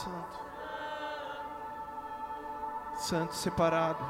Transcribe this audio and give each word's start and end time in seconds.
santo. 0.00 0.40
Santo 2.96 3.34
separado. 3.34 4.04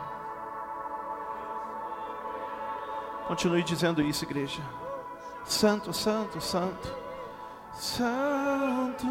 Continue 3.26 3.62
dizendo 3.62 4.02
isso, 4.02 4.24
igreja. 4.24 4.62
Santo, 5.44 5.92
santo, 5.92 6.40
santo. 6.40 6.94
Santo. 7.72 9.06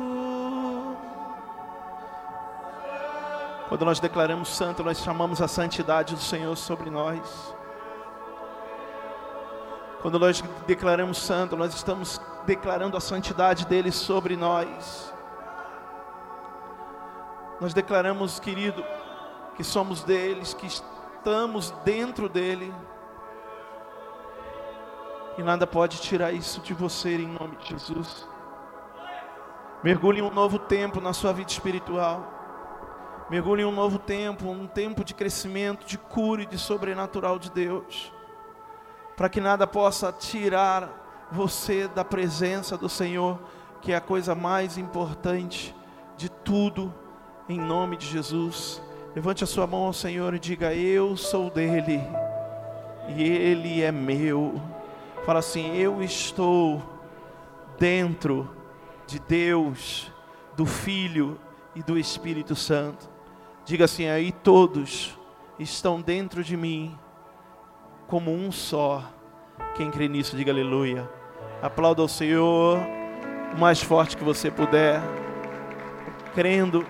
Quando 3.69 3.85
nós 3.85 3.99
declaramos 3.99 4.49
santo, 4.49 4.83
nós 4.83 4.99
chamamos 4.99 5.41
a 5.41 5.47
santidade 5.47 6.16
do 6.16 6.21
Senhor 6.21 6.55
sobre 6.57 6.89
nós. 6.89 7.53
Quando 10.02 10.17
nós 10.17 10.41
declaramos 10.66 11.17
santo, 11.17 11.55
nós 11.55 11.73
estamos 11.73 12.19
declarando 12.45 12.97
a 12.97 13.02
santidade 13.02 13.66
dele 13.66 13.91
sobre 13.91 14.36
nós. 14.36 15.14
Nós 17.59 17.73
declaramos, 17.73 18.39
querido, 18.39 18.83
que 19.55 19.63
somos 19.63 20.03
deles, 20.03 20.53
que 20.53 20.67
estamos 20.67 21.71
dentro 21.83 22.29
dele. 22.29 22.73
E 25.38 25.43
nada 25.43 25.67
pode 25.67 26.02
tirar 26.02 26.31
isso 26.31 26.61
de 26.61 26.73
você 26.73 27.15
em 27.15 27.27
nome 27.27 27.55
de 27.57 27.69
Jesus. 27.69 28.27
Mergulhe 29.83 30.19
em 30.19 30.23
um 30.23 30.31
novo 30.31 30.59
tempo 30.59 30.99
na 30.99 31.13
sua 31.13 31.31
vida 31.31 31.52
espiritual. 31.52 32.25
Mergulhe 33.30 33.61
em 33.61 33.65
um 33.65 33.71
novo 33.71 33.99
tempo, 33.99 34.49
um 34.49 34.67
tempo 34.67 35.03
de 35.03 35.13
crescimento, 35.13 35.85
de 35.85 35.97
cura 35.97 36.41
e 36.41 36.45
de 36.45 36.57
sobrenatural 36.57 37.37
de 37.37 37.52
Deus 37.52 38.11
para 39.19 39.27
que 39.27 39.41
nada 39.41 39.67
possa 39.67 40.13
tirar 40.13 41.27
você 41.30 41.89
da 41.89 42.05
presença 42.05 42.77
do 42.77 42.87
Senhor, 42.87 43.37
que 43.81 43.91
é 43.91 43.97
a 43.97 43.99
coisa 44.02 44.33
mais 44.33 44.77
importante 44.77 45.75
de 46.15 46.30
tudo, 46.30 46.93
em 47.50 47.59
nome 47.59 47.97
de 47.97 48.05
Jesus. 48.05 48.81
Levante 49.16 49.44
a 49.44 49.47
sua 49.47 49.66
mão 49.66 49.86
ao 49.86 49.94
Senhor 49.94 50.36
e 50.36 50.39
diga: 50.39 50.73
Eu 50.73 51.17
sou 51.17 51.50
dele 51.50 52.00
e 53.16 53.23
ele 53.23 53.81
é 53.81 53.92
meu. 53.92 54.61
Fala 55.25 55.39
assim: 55.39 55.75
Eu 55.75 56.02
estou 56.03 56.81
dentro 57.80 58.47
de 59.08 59.20
Deus, 59.20 60.11
do 60.55 60.66
Filho 60.66 61.39
e 61.75 61.81
do 61.81 61.97
Espírito 61.97 62.55
Santo. 62.55 63.09
Diga 63.66 63.86
assim: 63.86 64.08
aí 64.08 64.31
todos 64.31 65.17
estão 65.58 66.00
dentro 66.00 66.44
de 66.44 66.55
mim 66.55 66.95
como 68.08 68.31
um 68.31 68.52
só. 68.52 69.03
Quem 69.75 69.89
crê 69.89 70.08
nisso, 70.08 70.38
diga 70.38 70.52
aleluia. 70.52 71.09
Aplauda 71.61 72.02
ao 72.02 72.08
Senhor 72.08 72.77
o 73.53 73.59
mais 73.59 73.81
forte 73.81 74.16
que 74.16 74.23
você 74.23 74.52
puder, 74.52 75.02
crendo 76.36 76.86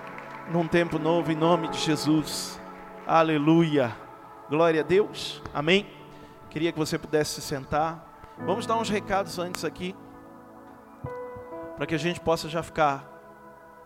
num 0.50 0.68
tempo 0.68 0.98
novo 0.98 1.32
em 1.32 1.36
nome 1.36 1.68
de 1.68 1.78
Jesus. 1.78 2.60
Aleluia. 3.06 3.96
Glória 4.50 4.82
a 4.82 4.84
Deus. 4.84 5.44
Amém. 5.54 5.88
Queria 6.50 6.72
que 6.72 6.80
você 6.80 6.98
pudesse 6.98 7.36
se 7.36 7.42
sentar. 7.42 8.04
Vamos 8.40 8.66
dar 8.66 8.78
uns 8.78 8.90
recados 8.90 9.38
antes 9.38 9.64
aqui, 9.64 9.96
para 11.76 11.86
que 11.86 11.94
a 11.94 12.00
gente 12.00 12.20
possa 12.20 12.50
já 12.50 12.64
ficar 12.64 13.08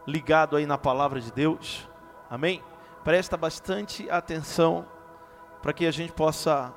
ligado 0.07 0.56
aí 0.56 0.66
na 0.66 0.78
palavra 0.78 1.19
de 1.19 1.31
Deus. 1.34 1.90
Amém. 2.29 2.63
Presta 3.03 3.35
bastante 3.35 4.09
atenção 4.09 4.85
para 5.62 5.73
que 5.73 5.85
a 5.85 5.91
gente 5.91 6.13
possa 6.13 6.73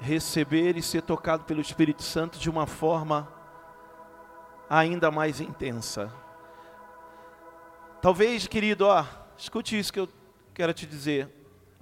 receber 0.00 0.76
e 0.76 0.82
ser 0.82 1.02
tocado 1.02 1.44
pelo 1.44 1.60
Espírito 1.60 2.02
Santo 2.02 2.38
de 2.38 2.50
uma 2.50 2.66
forma 2.66 3.28
ainda 4.68 5.12
mais 5.12 5.40
intensa. 5.40 6.21
Talvez, 8.02 8.48
querido, 8.48 8.86
ó, 8.86 9.06
escute 9.38 9.78
isso 9.78 9.92
que 9.92 10.00
eu 10.00 10.08
quero 10.52 10.74
te 10.74 10.84
dizer. 10.86 11.28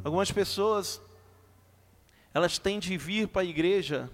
Algumas 0.04 0.30
pessoas 0.30 1.00
elas 2.34 2.58
têm 2.58 2.78
de 2.78 2.94
vir 2.98 3.26
para 3.26 3.40
a 3.40 3.44
igreja 3.46 4.10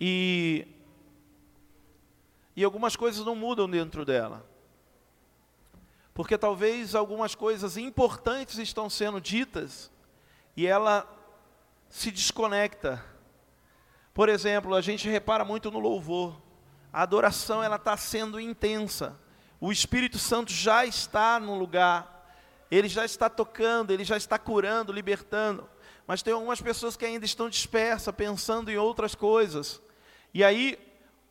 e 0.00 0.66
e 2.56 2.64
algumas 2.64 2.96
coisas 2.96 3.26
não 3.26 3.36
mudam 3.36 3.68
dentro 3.68 4.06
dela. 4.06 4.42
Porque 6.14 6.38
talvez 6.38 6.94
algumas 6.94 7.34
coisas 7.34 7.76
importantes 7.76 8.56
estão 8.56 8.88
sendo 8.88 9.20
ditas 9.20 9.90
e 10.56 10.66
ela 10.66 11.06
se 11.90 12.10
desconecta. 12.10 13.04
Por 14.14 14.30
exemplo, 14.30 14.74
a 14.74 14.80
gente 14.80 15.10
repara 15.10 15.44
muito 15.44 15.70
no 15.70 15.78
louvor. 15.78 16.40
A 16.90 17.02
adoração 17.02 17.62
ela 17.62 17.76
está 17.76 17.98
sendo 17.98 18.40
intensa. 18.40 19.22
O 19.64 19.72
Espírito 19.72 20.18
Santo 20.18 20.52
já 20.52 20.84
está 20.84 21.40
no 21.40 21.54
lugar. 21.58 22.28
Ele 22.70 22.86
já 22.86 23.02
está 23.02 23.30
tocando, 23.30 23.92
ele 23.92 24.04
já 24.04 24.14
está 24.14 24.38
curando, 24.38 24.92
libertando. 24.92 25.66
Mas 26.06 26.22
tem 26.22 26.34
algumas 26.34 26.60
pessoas 26.60 26.98
que 26.98 27.06
ainda 27.06 27.24
estão 27.24 27.48
dispersas, 27.48 28.14
pensando 28.14 28.70
em 28.70 28.76
outras 28.76 29.14
coisas. 29.14 29.80
E 30.34 30.44
aí 30.44 30.78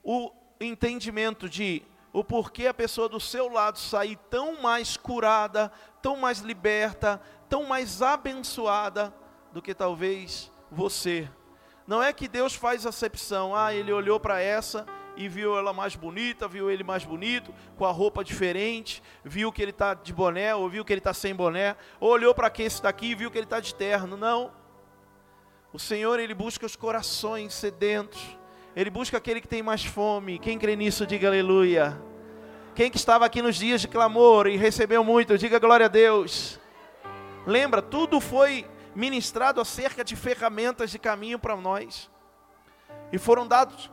o 0.03 0.31
entendimento 0.59 1.47
de 1.47 1.83
o 2.11 2.23
porquê 2.23 2.65
a 2.65 2.73
pessoa 2.73 3.07
do 3.07 3.19
seu 3.19 3.49
lado 3.49 3.77
sair 3.77 4.17
tão 4.31 4.59
mais 4.63 4.97
curada, 4.97 5.71
tão 6.01 6.17
mais 6.17 6.39
liberta, 6.39 7.21
tão 7.47 7.65
mais 7.65 8.01
abençoada 8.01 9.13
do 9.51 9.61
que 9.61 9.75
talvez 9.75 10.51
você. 10.71 11.29
Não 11.85 12.01
é 12.01 12.11
que 12.11 12.27
Deus 12.27 12.55
faz 12.55 12.83
acepção, 12.87 13.55
ah, 13.55 13.71
ele 13.75 13.93
olhou 13.93 14.19
para 14.19 14.41
essa 14.41 14.87
e 15.15 15.27
viu 15.27 15.57
ela 15.57 15.73
mais 15.73 15.95
bonita, 15.95 16.47
viu 16.47 16.69
ele 16.69 16.83
mais 16.83 17.03
bonito, 17.03 17.53
com 17.77 17.85
a 17.85 17.91
roupa 17.91 18.23
diferente, 18.23 19.01
viu 19.23 19.51
que 19.51 19.61
ele 19.61 19.71
está 19.71 19.93
de 19.93 20.13
boné, 20.13 20.55
ou 20.55 20.69
viu 20.69 20.83
que 20.83 20.91
ele 20.91 20.99
está 20.99 21.13
sem 21.13 21.35
boné, 21.35 21.75
ou 21.99 22.11
olhou 22.11 22.33
para 22.33 22.51
esse 22.59 22.81
daqui 22.81 23.11
e 23.11 23.15
viu 23.15 23.29
que 23.29 23.37
ele 23.37 23.45
está 23.45 23.59
de 23.59 23.75
terno. 23.75 24.17
Não. 24.17 24.51
O 25.73 25.79
Senhor, 25.79 26.19
Ele 26.19 26.35
busca 26.35 26.67
os 26.67 26.75
corações 26.75 27.51
sedentos, 27.51 28.21
Ele 28.75 28.91
busca 28.91 29.17
aquele 29.17 29.41
que 29.41 29.47
tem 29.47 29.63
mais 29.63 29.83
fome. 29.83 30.37
Quem 30.37 30.59
crê 30.59 30.75
nisso, 30.75 31.03
diga 31.03 31.27
aleluia. 31.27 31.99
Quem 32.75 32.91
que 32.91 32.97
estava 32.97 33.25
aqui 33.25 33.41
nos 33.41 33.55
dias 33.55 33.81
de 33.81 33.87
clamor 33.87 34.45
e 34.45 34.55
recebeu 34.55 35.03
muito, 35.03 35.35
diga 35.35 35.57
glória 35.57 35.87
a 35.87 35.89
Deus. 35.89 36.59
Lembra, 37.47 37.81
tudo 37.81 38.19
foi 38.19 38.67
ministrado 38.95 39.59
acerca 39.59 40.03
de 40.03 40.15
ferramentas 40.15 40.91
de 40.91 40.99
caminho 40.99 41.39
para 41.39 41.55
nós. 41.55 42.07
E 43.11 43.17
foram 43.17 43.47
dados 43.47 43.91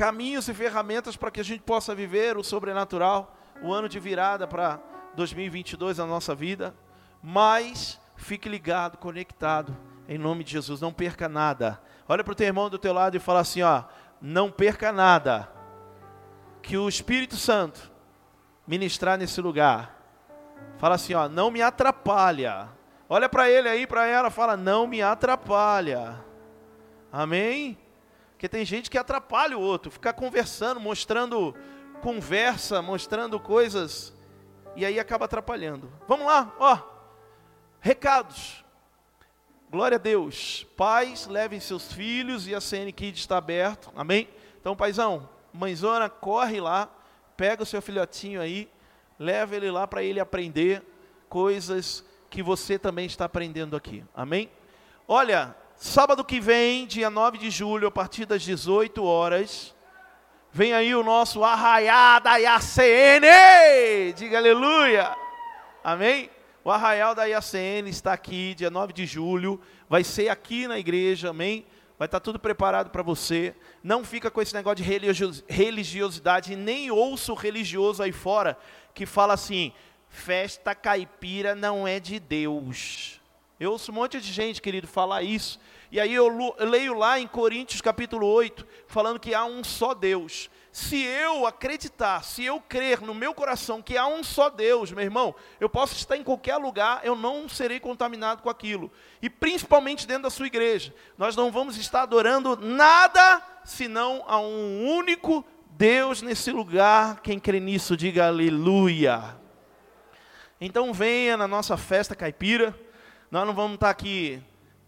caminhos 0.00 0.48
e 0.48 0.54
ferramentas 0.54 1.14
para 1.14 1.30
que 1.30 1.40
a 1.40 1.44
gente 1.44 1.62
possa 1.62 1.94
viver 1.94 2.38
o 2.38 2.42
sobrenatural, 2.42 3.36
o 3.62 3.70
ano 3.70 3.86
de 3.86 4.00
virada 4.00 4.46
para 4.46 4.80
2022 5.14 5.98
na 5.98 6.06
nossa 6.06 6.34
vida. 6.34 6.74
Mas 7.22 8.00
fique 8.16 8.48
ligado, 8.48 8.96
conectado, 8.96 9.76
em 10.08 10.16
nome 10.16 10.42
de 10.42 10.52
Jesus, 10.52 10.80
não 10.80 10.90
perca 10.90 11.28
nada. 11.28 11.78
Olha 12.08 12.24
para 12.24 12.32
o 12.32 12.34
teu 12.34 12.46
irmão 12.46 12.70
do 12.70 12.78
teu 12.78 12.94
lado 12.94 13.14
e 13.14 13.20
fala 13.20 13.40
assim, 13.40 13.60
ó, 13.60 13.84
não 14.22 14.50
perca 14.50 14.90
nada. 14.90 15.52
Que 16.62 16.78
o 16.78 16.88
Espírito 16.88 17.36
Santo 17.36 17.92
ministrar 18.66 19.18
nesse 19.18 19.38
lugar. 19.42 20.00
Fala 20.78 20.94
assim, 20.94 21.12
ó, 21.12 21.28
não 21.28 21.50
me 21.50 21.60
atrapalha 21.60 22.70
Olha 23.12 23.28
para 23.28 23.50
ele 23.50 23.68
aí, 23.68 23.88
para 23.88 24.06
ela, 24.06 24.30
fala: 24.30 24.56
não 24.56 24.86
me 24.86 25.02
atrapalha. 25.02 26.14
Amém? 27.12 27.76
Porque 28.40 28.48
tem 28.48 28.64
gente 28.64 28.88
que 28.88 28.96
atrapalha 28.96 29.58
o 29.58 29.60
outro, 29.60 29.90
fica 29.90 30.14
conversando, 30.14 30.80
mostrando 30.80 31.54
conversa, 32.00 32.80
mostrando 32.80 33.38
coisas, 33.38 34.14
e 34.74 34.82
aí 34.82 34.98
acaba 34.98 35.26
atrapalhando. 35.26 35.92
Vamos 36.08 36.24
lá, 36.24 36.50
ó. 36.58 36.78
Recados. 37.80 38.64
Glória 39.70 39.96
a 39.96 39.98
Deus. 39.98 40.66
Pais, 40.74 41.26
levem 41.26 41.60
seus 41.60 41.92
filhos 41.92 42.48
e 42.48 42.54
a 42.54 42.62
CN 42.62 42.90
Kids 42.92 43.20
está 43.20 43.36
aberto. 43.36 43.92
Amém? 43.94 44.26
Então, 44.58 44.74
paizão, 44.74 45.28
mãezona, 45.52 46.08
corre 46.08 46.62
lá, 46.62 46.88
pega 47.36 47.62
o 47.62 47.66
seu 47.66 47.82
filhotinho 47.82 48.40
aí, 48.40 48.70
leva 49.18 49.54
ele 49.54 49.70
lá 49.70 49.86
para 49.86 50.02
ele 50.02 50.18
aprender 50.18 50.82
coisas 51.28 52.02
que 52.30 52.42
você 52.42 52.78
também 52.78 53.04
está 53.04 53.26
aprendendo 53.26 53.76
aqui. 53.76 54.02
Amém? 54.14 54.50
Olha, 55.06 55.54
sábado 55.80 56.22
que 56.22 56.38
vem, 56.38 56.86
dia 56.86 57.08
9 57.08 57.38
de 57.38 57.50
julho, 57.50 57.88
a 57.88 57.90
partir 57.90 58.26
das 58.26 58.42
18 58.42 59.02
horas, 59.02 59.74
vem 60.52 60.74
aí 60.74 60.94
o 60.94 61.02
nosso 61.02 61.42
Arraiá 61.42 62.18
da 62.18 62.36
IACN. 62.36 63.24
Diga 64.14 64.36
aleluia. 64.36 65.16
Amém? 65.82 66.30
O 66.62 66.70
Arraial 66.70 67.14
da 67.14 67.24
IACN 67.24 67.88
está 67.88 68.12
aqui, 68.12 68.54
dia 68.54 68.68
9 68.68 68.92
de 68.92 69.06
julho, 69.06 69.58
vai 69.88 70.04
ser 70.04 70.28
aqui 70.28 70.68
na 70.68 70.78
igreja, 70.78 71.30
amém? 71.30 71.66
Vai 71.98 72.06
estar 72.06 72.20
tudo 72.20 72.38
preparado 72.38 72.90
para 72.90 73.02
você. 73.02 73.56
Não 73.82 74.04
fica 74.04 74.30
com 74.30 74.42
esse 74.42 74.54
negócio 74.54 74.84
de 74.84 75.42
religiosidade, 75.48 76.56
nem 76.56 76.90
ouço 76.90 77.32
religioso 77.32 78.02
aí 78.02 78.12
fora 78.12 78.58
que 78.92 79.06
fala 79.06 79.32
assim: 79.32 79.72
festa 80.10 80.74
caipira 80.74 81.54
não 81.54 81.88
é 81.88 81.98
de 81.98 82.20
Deus. 82.20 83.19
Eu 83.60 83.72
ouço 83.72 83.92
um 83.92 83.94
monte 83.94 84.18
de 84.18 84.32
gente, 84.32 84.62
querido, 84.62 84.88
falar 84.88 85.22
isso. 85.22 85.60
E 85.92 86.00
aí 86.00 86.14
eu 86.14 86.54
leio 86.60 86.94
lá 86.94 87.20
em 87.20 87.26
Coríntios 87.26 87.82
capítulo 87.82 88.26
8, 88.26 88.66
falando 88.86 89.20
que 89.20 89.34
há 89.34 89.44
um 89.44 89.62
só 89.62 89.92
Deus. 89.92 90.48
Se 90.72 91.02
eu 91.02 91.46
acreditar, 91.46 92.24
se 92.24 92.42
eu 92.42 92.58
crer 92.58 93.02
no 93.02 93.12
meu 93.12 93.34
coração 93.34 93.82
que 93.82 93.98
há 93.98 94.06
um 94.06 94.24
só 94.24 94.48
Deus, 94.48 94.92
meu 94.92 95.04
irmão, 95.04 95.34
eu 95.60 95.68
posso 95.68 95.94
estar 95.94 96.16
em 96.16 96.24
qualquer 96.24 96.56
lugar, 96.56 97.02
eu 97.04 97.14
não 97.14 97.50
serei 97.50 97.78
contaminado 97.78 98.40
com 98.40 98.48
aquilo. 98.48 98.90
E 99.20 99.28
principalmente 99.28 100.06
dentro 100.06 100.22
da 100.22 100.30
sua 100.30 100.46
igreja, 100.46 100.94
nós 101.18 101.36
não 101.36 101.52
vamos 101.52 101.76
estar 101.76 102.00
adorando 102.00 102.56
nada 102.56 103.42
senão 103.62 104.24
a 104.26 104.40
um 104.40 104.86
único 104.86 105.44
Deus 105.72 106.22
nesse 106.22 106.50
lugar. 106.50 107.20
Quem 107.20 107.38
crê 107.38 107.60
nisso, 107.60 107.94
diga 107.94 108.26
aleluia. 108.26 109.36
Então 110.58 110.94
venha 110.94 111.36
na 111.36 111.46
nossa 111.46 111.76
festa 111.76 112.14
caipira. 112.14 112.74
Nós 113.30 113.46
não 113.46 113.54
vamos 113.54 113.74
estar 113.74 113.90
aqui 113.90 114.42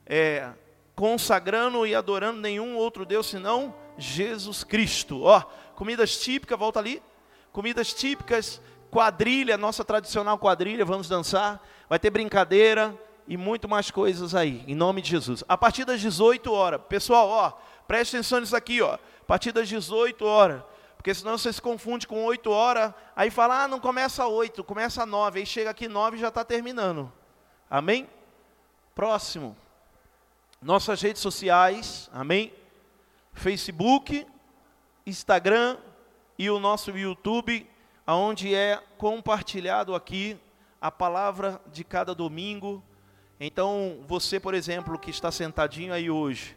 é, 0.04 0.50
consagrando 0.96 1.86
e 1.86 1.94
adorando 1.94 2.40
nenhum 2.40 2.76
outro 2.76 3.06
Deus 3.06 3.28
senão 3.28 3.72
Jesus 3.96 4.64
Cristo. 4.64 5.22
Ó, 5.22 5.40
comidas 5.76 6.16
típicas, 6.16 6.58
volta 6.58 6.80
ali. 6.80 7.00
Comidas 7.52 7.92
típicas, 7.94 8.60
quadrilha, 8.90 9.56
nossa 9.56 9.84
tradicional 9.84 10.38
quadrilha, 10.38 10.84
vamos 10.84 11.08
dançar. 11.08 11.64
Vai 11.88 11.98
ter 11.98 12.10
brincadeira 12.10 12.98
e 13.28 13.36
muito 13.36 13.68
mais 13.68 13.90
coisas 13.90 14.34
aí, 14.34 14.64
em 14.66 14.74
nome 14.74 15.02
de 15.02 15.10
Jesus. 15.10 15.44
A 15.48 15.56
partir 15.56 15.84
das 15.84 16.00
18 16.00 16.52
horas, 16.52 16.80
pessoal, 16.88 17.28
ó, 17.28 17.52
preste 17.86 18.16
atenção 18.16 18.40
nisso 18.40 18.56
aqui, 18.56 18.82
ó. 18.82 18.94
A 18.94 19.24
partir 19.24 19.52
das 19.52 19.68
18 19.68 20.24
horas, 20.24 20.62
porque 20.96 21.14
senão 21.14 21.38
você 21.38 21.52
se 21.52 21.62
confunde 21.62 22.08
com 22.08 22.24
8 22.24 22.50
horas, 22.50 22.92
aí 23.14 23.30
fala, 23.30 23.64
ah, 23.64 23.68
não 23.68 23.78
começa 23.78 24.26
8, 24.26 24.64
começa 24.64 25.06
9, 25.06 25.40
aí 25.40 25.46
chega 25.46 25.70
aqui 25.70 25.86
9 25.86 26.16
e 26.16 26.20
já 26.20 26.28
está 26.28 26.44
terminando. 26.44 27.12
Amém? 27.70 28.08
Próximo. 28.94 29.56
Nossas 30.60 31.00
redes 31.00 31.22
sociais, 31.22 32.10
amém? 32.12 32.52
Facebook, 33.32 34.26
Instagram 35.06 35.78
e 36.38 36.50
o 36.50 36.60
nosso 36.60 36.90
YouTube, 36.90 37.68
aonde 38.06 38.54
é 38.54 38.82
compartilhado 38.98 39.94
aqui 39.94 40.38
a 40.80 40.90
palavra 40.90 41.60
de 41.72 41.82
cada 41.82 42.14
domingo. 42.14 42.82
Então, 43.40 44.04
você, 44.06 44.38
por 44.38 44.52
exemplo, 44.52 44.98
que 44.98 45.10
está 45.10 45.32
sentadinho 45.32 45.94
aí 45.94 46.10
hoje, 46.10 46.54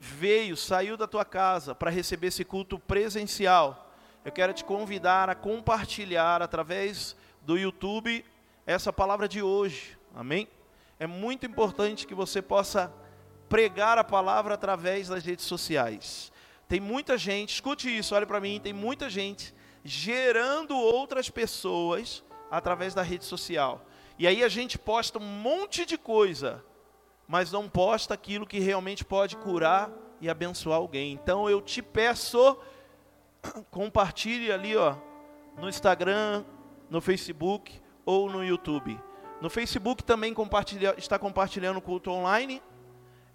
veio, 0.00 0.56
saiu 0.56 0.96
da 0.96 1.06
tua 1.06 1.26
casa 1.26 1.74
para 1.74 1.90
receber 1.90 2.28
esse 2.28 2.44
culto 2.44 2.78
presencial. 2.78 3.94
Eu 4.24 4.32
quero 4.32 4.54
te 4.54 4.64
convidar 4.64 5.28
a 5.28 5.34
compartilhar 5.34 6.40
através 6.40 7.14
do 7.42 7.58
YouTube 7.58 8.24
essa 8.66 8.90
palavra 8.90 9.28
de 9.28 9.42
hoje. 9.42 9.98
Amém? 10.14 10.48
É 10.98 11.06
muito 11.06 11.44
importante 11.44 12.06
que 12.06 12.14
você 12.14 12.40
possa 12.40 12.92
pregar 13.48 13.98
a 13.98 14.04
palavra 14.04 14.54
através 14.54 15.08
das 15.08 15.24
redes 15.24 15.44
sociais. 15.44 16.32
Tem 16.68 16.80
muita 16.80 17.18
gente, 17.18 17.54
escute 17.54 17.94
isso, 17.94 18.14
olha 18.14 18.26
para 18.26 18.40
mim, 18.40 18.60
tem 18.62 18.72
muita 18.72 19.10
gente 19.10 19.54
gerando 19.84 20.76
outras 20.76 21.28
pessoas 21.28 22.24
através 22.50 22.94
da 22.94 23.02
rede 23.02 23.24
social. 23.24 23.84
E 24.18 24.26
aí 24.26 24.42
a 24.42 24.48
gente 24.48 24.78
posta 24.78 25.18
um 25.18 25.22
monte 25.22 25.84
de 25.84 25.98
coisa, 25.98 26.64
mas 27.28 27.52
não 27.52 27.68
posta 27.68 28.14
aquilo 28.14 28.46
que 28.46 28.58
realmente 28.60 29.04
pode 29.04 29.36
curar 29.36 29.90
e 30.20 30.30
abençoar 30.30 30.78
alguém. 30.78 31.12
Então 31.12 31.50
eu 31.50 31.60
te 31.60 31.82
peço, 31.82 32.56
compartilhe 33.70 34.50
ali, 34.50 34.76
ó, 34.76 34.96
no 35.58 35.68
Instagram, 35.68 36.44
no 36.88 37.00
Facebook 37.00 37.80
ou 38.06 38.30
no 38.30 38.44
YouTube. 38.44 38.98
No 39.44 39.50
Facebook 39.50 40.02
também 40.02 40.32
compartilha, 40.32 40.94
está 40.96 41.18
compartilhando 41.18 41.76
o 41.76 41.82
culto 41.82 42.10
online 42.10 42.62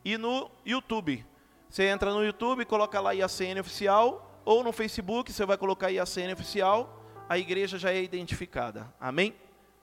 e 0.03 0.17
no 0.17 0.49
YouTube. 0.65 1.23
Você 1.69 1.83
entra 1.83 2.11
no 2.11 2.25
YouTube, 2.25 2.65
coloca 2.65 2.99
lá 2.99 3.13
IACN 3.13 3.59
oficial, 3.59 4.41
ou 4.43 4.63
no 4.63 4.71
Facebook 4.71 5.31
você 5.31 5.45
vai 5.45 5.55
colocar 5.55 5.91
IACN 5.91 6.33
oficial, 6.33 6.99
a 7.29 7.37
igreja 7.37 7.77
já 7.77 7.91
é 7.91 8.01
identificada. 8.01 8.91
Amém? 8.99 9.35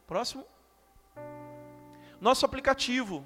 Próximo. 0.04 0.44
Nosso 2.20 2.44
aplicativo. 2.44 3.24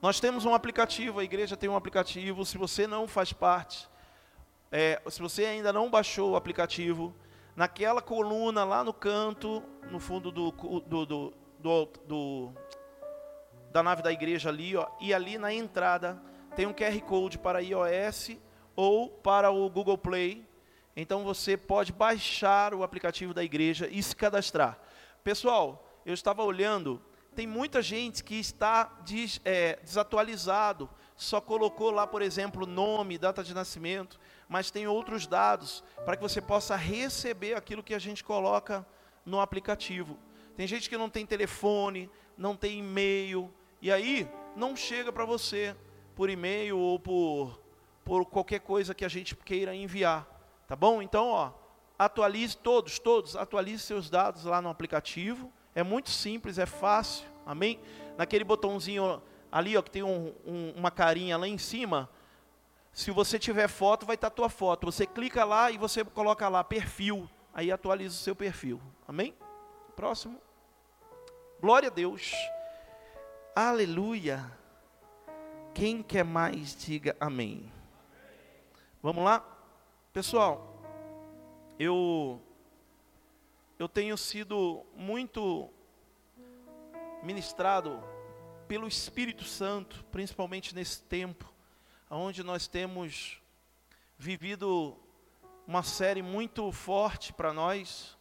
Nós 0.00 0.20
temos 0.20 0.44
um 0.44 0.54
aplicativo, 0.54 1.18
a 1.18 1.24
igreja 1.24 1.56
tem 1.56 1.68
um 1.68 1.74
aplicativo. 1.74 2.46
Se 2.46 2.56
você 2.56 2.86
não 2.86 3.08
faz 3.08 3.32
parte, 3.32 3.88
é, 4.70 5.02
se 5.10 5.20
você 5.20 5.44
ainda 5.44 5.72
não 5.72 5.90
baixou 5.90 6.30
o 6.30 6.36
aplicativo, 6.36 7.12
naquela 7.56 8.00
coluna 8.00 8.62
lá 8.62 8.84
no 8.84 8.94
canto, 8.94 9.60
no 9.90 9.98
fundo 9.98 10.30
do, 10.30 10.52
do, 10.52 11.04
do, 11.04 11.34
do 11.58 12.52
da 13.70 13.82
nave 13.82 14.02
da 14.02 14.12
igreja 14.12 14.48
ali, 14.48 14.76
ó, 14.76 14.86
e 15.00 15.12
ali 15.12 15.38
na 15.38 15.52
entrada 15.52 16.20
tem 16.56 16.66
um 16.66 16.72
QR 16.72 16.98
Code 17.02 17.38
para 17.38 17.62
iOS 17.62 18.36
ou 18.74 19.08
para 19.08 19.50
o 19.50 19.68
Google 19.68 19.98
Play. 19.98 20.46
Então 20.96 21.22
você 21.22 21.56
pode 21.56 21.92
baixar 21.92 22.74
o 22.74 22.82
aplicativo 22.82 23.32
da 23.32 23.44
igreja 23.44 23.88
e 23.90 24.02
se 24.02 24.16
cadastrar. 24.16 24.78
Pessoal, 25.22 25.86
eu 26.04 26.14
estava 26.14 26.42
olhando, 26.42 27.00
tem 27.34 27.46
muita 27.46 27.80
gente 27.82 28.24
que 28.24 28.34
está 28.34 28.84
des, 29.04 29.40
é, 29.44 29.78
desatualizado, 29.82 30.88
só 31.14 31.40
colocou 31.40 31.90
lá, 31.90 32.06
por 32.06 32.22
exemplo, 32.22 32.66
nome, 32.66 33.18
data 33.18 33.44
de 33.44 33.54
nascimento, 33.54 34.18
mas 34.48 34.70
tem 34.70 34.86
outros 34.86 35.26
dados 35.26 35.84
para 36.04 36.16
que 36.16 36.22
você 36.22 36.40
possa 36.40 36.74
receber 36.74 37.54
aquilo 37.54 37.82
que 37.82 37.94
a 37.94 37.98
gente 37.98 38.24
coloca 38.24 38.86
no 39.24 39.40
aplicativo. 39.40 40.18
Tem 40.58 40.66
gente 40.66 40.90
que 40.90 40.98
não 40.98 41.08
tem 41.08 41.24
telefone, 41.24 42.10
não 42.36 42.56
tem 42.56 42.80
e-mail, 42.80 43.48
e 43.80 43.92
aí 43.92 44.28
não 44.56 44.74
chega 44.74 45.12
para 45.12 45.24
você 45.24 45.76
por 46.16 46.28
e-mail 46.28 46.76
ou 46.76 46.98
por, 46.98 47.60
por 48.04 48.26
qualquer 48.26 48.58
coisa 48.58 48.92
que 48.92 49.04
a 49.04 49.08
gente 49.08 49.36
queira 49.36 49.72
enviar. 49.72 50.26
Tá 50.66 50.74
bom? 50.74 51.00
Então, 51.00 51.28
ó, 51.28 51.52
atualize 51.96 52.56
todos, 52.56 52.98
todos, 52.98 53.36
atualize 53.36 53.84
seus 53.84 54.10
dados 54.10 54.46
lá 54.46 54.60
no 54.60 54.68
aplicativo. 54.68 55.52
É 55.76 55.84
muito 55.84 56.10
simples, 56.10 56.58
é 56.58 56.66
fácil. 56.66 57.28
Amém? 57.46 57.78
Naquele 58.16 58.42
botãozinho 58.42 59.22
ali, 59.52 59.76
ó, 59.76 59.80
que 59.80 59.92
tem 59.92 60.02
um, 60.02 60.34
um, 60.44 60.72
uma 60.74 60.90
carinha 60.90 61.38
lá 61.38 61.46
em 61.46 61.56
cima, 61.56 62.10
se 62.92 63.12
você 63.12 63.38
tiver 63.38 63.68
foto, 63.68 64.04
vai 64.04 64.16
estar 64.16 64.28
tá 64.28 64.34
a 64.34 64.36
tua 64.36 64.48
foto. 64.48 64.86
Você 64.86 65.06
clica 65.06 65.44
lá 65.44 65.70
e 65.70 65.78
você 65.78 66.04
coloca 66.04 66.48
lá 66.48 66.64
perfil, 66.64 67.30
aí 67.54 67.70
atualiza 67.70 68.16
o 68.16 68.18
seu 68.18 68.34
perfil. 68.34 68.82
Amém? 69.06 69.32
Próximo. 69.94 70.47
Glória 71.60 71.88
a 71.88 71.92
Deus. 71.92 72.32
Aleluia. 73.52 74.48
Quem 75.74 76.04
quer 76.04 76.24
mais, 76.24 76.76
diga 76.76 77.16
amém. 77.18 77.68
Vamos 79.02 79.24
lá? 79.24 79.44
Pessoal, 80.12 80.80
eu 81.76 82.40
eu 83.76 83.88
tenho 83.88 84.16
sido 84.16 84.86
muito 84.94 85.68
ministrado 87.24 88.04
pelo 88.68 88.86
Espírito 88.86 89.42
Santo, 89.42 90.04
principalmente 90.12 90.76
nesse 90.76 91.02
tempo, 91.02 91.52
onde 92.08 92.44
nós 92.44 92.68
temos 92.68 93.42
vivido 94.16 94.96
uma 95.66 95.82
série 95.82 96.22
muito 96.22 96.70
forte 96.70 97.32
para 97.32 97.52
nós, 97.52 98.16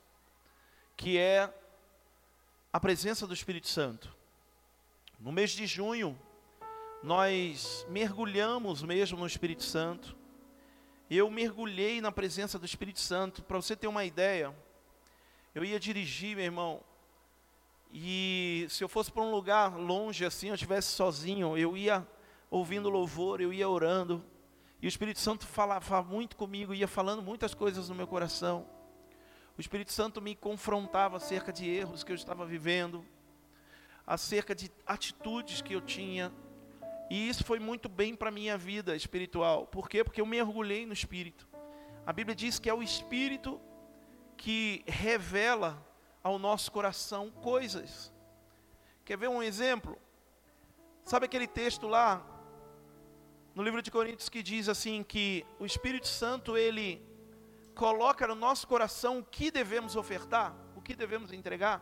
que 0.95 1.19
é 1.19 1.53
a 2.71 2.79
presença 2.79 3.25
do 3.25 3.33
Espírito 3.33 3.67
Santo. 3.67 4.13
No 5.19 5.31
mês 5.31 5.51
de 5.51 5.65
junho, 5.65 6.17
nós 7.01 7.85
mergulhamos 7.89 8.83
mesmo 8.83 9.17
no 9.17 9.25
Espírito 9.25 9.63
Santo. 9.63 10.15
Eu 11.09 11.29
mergulhei 11.31 12.01
na 12.01 12.11
presença 12.11 12.59
do 12.59 12.65
Espírito 12.65 12.99
Santo. 12.99 13.41
Para 13.41 13.57
você 13.57 13.75
ter 13.75 13.87
uma 13.87 14.03
ideia, 14.03 14.53
eu 15.55 15.63
ia 15.63 15.79
dirigir, 15.79 16.35
meu 16.35 16.45
irmão, 16.45 16.81
e 17.91 18.67
se 18.69 18.83
eu 18.83 18.89
fosse 18.89 19.11
para 19.11 19.23
um 19.23 19.31
lugar 19.31 19.77
longe 19.77 20.25
assim, 20.25 20.49
eu 20.49 20.55
estivesse 20.55 20.89
sozinho, 20.89 21.57
eu 21.57 21.77
ia 21.77 22.05
ouvindo 22.51 22.89
louvor, 22.89 23.41
eu 23.41 23.53
ia 23.53 23.67
orando, 23.67 24.23
e 24.81 24.85
o 24.85 24.89
Espírito 24.89 25.19
Santo 25.19 25.47
falava 25.47 26.03
muito 26.03 26.35
comigo, 26.35 26.73
ia 26.73 26.87
falando 26.87 27.21
muitas 27.21 27.53
coisas 27.53 27.89
no 27.89 27.95
meu 27.95 28.05
coração. 28.05 28.67
O 29.57 29.61
Espírito 29.61 29.91
Santo 29.91 30.21
me 30.21 30.35
confrontava 30.35 31.17
acerca 31.17 31.51
de 31.51 31.67
erros 31.69 32.03
que 32.03 32.11
eu 32.11 32.15
estava 32.15 32.45
vivendo 32.45 33.03
acerca 34.07 34.55
de 34.55 34.71
atitudes 34.85 35.61
que 35.61 35.73
eu 35.73 35.81
tinha. 35.81 36.31
E 37.09 37.27
isso 37.27 37.43
foi 37.43 37.59
muito 37.59 37.89
bem 37.89 38.15
para 38.15 38.29
a 38.29 38.31
minha 38.31 38.57
vida 38.57 38.95
espiritual. 38.95 39.67
Por 39.67 39.89
quê? 39.89 40.03
Porque 40.03 40.21
eu 40.21 40.25
mergulhei 40.25 40.85
no 40.85 40.93
Espírito. 40.93 41.45
A 42.05 42.13
Bíblia 42.13 42.33
diz 42.33 42.57
que 42.57 42.69
é 42.69 42.73
o 42.73 42.81
Espírito 42.81 43.59
que 44.37 44.81
revela 44.87 45.85
ao 46.23 46.39
nosso 46.39 46.71
coração 46.71 47.29
coisas. 47.29 48.13
Quer 49.03 49.17
ver 49.17 49.27
um 49.27 49.43
exemplo? 49.43 49.97
Sabe 51.03 51.25
aquele 51.25 51.47
texto 51.47 51.87
lá 51.87 52.25
no 53.53 53.63
livro 53.63 53.81
de 53.81 53.91
Coríntios 53.91 54.29
que 54.29 54.43
diz 54.43 54.69
assim 54.69 55.03
que 55.03 55.45
o 55.59 55.65
Espírito 55.65 56.07
Santo 56.07 56.55
ele 56.55 57.01
coloca 57.77 58.27
no 58.27 58.35
nosso 58.35 58.67
coração 58.67 59.19
o 59.19 59.23
que 59.23 59.51
devemos 59.51 59.95
ofertar, 59.95 60.53
o 60.75 60.81
que 60.81 60.95
devemos 60.95 61.31
entregar? 61.31 61.81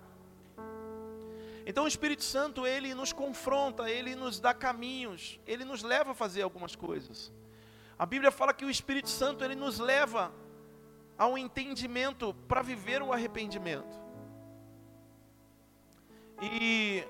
Então 1.66 1.86
o 1.86 1.88
Espírito 1.88 2.24
Santo, 2.24 2.68
ele 2.68 2.94
nos 2.94 3.12
confronta, 3.12 3.90
ele 3.90 4.14
nos 4.14 4.40
dá 4.40 4.54
caminhos, 4.54 5.40
ele 5.48 5.66
nos 5.66 5.82
leva 5.82 6.12
a 6.12 6.14
fazer 6.14 6.44
algumas 6.44 6.76
coisas. 6.76 7.34
A 7.98 8.06
Bíblia 8.06 8.30
fala 8.30 8.54
que 8.54 8.66
o 8.66 8.70
Espírito 8.70 9.10
Santo, 9.10 9.44
ele 9.44 9.56
nos 9.56 9.80
leva 9.80 10.32
ao 11.18 11.38
entendimento 11.38 12.34
para 12.48 12.62
viver 12.62 13.02
o 13.02 13.14
arrependimento. 13.14 13.98
E, 16.42 17.08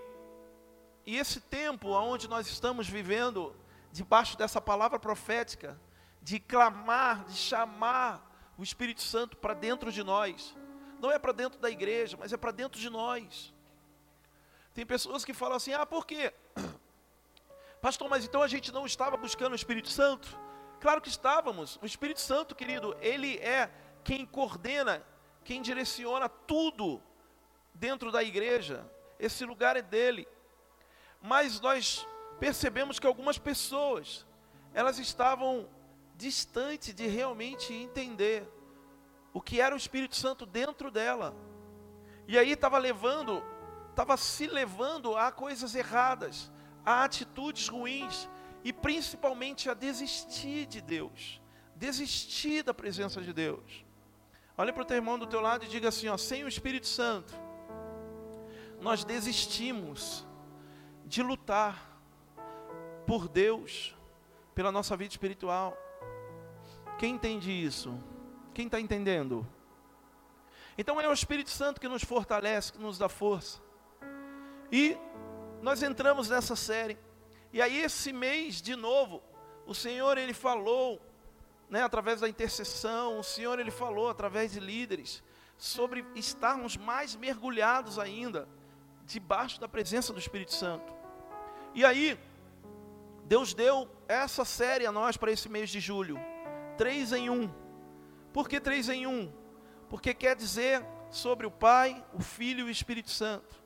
e 1.05 1.17
esse 1.17 1.41
tempo 1.41 1.89
onde 1.89 2.29
nós 2.29 2.47
estamos 2.47 2.87
vivendo, 2.87 3.53
debaixo 3.91 4.37
dessa 4.37 4.61
palavra 4.61 4.99
profética, 4.99 5.77
de 6.21 6.39
clamar, 6.39 7.25
de 7.25 7.33
chamar 7.35 8.34
o 8.57 8.63
Espírito 8.63 9.01
Santo 9.01 9.37
para 9.37 9.53
dentro 9.53 9.91
de 9.91 10.03
nós, 10.03 10.55
não 10.99 11.11
é 11.11 11.19
para 11.19 11.31
dentro 11.31 11.59
da 11.59 11.69
igreja, 11.69 12.17
mas 12.17 12.31
é 12.31 12.37
para 12.37 12.51
dentro 12.51 12.79
de 12.79 12.89
nós. 12.89 13.53
Tem 14.73 14.85
pessoas 14.85 15.23
que 15.23 15.33
falam 15.33 15.57
assim: 15.57 15.73
ah, 15.73 15.85
por 15.85 16.05
quê? 16.05 16.33
Pastor, 17.81 18.09
mas 18.09 18.25
então 18.25 18.41
a 18.41 18.47
gente 18.47 18.71
não 18.71 18.85
estava 18.85 19.15
buscando 19.17 19.53
o 19.53 19.55
Espírito 19.55 19.89
Santo? 19.89 20.37
Claro 20.79 21.01
que 21.01 21.09
estávamos. 21.09 21.77
O 21.81 21.85
Espírito 21.85 22.19
Santo, 22.19 22.55
querido, 22.55 22.95
ele 22.99 23.37
é 23.37 23.69
quem 24.03 24.25
coordena, 24.25 25.05
quem 25.43 25.61
direciona 25.61 26.27
tudo 26.27 27.01
dentro 27.73 28.11
da 28.11 28.23
igreja. 28.23 28.89
Esse 29.19 29.45
lugar 29.45 29.77
é 29.77 29.81
dele. 29.81 30.27
Mas 31.21 31.59
nós 31.59 32.07
percebemos 32.39 32.99
que 32.99 33.07
algumas 33.07 33.37
pessoas, 33.37 34.25
elas 34.73 34.99
estavam 34.99 35.67
distantes 36.17 36.93
de 36.93 37.07
realmente 37.07 37.73
entender 37.73 38.47
o 39.33 39.41
que 39.41 39.59
era 39.59 39.75
o 39.75 39.77
Espírito 39.77 40.15
Santo 40.15 40.45
dentro 40.45 40.89
dela. 40.89 41.35
E 42.27 42.37
aí 42.37 42.51
estava 42.51 42.77
levando 42.77 43.43
estava 43.95 44.17
se 44.17 44.45
levando 44.45 45.15
a 45.15 45.31
coisas 45.31 45.73
erradas, 45.73 46.51
a 46.85 47.05
atitudes 47.05 47.69
ruins 47.69 48.29
e 48.61 48.73
principalmente 48.73 49.69
a 49.69 49.73
desistir 49.73 50.65
de 50.65 50.81
Deus, 50.81 51.41
desistir 51.73 52.61
da 52.61 52.73
presença 52.73 53.21
de 53.21 53.31
Deus. 53.31 53.85
Olha 54.57 54.73
para 54.73 54.83
o 54.83 54.85
teu 54.85 54.97
irmão 54.97 55.17
do 55.17 55.25
teu 55.25 55.39
lado 55.39 55.63
e 55.63 55.69
diga 55.69 55.87
assim: 55.87 56.09
ó, 56.09 56.17
sem 56.17 56.43
o 56.43 56.47
Espírito 56.47 56.87
Santo, 56.87 57.33
nós 58.81 59.05
desistimos 59.05 60.25
de 61.05 61.23
lutar 61.23 61.97
por 63.07 63.29
Deus, 63.29 63.95
pela 64.53 64.71
nossa 64.73 64.97
vida 64.97 65.11
espiritual. 65.11 65.77
Quem 66.97 67.15
entende 67.15 67.51
isso? 67.51 67.97
Quem 68.53 68.67
está 68.67 68.79
entendendo? 68.79 69.47
Então 70.77 70.99
é 70.99 71.07
o 71.07 71.13
Espírito 71.13 71.49
Santo 71.49 71.79
que 71.79 71.87
nos 71.87 72.03
fortalece, 72.03 72.71
que 72.71 72.79
nos 72.79 72.97
dá 72.97 73.09
força. 73.09 73.61
E 74.71 74.97
nós 75.61 75.81
entramos 75.83 76.29
nessa 76.29 76.55
série. 76.55 76.97
E 77.51 77.61
aí 77.61 77.79
esse 77.79 78.11
mês, 78.11 78.61
de 78.61 78.75
novo, 78.75 79.21
o 79.65 79.73
Senhor 79.73 80.17
ele 80.17 80.33
falou, 80.33 81.01
né, 81.69 81.83
através 81.83 82.21
da 82.21 82.29
intercessão, 82.29 83.19
o 83.19 83.23
Senhor 83.23 83.59
ele 83.59 83.71
falou 83.71 84.09
através 84.09 84.51
de 84.51 84.59
líderes 84.59 85.23
sobre 85.57 86.05
estarmos 86.15 86.75
mais 86.75 87.15
mergulhados 87.15 87.97
ainda 87.97 88.47
debaixo 89.05 89.59
da 89.59 89.67
presença 89.67 90.11
do 90.11 90.19
Espírito 90.19 90.53
Santo. 90.53 90.93
E 91.73 91.83
aí 91.85 92.19
Deus 93.25 93.53
deu 93.53 93.89
essa 94.07 94.45
série 94.45 94.85
a 94.85 94.91
nós 94.91 95.17
para 95.17 95.31
esse 95.31 95.49
mês 95.49 95.69
de 95.69 95.79
julho, 95.79 96.19
três 96.77 97.11
em 97.11 97.29
um. 97.29 97.49
Por 98.33 98.47
que 98.47 98.59
três 98.59 98.89
em 98.89 99.07
um? 99.07 99.31
Porque 99.89 100.13
quer 100.13 100.35
dizer 100.35 100.85
sobre 101.09 101.45
o 101.47 101.51
Pai, 101.51 102.03
o 102.13 102.21
Filho 102.21 102.61
e 102.61 102.63
o 102.63 102.69
Espírito 102.69 103.09
Santo 103.09 103.65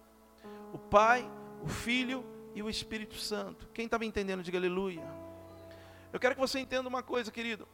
o 0.74 0.78
Pai, 0.78 1.30
o 1.64 1.68
Filho 1.68 2.26
e 2.54 2.62
o 2.62 2.70
Espírito 2.70 3.16
Santo. 3.16 3.68
Quem 3.74 3.86
está 3.86 3.98
me 3.98 4.06
entendendo, 4.06 4.44
diga 4.44 4.58
aleluia. 4.58 5.04
Eu 6.12 6.20
quero 6.20 6.36
que 6.36 6.42
você 6.42 6.60
entenda 6.60 6.88
uma 6.88 7.04
coisa, 7.04 7.32
querido. 7.32 7.68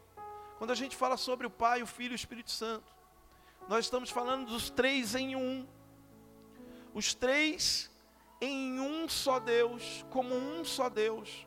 Quando 0.57 0.71
a 0.71 0.75
gente 0.75 0.95
fala 0.95 1.17
sobre 1.17 1.45
o 1.47 1.49
Pai, 1.49 1.81
o 1.81 1.87
Filho 1.87 2.11
e 2.11 2.15
o 2.15 2.15
Espírito 2.15 2.51
Santo, 2.51 2.93
nós 3.67 3.85
estamos 3.85 4.09
falando 4.09 4.47
dos 4.47 4.69
três 4.69 5.15
em 5.15 5.35
um. 5.35 5.67
Os 6.93 7.13
três 7.13 7.91
em 8.39 8.79
um 8.79 9.07
só 9.07 9.39
Deus, 9.39 10.05
como 10.09 10.35
um 10.35 10.63
só 10.63 10.89
Deus. 10.89 11.44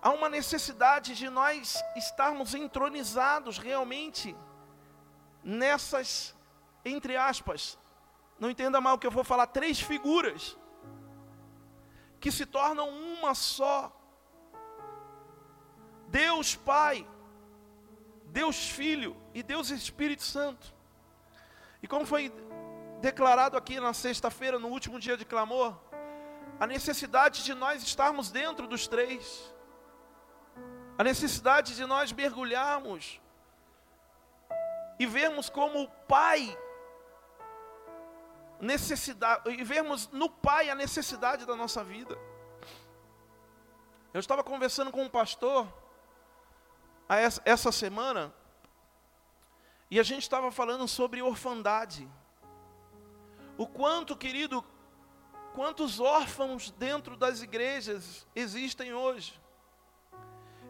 Há 0.00 0.10
uma 0.10 0.28
necessidade 0.28 1.14
de 1.14 1.28
nós 1.28 1.82
estarmos 1.96 2.54
entronizados 2.54 3.58
realmente 3.58 4.36
nessas, 5.42 6.36
entre 6.84 7.16
aspas, 7.16 7.78
não 8.38 8.50
entenda 8.50 8.80
mal 8.80 8.98
que 8.98 9.06
eu 9.06 9.10
vou 9.10 9.24
falar 9.24 9.48
três 9.48 9.80
figuras 9.80 10.56
que 12.20 12.30
se 12.30 12.46
tornam 12.46 12.88
uma 12.88 13.34
só. 13.34 13.92
Deus 16.08 16.54
Pai, 16.54 17.06
Deus 18.26 18.70
Filho 18.70 19.16
e 19.34 19.42
Deus 19.42 19.70
Espírito 19.70 20.22
Santo. 20.22 20.74
E 21.82 21.88
como 21.88 22.06
foi 22.06 22.32
declarado 23.00 23.56
aqui 23.56 23.78
na 23.80 23.92
sexta-feira, 23.92 24.58
no 24.58 24.68
último 24.68 24.98
dia 24.98 25.16
de 25.16 25.24
clamor, 25.24 25.76
a 26.58 26.66
necessidade 26.66 27.44
de 27.44 27.54
nós 27.54 27.82
estarmos 27.82 28.30
dentro 28.30 28.66
dos 28.66 28.88
três, 28.88 29.52
a 30.98 31.04
necessidade 31.04 31.76
de 31.76 31.86
nós 31.86 32.10
mergulharmos 32.10 33.20
e 34.98 35.06
vermos 35.06 35.48
como 35.48 35.84
o 35.84 35.88
Pai 35.88 36.58
necessidade 38.60 39.48
e 39.48 39.62
vermos 39.62 40.08
no 40.08 40.28
Pai 40.28 40.68
a 40.68 40.74
necessidade 40.74 41.46
da 41.46 41.54
nossa 41.54 41.84
vida. 41.84 42.18
Eu 44.12 44.18
estava 44.18 44.42
conversando 44.42 44.90
com 44.90 45.04
um 45.04 45.08
pastor 45.08 45.72
essa 47.44 47.70
semana 47.70 48.34
e 49.88 50.00
a 50.00 50.02
gente 50.02 50.22
estava 50.22 50.50
falando 50.50 50.88
sobre 50.88 51.22
orfandade. 51.22 52.08
O 53.56 53.68
quanto, 53.68 54.16
querido, 54.16 54.64
quantos 55.54 56.00
órfãos 56.00 56.72
dentro 56.72 57.16
das 57.16 57.40
igrejas 57.40 58.26
existem 58.34 58.92
hoje. 58.92 59.40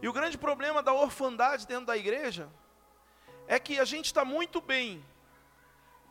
E 0.00 0.08
o 0.08 0.12
grande 0.12 0.38
problema 0.38 0.82
da 0.82 0.92
orfandade 0.92 1.66
dentro 1.66 1.86
da 1.86 1.96
igreja 1.96 2.48
é 3.46 3.58
que 3.58 3.78
a 3.80 3.84
gente 3.84 4.06
está 4.06 4.24
muito 4.24 4.60
bem, 4.60 5.04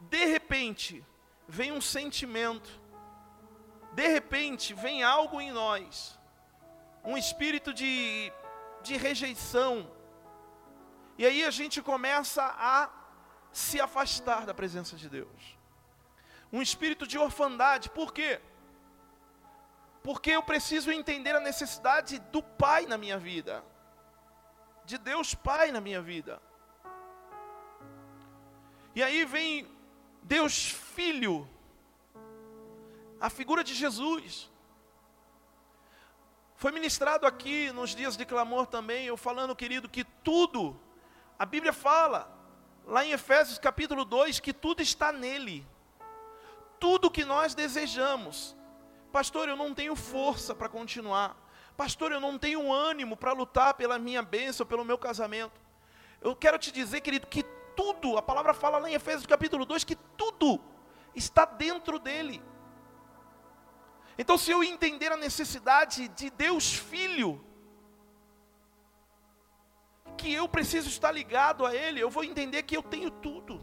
de 0.02 0.26
repente, 0.26 1.04
vem 1.48 1.72
um 1.72 1.82
sentimento, 1.82 2.70
de 3.94 4.08
repente 4.08 4.74
vem 4.74 5.04
algo 5.04 5.40
em 5.40 5.52
nós, 5.52 6.20
um 7.04 7.18
espírito 7.18 7.74
de, 7.74 8.32
de 8.84 8.98
rejeição, 8.98 9.90
e 11.18 11.26
aí 11.26 11.44
a 11.44 11.52
gente 11.52 11.82
começa 11.82 12.44
a 12.44 12.90
se 13.52 13.80
afastar 13.82 14.46
da 14.46 14.54
presença 14.54 14.96
de 14.96 15.10
Deus. 15.10 15.58
Um 16.52 16.62
espírito 16.62 17.08
de 17.08 17.18
orfandade, 17.18 17.90
por 17.90 18.14
quê? 18.14 18.40
Porque 20.04 20.32
eu 20.32 20.44
preciso 20.44 20.92
entender 20.92 21.36
a 21.36 21.40
necessidade 21.40 22.20
do 22.20 22.44
Pai 22.44 22.86
na 22.86 22.98
minha 22.98 23.18
vida, 23.18 23.64
de 24.88 24.98
Deus 24.98 25.36
Pai 25.36 25.70
na 25.70 25.82
minha 25.82 26.02
vida. 26.02 26.42
E 28.96 29.04
aí 29.04 29.26
vem 29.26 29.68
Deus 30.24 30.70
Filho, 30.70 31.48
a 33.20 33.30
figura 33.30 33.66
de 33.66 33.74
Jesus. 33.74 34.50
Foi 36.56 36.72
ministrado 36.72 37.28
aqui 37.28 37.70
nos 37.74 37.94
dias 37.94 38.16
de 38.16 38.26
clamor 38.26 38.66
também, 38.66 39.06
eu 39.06 39.18
falando, 39.18 39.56
querido, 39.56 39.90
que 39.90 40.06
tudo, 40.24 40.80
a 41.38 41.46
Bíblia 41.46 41.74
fala, 41.74 42.34
lá 42.86 43.06
em 43.06 43.12
Efésios 43.12 43.60
capítulo 43.60 44.06
2, 44.06 44.40
que 44.40 44.54
tudo 44.54 44.82
está 44.82 45.12
nele. 45.12 45.68
Tudo 46.80 47.12
que 47.12 47.26
nós 47.26 47.54
desejamos. 47.54 48.56
Pastor, 49.12 49.50
eu 49.50 49.58
não 49.58 49.74
tenho 49.74 49.98
força 49.98 50.56
para 50.56 50.70
continuar. 50.70 51.36
Pastor, 51.78 52.12
eu 52.12 52.20
não 52.20 52.40
tenho 52.40 52.74
ânimo 52.74 53.16
para 53.16 53.34
lutar 53.34 53.76
pela 53.76 54.00
minha 54.00 54.24
bênção, 54.24 54.66
pelo 54.66 54.84
meu 54.84 54.98
casamento. 54.98 55.62
Eu 56.20 56.36
quero 56.36 56.58
te 56.58 56.72
dizer, 56.72 57.02
querido, 57.02 57.28
que 57.28 57.44
tudo, 57.76 58.18
a 58.18 58.22
palavra 58.24 58.52
fala 58.52 58.80
lá 58.80 58.90
em 58.90 58.96
Efésios 58.96 59.28
capítulo 59.28 59.64
2 59.64 59.84
que 59.84 59.96
tudo 59.96 60.60
está 61.14 61.46
dentro 61.46 62.00
dele. 62.00 62.42
Então, 64.18 64.36
se 64.36 64.50
eu 64.50 64.64
entender 64.64 65.12
a 65.12 65.18
necessidade 65.18 66.08
de 66.08 66.32
Deus 66.32 66.74
Filho, 66.74 67.46
que 70.18 70.34
eu 70.34 70.50
preciso 70.50 70.90
estar 70.90 71.12
ligado 71.12 71.64
a 71.64 71.76
Ele, 71.76 72.00
eu 72.00 72.10
vou 72.10 72.24
entender 72.24 72.64
que 72.64 72.76
eu 72.76 72.82
tenho 72.82 73.12
tudo. 73.12 73.62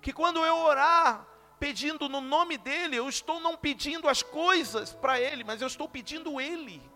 Que 0.00 0.14
quando 0.14 0.42
eu 0.46 0.56
orar 0.56 1.26
pedindo 1.60 2.08
no 2.08 2.22
nome 2.22 2.56
dEle, 2.56 2.96
eu 2.96 3.06
estou 3.06 3.38
não 3.38 3.54
pedindo 3.54 4.08
as 4.08 4.22
coisas 4.22 4.94
para 4.94 5.20
Ele, 5.20 5.44
mas 5.44 5.60
eu 5.60 5.66
estou 5.66 5.86
pedindo 5.86 6.40
Ele. 6.40 6.91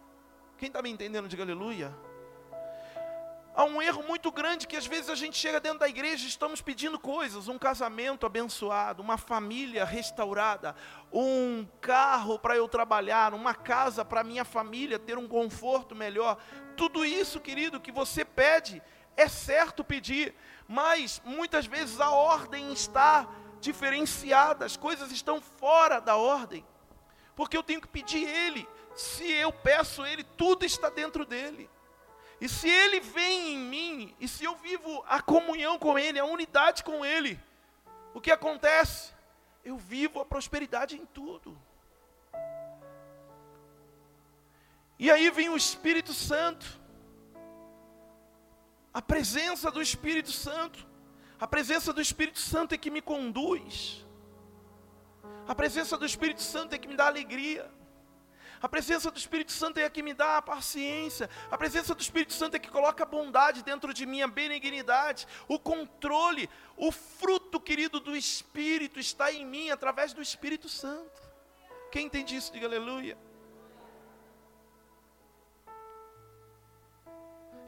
Quem 0.59 0.69
está 0.69 0.81
me 0.81 0.89
entendendo, 0.89 1.29
diga 1.29 1.43
aleluia. 1.43 1.95
Há 3.55 3.65
um 3.65 3.81
erro 3.81 4.03
muito 4.03 4.31
grande 4.33 4.67
que 4.67 4.77
às 4.77 4.87
vezes 4.87 5.11
a 5.11 5.15
gente 5.15 5.37
chega 5.37 5.61
dentro 5.61 5.79
da 5.79 5.89
igreja 5.89 6.25
e 6.25 6.29
estamos 6.29 6.63
pedindo 6.63 6.99
coisas, 6.99 7.49
um 7.49 7.59
casamento 7.59 8.25
abençoado, 8.25 9.03
uma 9.03 9.19
família 9.19 9.85
restaurada, 9.85 10.75
um 11.13 11.67
carro 11.81 12.39
para 12.39 12.57
eu 12.57 12.69
trabalhar, 12.69 13.35
uma 13.35 13.55
casa 13.55 14.05
para 14.05 14.25
minha 14.25 14.45
família 14.45 14.99
ter 14.99 15.19
um 15.19 15.29
conforto 15.29 15.95
melhor. 15.95 16.39
Tudo 16.75 17.05
isso, 17.05 17.41
querido, 17.41 17.81
que 17.81 17.93
você 17.93 18.25
pede 18.25 18.83
é 19.17 19.29
certo 19.29 19.85
pedir, 19.85 20.35
mas 20.69 21.21
muitas 21.25 21.67
vezes 21.67 22.01
a 22.01 22.11
ordem 22.11 22.73
está 22.73 23.27
diferenciada, 23.61 24.65
as 24.65 24.77
coisas 24.77 25.11
estão 25.11 25.41
fora 25.41 26.01
da 26.01 26.17
ordem, 26.17 26.65
porque 27.35 27.57
eu 27.57 27.63
tenho 27.63 27.81
que 27.81 27.89
pedir 27.89 28.27
Ele. 28.27 28.69
Se 28.97 29.31
eu 29.31 29.53
peço 29.53 30.05
Ele, 30.05 30.25
tudo 30.25 30.65
está 30.65 30.89
dentro 30.89 31.27
dele. 31.27 31.69
E 32.41 32.49
se 32.49 32.69
Ele 32.69 33.01
vem 33.01 33.55
em 33.55 33.59
mim, 33.59 34.17
e 34.19 34.27
se 34.27 34.45
eu 34.45 34.57
vivo 34.57 35.05
a 35.07 35.21
comunhão 35.21 35.79
com 35.79 35.99
Ele, 35.99 36.19
a 36.19 36.25
unidade 36.25 36.83
com 36.83 37.05
Ele, 37.05 37.39
o 38.15 38.21
que 38.21 38.31
acontece? 38.31 39.13
Eu 39.63 39.77
vivo 39.77 40.21
a 40.21 40.25
prosperidade 40.25 40.97
em 40.97 41.05
tudo. 41.07 41.57
E 44.99 45.11
aí 45.11 45.31
vem 45.31 45.51
o 45.51 45.57
Espírito 45.57 46.15
Santo, 46.15 46.67
a 48.95 49.03
presença 49.03 49.71
do 49.71 49.83
Espírito 49.83 50.33
Santo, 50.33 50.87
a 51.39 51.47
presença 51.47 51.93
do 51.93 52.01
Espírito 52.01 52.39
Santo 52.39 52.75
é 52.75 52.79
que 52.79 52.91
me 52.91 53.03
conduz, 53.03 54.07
a 55.47 55.55
presença 55.55 55.99
do 55.99 56.07
Espírito 56.07 56.43
Santo 56.43 56.75
é 56.75 56.79
que 56.79 56.89
me 56.89 56.97
dá 56.97 57.07
alegria. 57.07 57.71
A 58.61 58.69
presença 58.69 59.11
do 59.11 59.19
Espírito 59.19 59.53
Santo 59.53 59.79
é 59.79 59.89
que 59.91 60.03
me 60.03 60.15
dá 60.15 60.39
a 60.39 60.43
paciência. 60.43 61.29
A 61.51 61.59
presença 61.59 61.95
do 61.95 62.01
Espírito 62.01 62.33
Santo 62.33 62.57
é 62.57 62.59
que 62.59 62.71
coloca 62.71 63.03
a 63.03 63.07
bondade 63.07 63.63
dentro 63.63 63.93
de 63.93 64.07
mim, 64.07 64.23
a 64.23 64.27
benignidade, 64.27 65.27
o 65.47 65.59
controle, 65.59 66.49
o 66.77 66.91
fruto, 66.91 67.61
querido, 67.61 68.01
do 68.01 68.17
Espírito 68.17 68.99
está 68.99 69.31
em 69.33 69.45
mim 69.45 69.71
através 69.71 70.13
do 70.13 70.23
Espírito 70.23 70.69
Santo. 70.69 71.23
Quem 71.91 72.07
entende 72.07 72.37
isso, 72.37 72.53
diga 72.53 72.67
aleluia. 72.67 73.17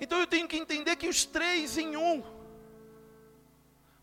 Então 0.00 0.18
eu 0.18 0.26
tenho 0.26 0.48
que 0.48 0.56
entender 0.56 0.96
que 0.96 1.08
os 1.08 1.24
três 1.24 1.76
em 1.76 1.96
um. 1.96 2.22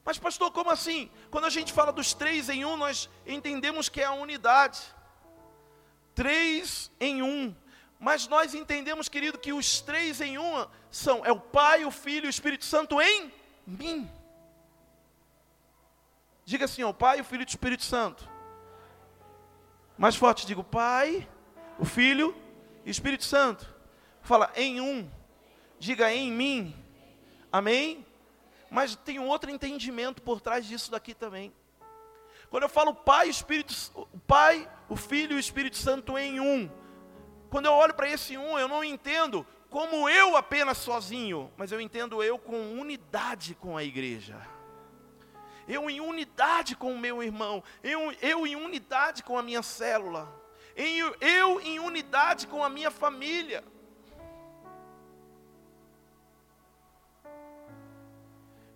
Mas, 0.03 0.19
pastor, 0.19 0.51
como 0.51 0.69
assim? 0.69 1.09
Quando 1.31 1.45
a 1.45 1.49
gente 1.49 1.73
fala 1.73 1.91
dos 1.91 2.13
três 2.13 2.47
em 2.47 2.63
um, 2.63 2.77
nós 2.77 3.09
entendemos 3.25 3.89
que 3.89 4.01
é 4.01 4.05
a 4.05 4.11
unidade 4.11 4.79
três 6.15 6.91
em 6.99 7.21
um. 7.21 7.53
Mas 7.99 8.27
nós 8.27 8.55
entendemos, 8.55 9.07
querido, 9.09 9.37
que 9.37 9.53
os 9.53 9.81
três 9.81 10.21
em 10.21 10.37
um 10.37 10.67
são 10.89 11.25
é 11.25 11.31
o 11.31 11.39
Pai, 11.39 11.85
o 11.85 11.91
Filho 11.91 12.25
e 12.25 12.27
o 12.27 12.29
Espírito 12.29 12.65
Santo 12.65 13.01
em 13.01 13.31
mim. 13.67 14.09
Diga 16.45 16.65
assim, 16.65 16.83
ó, 16.83 16.89
o 16.89 16.93
Pai, 16.93 17.19
o 17.19 17.23
Filho 17.23 17.41
e 17.41 17.45
o 17.45 17.47
Espírito 17.47 17.83
Santo. 17.83 18.27
Mais 19.97 20.15
forte, 20.15 20.45
digo, 20.45 20.63
Pai, 20.63 21.27
o 21.79 21.85
Filho 21.85 22.35
e 22.85 22.89
o 22.89 22.91
Espírito 22.91 23.23
Santo. 23.23 23.73
Fala 24.21 24.51
em 24.55 24.81
um. 24.81 25.09
Diga 25.79 26.11
em 26.13 26.31
mim. 26.31 26.75
Amém? 27.51 28.05
Mas 28.69 28.95
tem 28.95 29.19
um 29.19 29.27
outro 29.27 29.49
entendimento 29.49 30.21
por 30.21 30.41
trás 30.41 30.65
disso 30.65 30.91
daqui 30.91 31.13
também. 31.13 31.53
Quando 32.49 32.63
eu 32.63 32.69
falo 32.69 32.93
Pai, 32.93 33.29
Espírito, 33.29 33.73
Pai, 34.27 34.69
o 34.89 34.95
Filho 34.95 35.33
e 35.33 35.35
o 35.35 35.39
Espírito 35.39 35.77
Santo 35.77 36.17
em 36.17 36.39
um. 36.39 36.69
Quando 37.49 37.65
eu 37.65 37.73
olho 37.73 37.93
para 37.93 38.09
esse 38.09 38.37
um, 38.37 38.57
eu 38.57 38.67
não 38.67 38.83
entendo 38.83 39.45
como 39.69 40.07
eu 40.09 40.37
apenas 40.37 40.77
sozinho, 40.77 41.51
mas 41.57 41.71
eu 41.71 41.81
entendo 41.81 42.23
eu 42.23 42.37
com 42.37 42.79
unidade 42.79 43.55
com 43.55 43.77
a 43.77 43.83
igreja. 43.83 44.35
Eu 45.67 45.89
em 45.89 45.99
unidade 45.99 46.75
com 46.75 46.93
o 46.93 46.99
meu 46.99 47.23
irmão, 47.23 47.63
eu, 47.83 48.11
eu 48.21 48.45
em 48.45 48.55
unidade 48.55 49.23
com 49.23 49.37
a 49.37 49.41
minha 49.41 49.63
célula, 49.63 50.31
eu, 50.75 51.15
eu 51.19 51.59
em 51.59 51.79
unidade 51.79 52.45
com 52.45 52.63
a 52.63 52.69
minha 52.69 52.91
família. 52.91 53.63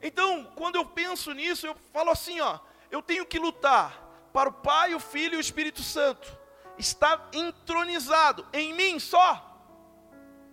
Então, 0.02 0.46
quando 0.56 0.78
eu 0.78 0.86
penso 0.86 1.34
nisso, 1.34 1.68
eu 1.68 1.76
falo 1.94 2.10
assim, 2.10 2.40
ó, 2.40 2.60
eu 2.90 3.02
tenho 3.02 3.26
que 3.26 3.38
lutar 3.38 4.09
para 4.32 4.50
o 4.50 4.54
Pai, 4.54 4.94
o 4.94 5.00
Filho 5.00 5.36
e 5.36 5.38
o 5.38 5.42
Espírito 5.42 5.82
Santo. 5.82 6.38
Está 6.78 7.30
entronizado 7.34 8.46
em 8.54 8.74
mim 8.74 9.00
só. 9.00 9.46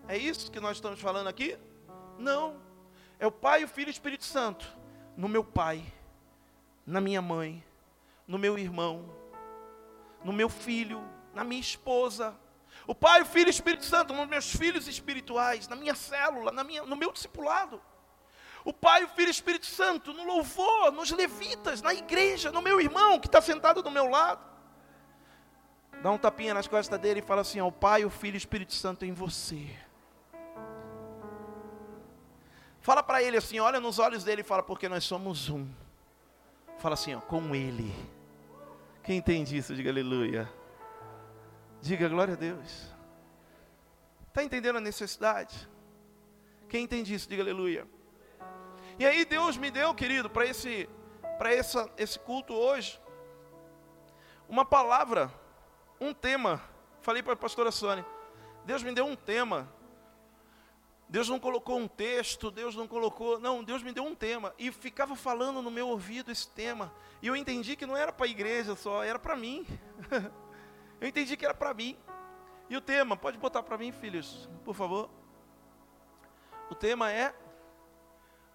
É 0.09 0.17
isso 0.17 0.51
que 0.51 0.61
nós 0.61 0.77
estamos 0.77 1.01
falando 1.01 1.29
aqui? 1.29 1.57
Não. 2.19 2.61
É 3.19 3.27
o 3.27 3.33
Pai, 3.33 3.65
o 3.65 3.69
Filho 3.69 3.89
e 3.89 3.91
o 3.91 3.93
Espírito 3.93 4.25
Santo. 4.25 4.67
No 5.17 5.29
meu 5.29 5.43
pai, 5.43 5.83
na 6.85 7.01
minha 7.01 7.23
mãe, 7.23 7.65
no 8.27 8.39
meu 8.39 8.59
irmão, 8.59 9.11
no 10.23 10.33
meu 10.33 10.49
filho, 10.49 11.03
na 11.33 11.43
minha 11.43 11.61
esposa. 11.61 12.37
O 12.87 12.95
Pai, 12.95 13.23
o 13.23 13.27
Filho 13.27 13.47
e 13.47 13.51
o 13.51 13.51
Espírito 13.51 13.85
Santo, 13.85 14.13
nos 14.13 14.29
meus 14.29 14.55
filhos 14.55 14.87
espirituais, 14.87 15.67
na 15.69 15.75
minha 15.75 15.95
célula, 15.95 16.53
na 16.53 16.63
minha, 16.63 16.83
no 16.83 16.97
meu 16.97 17.11
discipulado 17.11 17.81
o 18.67 18.73
Pai, 18.73 19.05
o 19.05 19.09
Filho 19.09 19.29
e 19.29 19.31
o 19.31 19.31
Espírito 19.31 19.65
Santo, 19.65 20.13
no 20.13 20.25
louvor, 20.25 20.91
nos 20.91 21.13
levitas, 21.13 21.81
na 21.81 21.95
igreja, 21.95 22.51
no 22.51 22.61
meu 22.61 22.81
irmão 22.81 23.21
que 23.21 23.29
está 23.29 23.41
sentado 23.41 23.81
do 23.81 23.93
meu 23.93 24.09
lado. 24.09 24.45
Dá 26.03 26.11
um 26.11 26.19
tapinha 26.19 26.53
nas 26.53 26.67
costas 26.67 26.99
dele 26.99 27.21
e 27.21 27.23
fala 27.23 27.43
assim: 27.43 27.61
ó, 27.61 27.69
o 27.69 27.73
Pai, 27.73 28.05
o 28.05 28.11
Filho 28.11 28.35
e 28.35 28.37
o 28.37 28.39
Espírito 28.39 28.75
Santo 28.75 29.05
em 29.05 29.13
você. 29.13 29.71
Fala 32.81 33.05
para 33.05 33.23
ele 33.23 33.37
assim, 33.37 33.61
olha 33.61 33.79
nos 33.79 34.01
olhos 34.01 34.25
dele 34.25 34.41
e 34.41 34.45
fala, 34.45 34.65
porque 34.65 34.89
nós 34.89 35.05
somos 35.05 35.49
um. 35.49 35.69
Fala 36.79 36.95
assim, 36.95 37.15
ó, 37.15 37.21
com 37.21 37.55
ele. 37.55 37.95
Quem 39.05 39.19
entende 39.19 39.57
isso, 39.57 39.77
diga 39.77 39.91
aleluia. 39.91 40.53
Diga 41.81 42.09
glória 42.09 42.35
a 42.35 42.37
Deus. 42.37 42.93
Está 44.27 44.43
entendendo 44.43 44.79
a 44.79 44.81
necessidade? 44.81 45.69
Quem 46.69 46.83
entende 46.83 47.15
isso, 47.15 47.29
diga 47.29 47.45
aleluia. 47.45 47.87
E 48.99 49.05
aí 49.05 49.27
Deus 49.27 49.59
me 49.59 49.71
deu, 49.71 49.95
querido, 49.95 50.31
para 50.31 50.47
esse, 50.47 50.89
para 51.37 51.51
esse 51.99 52.19
culto 52.19 52.55
hoje, 52.55 52.99
uma 54.49 54.65
palavra, 54.65 55.31
um 56.01 56.15
tema. 56.15 56.63
Falei 57.03 57.23
para 57.23 57.35
a 57.35 57.37
pastora 57.37 57.71
Sônia, 57.71 58.07
Deus 58.65 58.83
me 58.83 58.93
deu 58.93 59.05
um 59.05 59.15
tema. 59.15 59.71
Deus 61.09 61.29
não 61.29 61.39
colocou 61.39 61.79
um 61.79 61.87
texto, 61.87 62.51
Deus 62.51 62.75
não 62.75 62.89
colocou, 62.89 63.39
não, 63.39 63.63
Deus 63.63 63.83
me 63.83 63.93
deu 63.93 64.03
um 64.03 64.15
tema 64.15 64.53
e 64.59 64.73
ficava 64.73 65.15
falando 65.15 65.61
no 65.61 65.71
meu 65.71 65.89
ouvido 65.89 66.33
esse 66.33 66.49
tema. 66.49 66.91
E 67.21 67.27
eu 67.27 67.37
entendi 67.37 67.77
que 67.77 67.87
não 67.87 67.97
era 67.97 68.11
para 68.11 68.27
a 68.27 68.29
igreja 68.29 68.75
só, 68.75 69.05
era 69.05 69.19
para 69.19 69.37
mim. 69.37 69.65
eu 71.01 71.07
entendi 71.07 71.37
que 71.37 71.45
era 71.45 71.55
para 71.55 71.75
mim. 71.75 71.99
E 72.69 72.77
o 72.77 72.81
tema, 72.81 73.15
pode 73.15 73.37
botar 73.37 73.63
para 73.63 73.77
mim, 73.77 73.93
filhos, 73.93 74.49
por 74.65 74.75
favor. 74.75 75.11
O 76.71 76.75
tema 76.75 77.13
é 77.13 77.33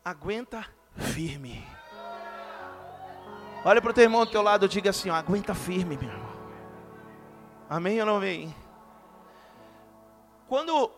aguenta 0.04 0.68
firme. 0.96 1.66
Olha 3.64 3.82
para 3.82 3.92
o 3.92 3.94
teu 3.94 4.04
irmão 4.04 4.26
do 4.26 4.32
teu 4.32 4.42
lado 4.42 4.66
e 4.66 4.70
diga 4.70 4.90
assim: 4.90 5.10
ó, 5.10 5.16
aguenta 5.16 5.54
firme, 5.54 5.96
meu 5.98 6.10
irmão. 6.10 6.32
Amém 7.70 8.00
ou 8.00 8.06
não 8.06 8.18
amém? 8.18 8.54
Quando 10.48 10.92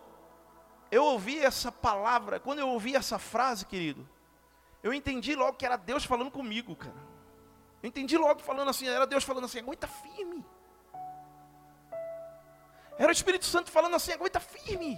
eu 0.90 1.04
ouvi 1.04 1.40
essa 1.40 1.72
palavra, 1.72 2.40
quando 2.40 2.60
eu 2.60 2.70
ouvi 2.70 2.96
essa 2.96 3.20
frase, 3.20 3.66
querido, 3.66 4.08
eu 4.82 4.94
entendi 4.94 5.36
logo 5.36 5.58
que 5.58 5.66
era 5.66 5.76
Deus 5.76 6.06
falando 6.06 6.32
comigo, 6.32 6.76
cara. 6.76 7.14
Eu 7.82 7.90
entendi 7.90 8.18
logo 8.18 8.40
falando 8.42 8.70
assim, 8.70 8.88
era 8.88 9.06
Deus 9.06 9.24
falando 9.24 9.46
assim, 9.46 9.60
aguenta 9.60 9.88
firme. 9.88 10.46
Era 12.98 13.10
o 13.10 13.12
Espírito 13.12 13.46
Santo 13.46 13.70
falando 13.70 13.96
assim, 13.96 14.14
aguenta 14.14 14.40
firme. 14.40 14.98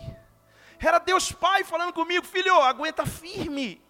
Era 0.80 1.00
Deus 1.00 1.32
Pai 1.32 1.64
falando 1.64 1.94
comigo, 1.94 2.26
filho, 2.26 2.54
aguenta 2.62 3.06
firme. 3.06 3.85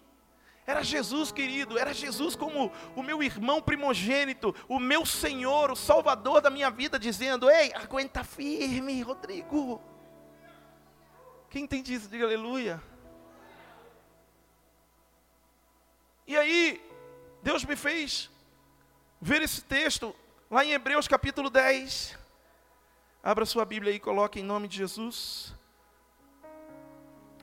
Era 0.66 0.82
Jesus, 0.82 1.30
querido, 1.30 1.78
era 1.78 1.94
Jesus 1.94 2.34
como 2.34 2.72
o 2.96 3.02
meu 3.02 3.22
irmão 3.22 3.62
primogênito, 3.62 4.52
o 4.68 4.80
meu 4.80 5.06
Senhor, 5.06 5.70
o 5.70 5.76
Salvador 5.76 6.40
da 6.40 6.50
minha 6.50 6.70
vida, 6.70 6.98
dizendo: 6.98 7.48
Ei, 7.48 7.72
aguenta 7.72 8.24
firme, 8.24 9.00
Rodrigo. 9.00 9.80
Quem 11.48 11.64
entende 11.64 11.94
isso, 11.94 12.08
diga 12.08 12.24
aleluia. 12.24 12.82
E 16.26 16.36
aí, 16.36 16.84
Deus 17.40 17.64
me 17.64 17.76
fez 17.76 18.28
ver 19.20 19.42
esse 19.42 19.62
texto 19.62 20.14
lá 20.50 20.64
em 20.64 20.72
Hebreus 20.72 21.06
capítulo 21.06 21.48
10. 21.48 22.18
Abra 23.22 23.46
sua 23.46 23.64
Bíblia 23.64 23.92
e 23.92 24.00
coloque 24.00 24.40
em 24.40 24.42
nome 24.42 24.66
de 24.66 24.78
Jesus. 24.78 25.54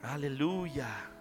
Aleluia. 0.02 1.13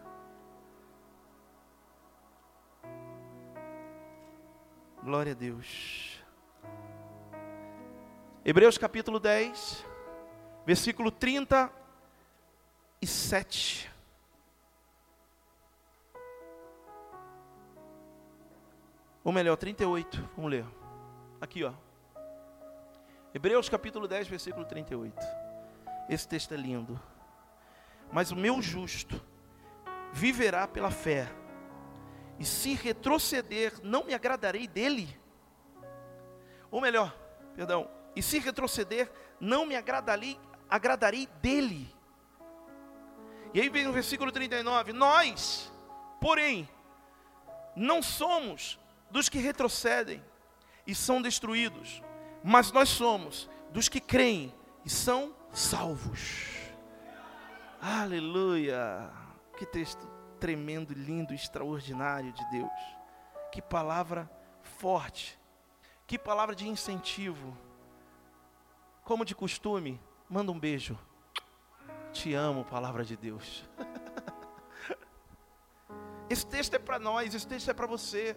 Glória 5.03 5.33
a 5.33 5.35
Deus. 5.35 6.23
Hebreus 8.45 8.77
capítulo 8.77 9.19
10, 9.19 9.85
versículo 10.65 11.11
37. 11.11 13.91
Ou 19.25 19.33
melhor, 19.33 19.57
38. 19.57 20.29
Vamos 20.37 20.51
ler. 20.51 20.65
Aqui, 21.41 21.65
ó. 21.65 21.73
Hebreus 23.33 23.67
capítulo 23.67 24.07
10, 24.07 24.29
versículo 24.29 24.63
38. 24.63 25.13
Esse 26.07 26.25
texto 26.25 26.53
é 26.53 26.57
lindo. 26.57 26.97
Mas 28.09 28.31
o 28.31 28.37
meu 28.37 28.61
justo 28.61 29.21
viverá 30.13 30.65
pela 30.65 30.91
fé. 30.91 31.27
E 32.43 32.45
se 32.45 32.73
retroceder, 32.73 33.71
não 33.81 34.03
me 34.03 34.13
agradarei 34.13 34.67
dele. 34.67 35.17
Ou 36.69 36.81
melhor, 36.81 37.17
perdão, 37.55 37.89
e 38.13 38.21
se 38.21 38.37
retroceder, 38.37 39.09
não 39.39 39.65
me 39.65 39.77
agradarei, 39.77 40.37
agradarei 40.69 41.25
dele. 41.41 41.89
E 43.53 43.61
aí 43.61 43.69
vem 43.69 43.87
o 43.87 43.93
versículo 43.93 44.29
39: 44.29 44.91
Nós, 44.91 45.71
porém, 46.19 46.67
não 47.77 48.03
somos 48.03 48.77
dos 49.09 49.29
que 49.29 49.37
retrocedem 49.37 50.21
e 50.85 50.93
são 50.93 51.21
destruídos, 51.21 52.03
mas 52.43 52.73
nós 52.73 52.89
somos 52.89 53.49
dos 53.71 53.87
que 53.87 54.01
creem 54.01 54.53
e 54.83 54.89
são 54.89 55.33
salvos. 55.53 56.49
Aleluia! 57.81 59.09
Que 59.57 59.65
texto 59.65 60.22
tremendo, 60.43 60.93
lindo, 60.93 61.33
extraordinário 61.33 62.33
de 62.33 62.43
Deus. 62.51 62.69
Que 63.49 63.61
palavra 63.61 64.29
forte. 64.61 65.39
Que 66.05 66.19
palavra 66.19 66.53
de 66.53 66.67
incentivo. 66.67 67.57
Como 69.05 69.23
de 69.23 69.33
costume, 69.33 70.01
manda 70.29 70.51
um 70.51 70.59
beijo. 70.59 70.99
Te 72.11 72.33
amo, 72.33 72.65
palavra 72.65 73.05
de 73.05 73.15
Deus. 73.15 73.63
Esse 76.29 76.45
texto 76.45 76.73
é 76.73 76.79
para 76.79 76.99
nós, 76.99 77.33
esse 77.33 77.47
texto 77.47 77.69
é 77.69 77.73
para 77.73 77.87
você. 77.87 78.35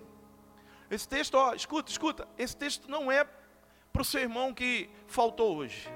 Esse 0.89 1.09
texto, 1.09 1.35
ó, 1.35 1.55
escuta, 1.55 1.91
escuta. 1.91 2.29
Esse 2.39 2.57
texto 2.57 2.89
não 2.89 3.11
é 3.11 3.25
para 3.93 4.03
o 4.03 4.05
seu 4.05 4.21
irmão 4.21 4.55
que 4.55 4.89
faltou 5.09 5.57
hoje. 5.57 5.89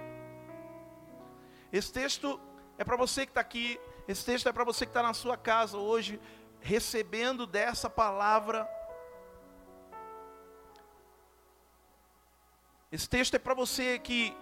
Esse 1.72 1.92
texto 1.92 2.40
é 2.78 2.84
para 2.84 2.96
você 2.96 3.26
que 3.26 3.30
está 3.30 3.40
aqui. 3.40 3.78
Esse 4.10 4.24
texto 4.24 4.48
é 4.48 4.52
para 4.52 4.64
você 4.64 4.84
que 4.84 4.90
está 4.90 5.04
na 5.04 5.14
sua 5.14 5.36
casa 5.36 5.78
hoje, 5.78 6.20
recebendo 6.60 7.46
dessa 7.46 7.88
palavra. 7.88 8.68
Esse 12.90 13.08
texto 13.08 13.36
é 13.36 13.38
para 13.38 13.54
você 13.54 14.00
que 14.00 14.36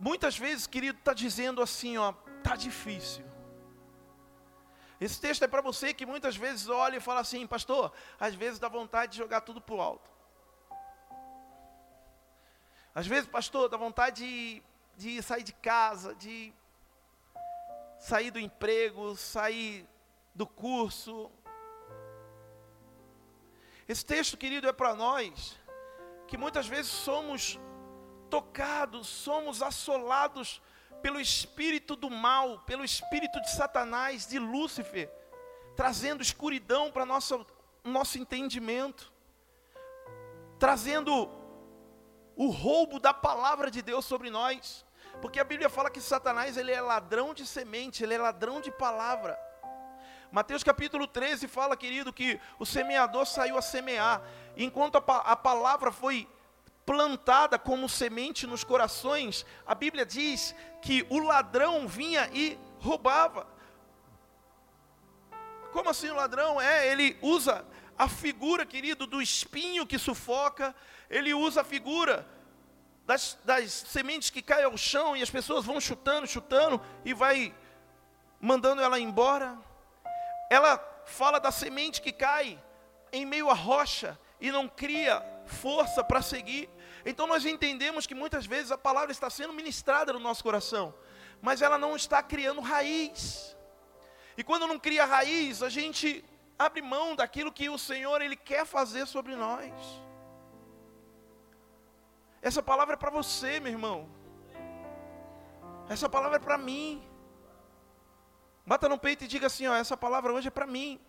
muitas 0.00 0.38
vezes, 0.38 0.66
querido, 0.66 0.98
está 0.98 1.12
dizendo 1.12 1.60
assim, 1.60 1.98
ó, 1.98 2.14
tá 2.42 2.56
difícil. 2.56 3.22
Esse 4.98 5.20
texto 5.20 5.42
é 5.42 5.48
para 5.48 5.60
você 5.60 5.92
que 5.92 6.06
muitas 6.06 6.38
vezes 6.38 6.70
olha 6.70 6.96
e 6.96 7.00
fala 7.00 7.20
assim, 7.20 7.46
pastor, 7.46 7.92
às 8.18 8.34
vezes 8.34 8.58
dá 8.58 8.66
vontade 8.66 9.12
de 9.12 9.18
jogar 9.18 9.42
tudo 9.42 9.60
para 9.60 9.74
o 9.74 9.82
alto. 9.82 10.10
Às 12.94 13.06
vezes, 13.06 13.28
pastor, 13.28 13.68
dá 13.68 13.76
vontade 13.76 14.22
de, 14.22 14.62
de 14.96 15.22
sair 15.22 15.42
de 15.42 15.52
casa, 15.52 16.14
de 16.14 16.50
sair 17.98 18.30
do 18.30 18.38
emprego, 18.38 19.16
sair 19.16 19.86
do 20.34 20.46
curso. 20.46 21.30
Esse 23.88 24.04
texto, 24.04 24.36
querido, 24.36 24.68
é 24.68 24.72
para 24.72 24.94
nós 24.94 25.56
que 26.26 26.36
muitas 26.36 26.66
vezes 26.66 26.90
somos 26.90 27.58
tocados, 28.28 29.06
somos 29.06 29.62
assolados 29.62 30.60
pelo 31.00 31.20
espírito 31.20 31.94
do 31.94 32.10
mal, 32.10 32.60
pelo 32.60 32.84
espírito 32.84 33.40
de 33.40 33.50
Satanás, 33.50 34.26
de 34.26 34.38
Lúcifer, 34.38 35.10
trazendo 35.76 36.22
escuridão 36.22 36.90
para 36.90 37.06
nosso 37.06 37.46
nosso 37.86 38.18
entendimento, 38.18 39.12
trazendo 40.58 41.30
o 42.34 42.50
roubo 42.50 42.98
da 42.98 43.14
palavra 43.14 43.70
de 43.70 43.80
Deus 43.80 44.04
sobre 44.04 44.30
nós. 44.30 44.85
Porque 45.20 45.40
a 45.40 45.44
Bíblia 45.44 45.68
fala 45.68 45.90
que 45.90 46.00
Satanás 46.00 46.56
ele 46.56 46.72
é 46.72 46.80
ladrão 46.80 47.32
de 47.32 47.46
semente, 47.46 48.02
ele 48.02 48.14
é 48.14 48.18
ladrão 48.18 48.60
de 48.60 48.70
palavra. 48.70 49.38
Mateus 50.30 50.62
capítulo 50.62 51.06
13 51.06 51.48
fala, 51.48 51.76
querido, 51.76 52.12
que 52.12 52.38
o 52.58 52.66
semeador 52.66 53.24
saiu 53.26 53.56
a 53.56 53.62
semear, 53.62 54.22
enquanto 54.56 54.96
a, 54.96 55.16
a 55.18 55.36
palavra 55.36 55.90
foi 55.90 56.28
plantada 56.84 57.58
como 57.58 57.88
semente 57.88 58.46
nos 58.46 58.62
corações, 58.62 59.44
a 59.66 59.74
Bíblia 59.74 60.06
diz 60.06 60.54
que 60.82 61.06
o 61.08 61.18
ladrão 61.18 61.88
vinha 61.88 62.28
e 62.32 62.58
roubava. 62.78 63.46
Como 65.72 65.90
assim 65.90 66.10
o 66.10 66.14
ladrão? 66.14 66.60
É, 66.60 66.86
ele 66.88 67.18
usa 67.20 67.64
a 67.98 68.08
figura, 68.08 68.64
querido, 68.64 69.06
do 69.06 69.20
espinho 69.20 69.86
que 69.86 69.98
sufoca, 69.98 70.74
ele 71.08 71.34
usa 71.34 71.62
a 71.62 71.64
figura 71.64 72.26
das, 73.06 73.38
das 73.44 73.72
sementes 73.72 74.30
que 74.30 74.42
caem 74.42 74.64
ao 74.64 74.76
chão 74.76 75.16
e 75.16 75.22
as 75.22 75.30
pessoas 75.30 75.64
vão 75.64 75.80
chutando, 75.80 76.26
chutando 76.26 76.80
e 77.04 77.14
vai 77.14 77.54
mandando 78.40 78.82
ela 78.82 78.98
embora. 78.98 79.56
Ela 80.50 80.76
fala 81.06 81.38
da 81.38 81.52
semente 81.52 82.02
que 82.02 82.12
cai 82.12 82.60
em 83.12 83.24
meio 83.24 83.48
à 83.48 83.54
rocha 83.54 84.18
e 84.40 84.50
não 84.50 84.68
cria 84.68 85.24
força 85.46 86.02
para 86.02 86.20
seguir. 86.20 86.68
Então 87.04 87.26
nós 87.28 87.46
entendemos 87.46 88.06
que 88.06 88.14
muitas 88.14 88.44
vezes 88.44 88.72
a 88.72 88.78
palavra 88.78 89.12
está 89.12 89.30
sendo 89.30 89.52
ministrada 89.52 90.12
no 90.12 90.18
nosso 90.18 90.42
coração, 90.42 90.92
mas 91.40 91.62
ela 91.62 91.78
não 91.78 91.94
está 91.94 92.20
criando 92.22 92.60
raiz. 92.60 93.56
E 94.36 94.42
quando 94.42 94.66
não 94.66 94.78
cria 94.78 95.04
raiz, 95.04 95.62
a 95.62 95.68
gente 95.68 96.24
abre 96.58 96.82
mão 96.82 97.14
daquilo 97.14 97.52
que 97.52 97.70
o 97.70 97.78
Senhor 97.78 98.20
ele 98.20 98.36
quer 98.36 98.66
fazer 98.66 99.06
sobre 99.06 99.36
nós. 99.36 99.72
Essa 102.48 102.62
palavra 102.62 102.94
é 102.94 102.96
para 102.96 103.10
você, 103.10 103.58
meu 103.58 103.72
irmão. 103.72 104.08
Essa 105.88 106.08
palavra 106.08 106.36
é 106.36 106.44
para 106.48 106.56
mim. 106.56 107.02
Bata 108.64 108.88
no 108.88 108.96
peito 108.96 109.24
e 109.24 109.26
diga 109.26 109.48
assim: 109.48 109.66
ó, 109.66 109.74
essa 109.74 109.96
palavra 109.96 110.32
hoje 110.32 110.46
é 110.46 110.50
para 110.58 110.64
mim. 110.64 111.00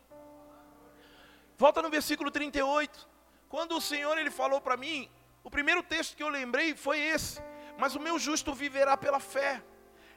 Volta 1.56 1.80
no 1.84 1.91
versículo 1.91 2.32
38. 2.32 3.08
Quando 3.47 3.78
o 3.78 3.82
Senhor 3.89 4.17
ele 4.17 4.32
falou 4.32 4.60
para 4.60 4.76
mim, 4.76 5.12
o 5.43 5.52
primeiro 5.52 5.84
texto 5.84 6.17
que 6.17 6.23
eu 6.23 6.30
lembrei 6.30 6.76
foi 6.76 7.00
esse. 7.00 7.39
Mas 7.78 7.93
o 7.93 8.00
meu 8.00 8.17
justo 8.17 8.52
viverá 8.56 8.97
pela 8.97 9.19
fé. 9.19 9.63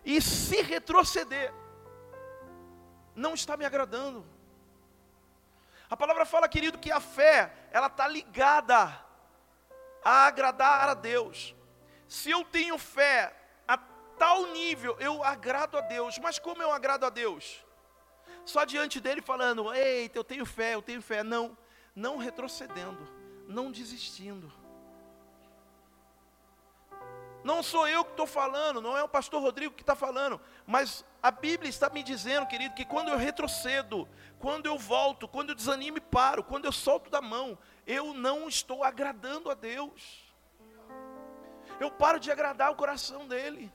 E 0.03 0.23
se 0.23 0.63
retroceder, 0.63 1.53
não 3.15 3.35
está 3.35 3.59
me 3.59 3.67
agradando. 3.67 4.25
A 5.91 5.97
palavra 5.99 6.25
fala, 6.25 6.49
querido, 6.49 6.79
que 6.79 6.91
a 6.91 6.99
fé, 6.99 7.53
ela 7.73 7.89
está 7.89 8.09
ligada 8.09 9.10
a 10.05 10.27
agradar 10.27 10.89
a 10.89 10.95
Deus. 10.95 11.55
Se 12.09 12.31
eu 12.31 12.45
tenho 12.45 12.77
fé 12.79 13.35
a 13.67 13.77
tal 13.77 14.47
nível, 14.49 14.97
eu 14.99 15.23
agrado 15.23 15.79
a 15.79 15.81
Deus. 15.81 16.19
Mas 16.19 16.39
como 16.39 16.63
eu 16.63 16.73
agrado 16.73 17.05
a 17.05 17.11
Deus? 17.11 17.65
Só 18.45 18.65
diante 18.65 19.01
dele 19.01 19.21
falando, 19.21 19.73
eita, 19.73 20.19
eu 20.19 20.25
tenho 20.25 20.45
fé, 20.45 20.75
eu 20.75 20.83
tenho 20.83 21.03
fé. 21.03 21.23
Não, 21.23 21.57
não 21.95 22.17
retrocedendo, 22.17 23.09
não 23.47 23.71
desistindo. 23.71 24.53
Não 27.43 27.63
sou 27.63 27.89
eu 27.89 28.05
que 28.05 28.11
estou 28.11 28.27
falando, 28.27 28.81
não 28.83 28.97
é 28.97 29.03
o 29.03 29.09
pastor 29.09 29.41
Rodrigo 29.41 29.75
que 29.75 29.83
está 29.83 29.95
falando, 29.95 30.39
mas 30.67 31.05
a 31.23 31.31
Bíblia 31.31 31.71
está 31.71 31.89
me 31.89 32.03
dizendo, 32.03 32.47
querido, 32.47 32.75
que 32.75 32.85
quando 32.85 33.09
eu 33.09 33.17
retrocedo, 33.17 34.07
quando 34.39 34.67
eu 34.67 34.77
volto, 34.77 35.27
quando 35.27 35.51
eu 35.51 35.55
desanimo 35.55 35.97
e 35.97 36.03
paro, 36.03 36.45
quando 36.45 36.67
eu 36.67 36.73
solto 36.73 37.09
da 37.09 37.23
mão, 37.23 37.59
eu 37.99 38.15
não 38.15 38.49
estou 38.49 38.85
agradando 38.85 39.51
a 39.51 39.55
Deus. 39.55 40.01
Eu 41.79 41.91
paro 41.91 42.21
de 42.21 42.31
agradar 42.31 42.71
o 42.71 42.77
coração 42.77 43.27
dele. 43.27 43.73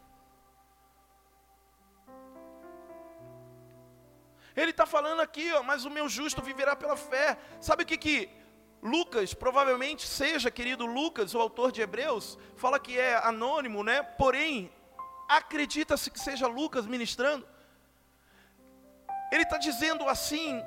Ele 4.55 4.71
está 4.71 4.85
falando 4.85 5.21
aqui, 5.21 5.51
ó, 5.51 5.61
mas 5.61 5.83
o 5.83 5.89
meu 5.89 6.07
justo 6.07 6.41
viverá 6.41 6.75
pela 6.77 6.95
fé. 6.95 7.37
Sabe 7.59 7.83
o 7.83 7.85
que 7.85 7.97
que 7.97 8.29
Lucas, 8.81 9.33
provavelmente 9.33 10.07
seja, 10.07 10.49
querido 10.49 10.85
Lucas, 10.85 11.33
o 11.33 11.41
autor 11.41 11.71
de 11.73 11.81
Hebreus, 11.81 12.37
fala 12.55 12.79
que 12.79 12.97
é 12.97 13.15
anônimo, 13.17 13.83
né? 13.83 14.01
Porém, 14.01 14.71
acredita-se 15.27 16.09
que 16.09 16.19
seja 16.19 16.47
Lucas 16.47 16.85
ministrando. 16.85 17.45
Ele 19.29 19.43
está 19.43 19.57
dizendo 19.57 20.07
assim 20.07 20.63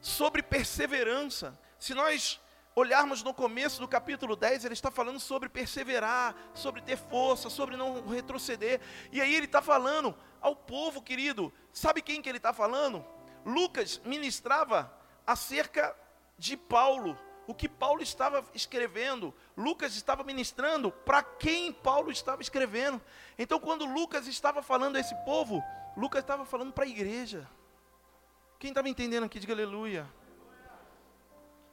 sobre 0.00 0.42
perseverança. 0.42 1.56
Se 1.78 1.94
nós 1.94 2.40
olharmos 2.80 3.22
no 3.22 3.32
começo 3.32 3.80
do 3.80 3.88
capítulo 3.88 4.34
10, 4.34 4.64
ele 4.64 4.74
está 4.74 4.90
falando 4.90 5.20
sobre 5.20 5.48
perseverar, 5.48 6.34
sobre 6.54 6.80
ter 6.80 6.96
força, 6.96 7.48
sobre 7.48 7.76
não 7.76 8.06
retroceder. 8.08 8.80
E 9.12 9.20
aí 9.20 9.34
ele 9.34 9.46
está 9.46 9.62
falando 9.62 10.14
ao 10.40 10.56
povo 10.56 11.02
querido, 11.02 11.52
sabe 11.72 12.02
quem 12.02 12.20
que 12.20 12.28
ele 12.28 12.38
está 12.38 12.52
falando? 12.52 13.04
Lucas 13.44 14.00
ministrava 14.04 14.92
acerca 15.26 15.94
de 16.38 16.56
Paulo 16.56 17.16
o 17.46 17.54
que 17.54 17.68
Paulo 17.68 18.00
estava 18.00 18.44
escrevendo, 18.54 19.34
Lucas 19.56 19.96
estava 19.96 20.22
ministrando 20.22 20.92
para 20.92 21.20
quem 21.20 21.72
Paulo 21.72 22.12
estava 22.12 22.40
escrevendo. 22.40 23.02
Então, 23.36 23.58
quando 23.58 23.84
Lucas 23.84 24.28
estava 24.28 24.62
falando 24.62 24.94
a 24.94 25.00
esse 25.00 25.14
povo, 25.24 25.60
Lucas 25.96 26.22
estava 26.22 26.44
falando 26.44 26.72
para 26.72 26.84
a 26.84 26.88
igreja. 26.88 27.48
Quem 28.60 28.70
está 28.70 28.84
me 28.84 28.90
entendendo 28.90 29.24
aqui, 29.24 29.40
diga 29.40 29.52
aleluia. 29.52 30.06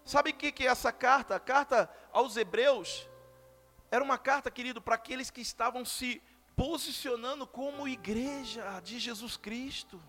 Sabe 0.08 0.30
o 0.30 0.34
que, 0.34 0.54
que 0.54 0.66
é 0.66 0.68
essa 0.68 0.90
carta? 0.90 1.36
A 1.36 1.40
carta 1.40 1.90
aos 2.14 2.38
Hebreus 2.38 3.10
era 3.92 4.02
uma 4.02 4.18
carta, 4.18 4.50
querido, 4.50 4.82
para 4.82 4.96
aqueles 4.96 5.30
que 5.30 5.42
estavam 5.42 5.84
se 5.84 6.24
posicionando 6.56 7.46
como 7.46 7.86
igreja 7.90 8.80
de 8.80 9.00
Jesus 9.00 9.36
Cristo. 9.36 10.02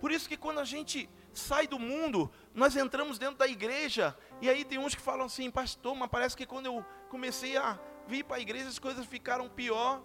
Por 0.00 0.10
isso 0.10 0.26
que 0.26 0.38
quando 0.38 0.60
a 0.60 0.64
gente 0.64 1.10
sai 1.34 1.66
do 1.66 1.78
mundo, 1.78 2.32
nós 2.54 2.74
entramos 2.74 3.18
dentro 3.18 3.36
da 3.36 3.46
igreja, 3.46 4.16
e 4.40 4.48
aí 4.48 4.64
tem 4.64 4.78
uns 4.78 4.94
que 4.94 5.02
falam 5.02 5.26
assim, 5.26 5.50
pastor, 5.50 5.94
mas 5.94 6.08
parece 6.08 6.34
que 6.34 6.46
quando 6.46 6.66
eu 6.66 6.82
comecei 7.10 7.58
a 7.58 7.78
vir 8.06 8.24
para 8.24 8.38
a 8.38 8.40
igreja 8.40 8.70
as 8.70 8.78
coisas 8.78 9.04
ficaram 9.04 9.46
pior. 9.46 10.02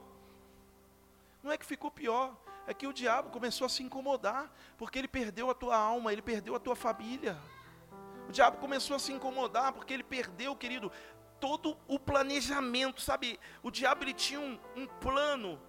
Não 1.41 1.49
é 1.49 1.58
que 1.58 1.65
ficou 1.65 1.89
pior, 1.89 2.36
é 2.67 2.73
que 2.73 2.88
o 2.88 2.91
diabo 2.91 3.29
começou 3.29 3.63
a 3.63 3.69
se 3.69 3.81
incomodar, 3.84 4.51
porque 4.77 4.99
ele 4.99 5.08
perdeu 5.08 5.49
a 5.49 5.55
tua 5.55 5.77
alma, 5.77 6.12
ele 6.12 6.21
perdeu 6.21 6.55
a 6.55 6.60
tua 6.60 6.75
família. 6.75 7.39
O 8.27 8.31
diabo 8.31 8.57
começou 8.57 8.95
a 8.95 8.99
se 8.99 9.11
incomodar, 9.13 9.73
porque 9.73 9.93
ele 9.93 10.03
perdeu, 10.03 10.55
querido, 10.55 10.91
todo 11.39 11.77
o 11.88 11.99
planejamento, 11.99 13.01
sabe? 13.01 13.39
O 13.61 13.69
diabo 13.69 14.03
ele 14.03 14.13
tinha 14.13 14.39
um, 14.39 14.59
um 14.75 14.88
plano 14.88 15.59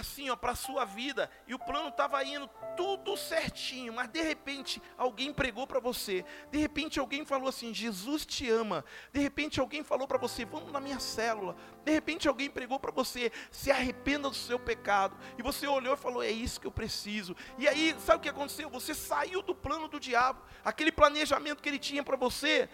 assim, 0.00 0.30
ó, 0.30 0.36
para 0.36 0.52
a 0.52 0.56
sua 0.56 0.84
vida, 0.84 1.30
e 1.46 1.54
o 1.54 1.58
plano 1.58 1.88
estava 1.88 2.22
indo 2.24 2.48
tudo 2.76 3.16
certinho, 3.16 3.92
mas 3.92 4.08
de 4.08 4.20
repente 4.20 4.82
alguém 4.96 5.32
pregou 5.32 5.66
para 5.66 5.80
você, 5.80 6.24
de 6.50 6.58
repente 6.58 7.00
alguém 7.00 7.24
falou 7.24 7.48
assim: 7.48 7.72
Jesus 7.72 8.26
te 8.26 8.48
ama, 8.50 8.84
de 9.12 9.20
repente 9.20 9.58
alguém 9.60 9.82
falou 9.82 10.06
para 10.06 10.18
você: 10.18 10.44
vamos 10.44 10.72
na 10.72 10.80
minha 10.80 11.00
célula, 11.00 11.56
de 11.84 11.92
repente 11.92 12.28
alguém 12.28 12.50
pregou 12.50 12.78
para 12.78 12.92
você: 12.92 13.32
se 13.50 13.70
arrependa 13.70 14.28
do 14.28 14.34
seu 14.34 14.58
pecado, 14.58 15.16
e 15.38 15.42
você 15.42 15.66
olhou 15.66 15.94
e 15.94 15.96
falou: 15.98 16.22
é 16.22 16.30
isso 16.30 16.60
que 16.60 16.66
eu 16.66 16.72
preciso, 16.72 17.34
e 17.58 17.66
aí, 17.66 17.94
sabe 17.98 18.18
o 18.18 18.22
que 18.22 18.28
aconteceu? 18.28 18.68
Você 18.70 18.94
saiu 18.94 19.42
do 19.42 19.54
plano 19.54 19.88
do 19.88 19.98
diabo, 19.98 20.42
aquele 20.64 20.92
planejamento 20.92 21.62
que 21.62 21.68
ele 21.68 21.78
tinha 21.78 22.02
para 22.02 22.16
você. 22.16 22.68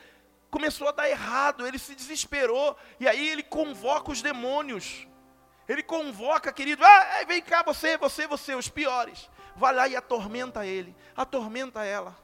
Começou 0.50 0.86
a 0.86 0.92
dar 0.92 1.08
errado, 1.08 1.66
ele 1.66 1.78
se 1.78 1.94
desesperou, 1.94 2.76
e 3.00 3.08
aí 3.08 3.26
ele 3.26 3.42
convoca 3.42 4.12
os 4.12 4.20
demônios, 4.20 5.06
ele 5.68 5.82
convoca, 5.82 6.52
querido, 6.52 6.84
ah, 6.84 7.24
vem 7.26 7.40
cá 7.40 7.62
você, 7.62 7.96
você, 7.96 8.26
você, 8.26 8.54
os 8.54 8.68
piores. 8.68 9.30
Vai 9.54 9.74
lá 9.74 9.86
e 9.86 9.94
atormenta 9.94 10.66
ele, 10.66 10.96
atormenta 11.16 11.84
ela. 11.84 12.16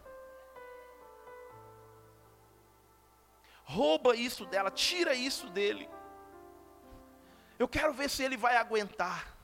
Rouba 3.65 4.17
isso 4.17 4.47
dela, 4.47 4.71
tira 4.71 5.15
isso 5.15 5.49
dele. 5.51 5.89
Eu 7.59 7.69
quero 7.69 7.93
ver 7.93 8.09
se 8.09 8.23
ele 8.23 8.37
vai 8.37 8.57
aguentar. 8.57 9.37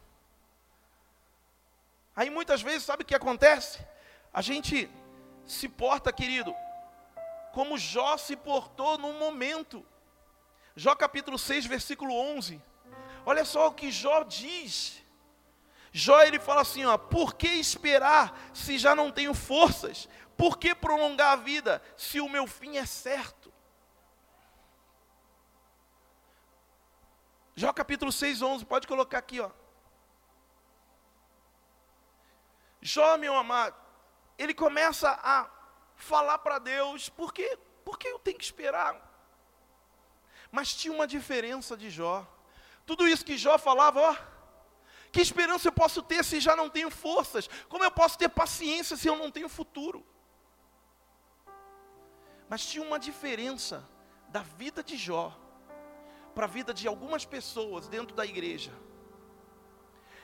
Aí 2.16 2.30
muitas 2.30 2.62
vezes, 2.62 2.84
sabe 2.84 3.02
o 3.02 3.06
que 3.06 3.14
acontece? 3.14 3.84
A 4.32 4.40
gente 4.40 4.88
se 5.46 5.68
porta, 5.68 6.12
querido, 6.12 6.54
como 7.52 7.76
Jó 7.76 8.16
se 8.16 8.34
portou 8.34 8.96
num 8.98 9.18
momento. 9.18 9.84
Jó 10.74 10.94
capítulo 10.94 11.38
6, 11.38 11.66
versículo 11.66 12.14
11. 12.14 12.60
Olha 13.26 13.44
só 13.44 13.68
o 13.68 13.74
que 13.74 13.90
Jó 13.90 14.22
diz. 14.22 15.02
Jó 15.92 16.20
ele 16.22 16.38
fala 16.38 16.62
assim, 16.62 16.84
ó, 16.84 16.98
por 16.98 17.34
que 17.34 17.46
esperar 17.46 18.50
se 18.52 18.78
já 18.78 18.94
não 18.94 19.12
tenho 19.12 19.32
forças? 19.32 20.08
Por 20.36 20.58
que 20.58 20.74
prolongar 20.74 21.32
a 21.32 21.36
vida 21.36 21.80
se 21.96 22.20
o 22.20 22.28
meu 22.28 22.46
fim 22.46 22.76
é 22.76 22.84
certo? 22.84 23.52
Jó 27.54 27.72
capítulo 27.72 28.10
6, 28.10 28.42
11, 28.42 28.64
pode 28.64 28.88
colocar 28.88 29.18
aqui, 29.18 29.40
ó. 29.40 29.50
Jó, 32.82 33.16
meu 33.16 33.36
amado, 33.36 33.76
ele 34.36 34.52
começa 34.52 35.08
a 35.22 35.48
falar 35.94 36.38
para 36.38 36.58
Deus, 36.58 37.08
por 37.08 37.32
que, 37.32 37.56
por 37.84 37.98
que 37.98 38.08
eu 38.08 38.18
tenho 38.18 38.36
que 38.36 38.44
esperar? 38.44 39.00
Mas 40.50 40.74
tinha 40.74 40.92
uma 40.92 41.06
diferença 41.06 41.76
de 41.76 41.88
Jó. 41.88 42.26
Tudo 42.86 43.08
isso 43.08 43.24
que 43.24 43.38
Jó 43.38 43.56
falava, 43.58 44.00
ó, 44.00 44.16
que 45.10 45.20
esperança 45.20 45.68
eu 45.68 45.72
posso 45.72 46.02
ter 46.02 46.24
se 46.24 46.40
já 46.40 46.56
não 46.56 46.68
tenho 46.68 46.90
forças? 46.90 47.48
Como 47.68 47.84
eu 47.84 47.90
posso 47.90 48.18
ter 48.18 48.28
paciência 48.28 48.96
se 48.96 49.08
eu 49.08 49.16
não 49.16 49.30
tenho 49.30 49.48
futuro? 49.48 50.04
Mas 52.48 52.66
tinha 52.66 52.84
uma 52.84 52.98
diferença 52.98 53.88
da 54.28 54.42
vida 54.42 54.82
de 54.82 54.96
Jó 54.96 55.32
para 56.34 56.46
a 56.46 56.48
vida 56.48 56.74
de 56.74 56.88
algumas 56.88 57.24
pessoas 57.24 57.88
dentro 57.88 58.14
da 58.14 58.26
igreja. 58.26 58.72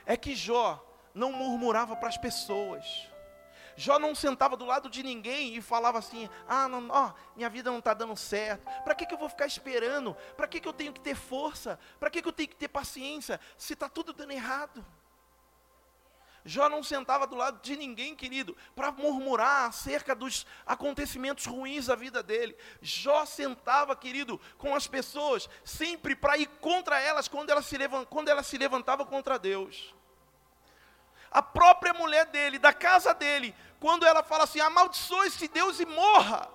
É 0.05 0.17
que 0.17 0.35
Jó 0.35 0.85
não 1.13 1.31
murmurava 1.31 1.95
para 1.95 2.09
as 2.09 2.17
pessoas. 2.17 3.09
Jó 3.75 3.97
não 3.99 4.13
sentava 4.13 4.57
do 4.57 4.65
lado 4.65 4.89
de 4.89 5.03
ninguém 5.03 5.55
e 5.55 5.61
falava 5.61 5.99
assim: 5.99 6.29
ah, 6.47 6.67
não, 6.67 6.89
ó, 6.89 7.13
minha 7.35 7.49
vida 7.49 7.71
não 7.71 7.79
está 7.79 7.93
dando 7.93 8.15
certo. 8.15 8.63
Para 8.83 8.95
que, 8.95 9.05
que 9.05 9.13
eu 9.13 9.17
vou 9.17 9.29
ficar 9.29 9.45
esperando? 9.45 10.15
Para 10.35 10.47
que, 10.47 10.59
que 10.59 10.67
eu 10.67 10.73
tenho 10.73 10.93
que 10.93 10.99
ter 10.99 11.15
força? 11.15 11.79
Para 11.99 12.09
que, 12.09 12.21
que 12.21 12.27
eu 12.27 12.33
tenho 12.33 12.49
que 12.49 12.55
ter 12.55 12.67
paciência? 12.67 13.39
Se 13.57 13.73
está 13.73 13.89
tudo 13.89 14.13
dando 14.13 14.31
errado. 14.31 14.85
Jó 16.43 16.67
não 16.67 16.81
sentava 16.81 17.27
do 17.27 17.35
lado 17.35 17.59
de 17.61 17.75
ninguém, 17.75 18.15
querido, 18.15 18.57
para 18.75 18.91
murmurar 18.91 19.69
acerca 19.69 20.15
dos 20.15 20.45
acontecimentos 20.65 21.45
ruins 21.45 21.85
da 21.85 21.95
vida 21.95 22.23
dele. 22.23 22.57
Jó 22.81 23.25
sentava, 23.25 23.95
querido, 23.95 24.41
com 24.57 24.73
as 24.73 24.87
pessoas, 24.87 25.47
sempre 25.63 26.15
para 26.15 26.37
ir 26.37 26.47
contra 26.59 26.99
elas 26.99 27.27
quando 27.27 27.51
elas 27.51 27.67
se, 27.67 27.77
quando 28.09 28.29
elas 28.29 28.47
se 28.47 28.57
levantavam 28.57 29.05
contra 29.05 29.37
Deus 29.37 29.93
a 31.31 31.41
própria 31.41 31.93
mulher 31.93 32.25
dele, 32.25 32.59
da 32.59 32.73
casa 32.73 33.13
dele, 33.13 33.55
quando 33.79 34.05
ela 34.05 34.21
fala 34.21 34.43
assim: 34.43 34.59
amaldiçoe-se 34.59 35.47
Deus 35.47 35.79
e 35.79 35.85
morra, 35.85 36.49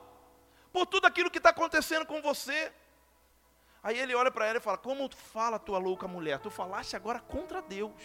por 0.72 0.86
tudo 0.86 1.06
aquilo 1.06 1.30
que 1.30 1.38
está 1.38 1.50
acontecendo 1.50 2.04
com 2.04 2.20
você. 2.20 2.70
Aí 3.82 3.98
ele 3.98 4.14
olha 4.14 4.30
para 4.30 4.46
ela 4.46 4.58
e 4.58 4.60
fala: 4.60 4.76
Como 4.76 5.08
fala 5.14 5.58
tua 5.58 5.78
louca 5.78 6.06
mulher? 6.06 6.38
Tu 6.40 6.50
falaste 6.50 6.94
agora 6.94 7.20
contra 7.20 7.62
Deus. 7.62 8.02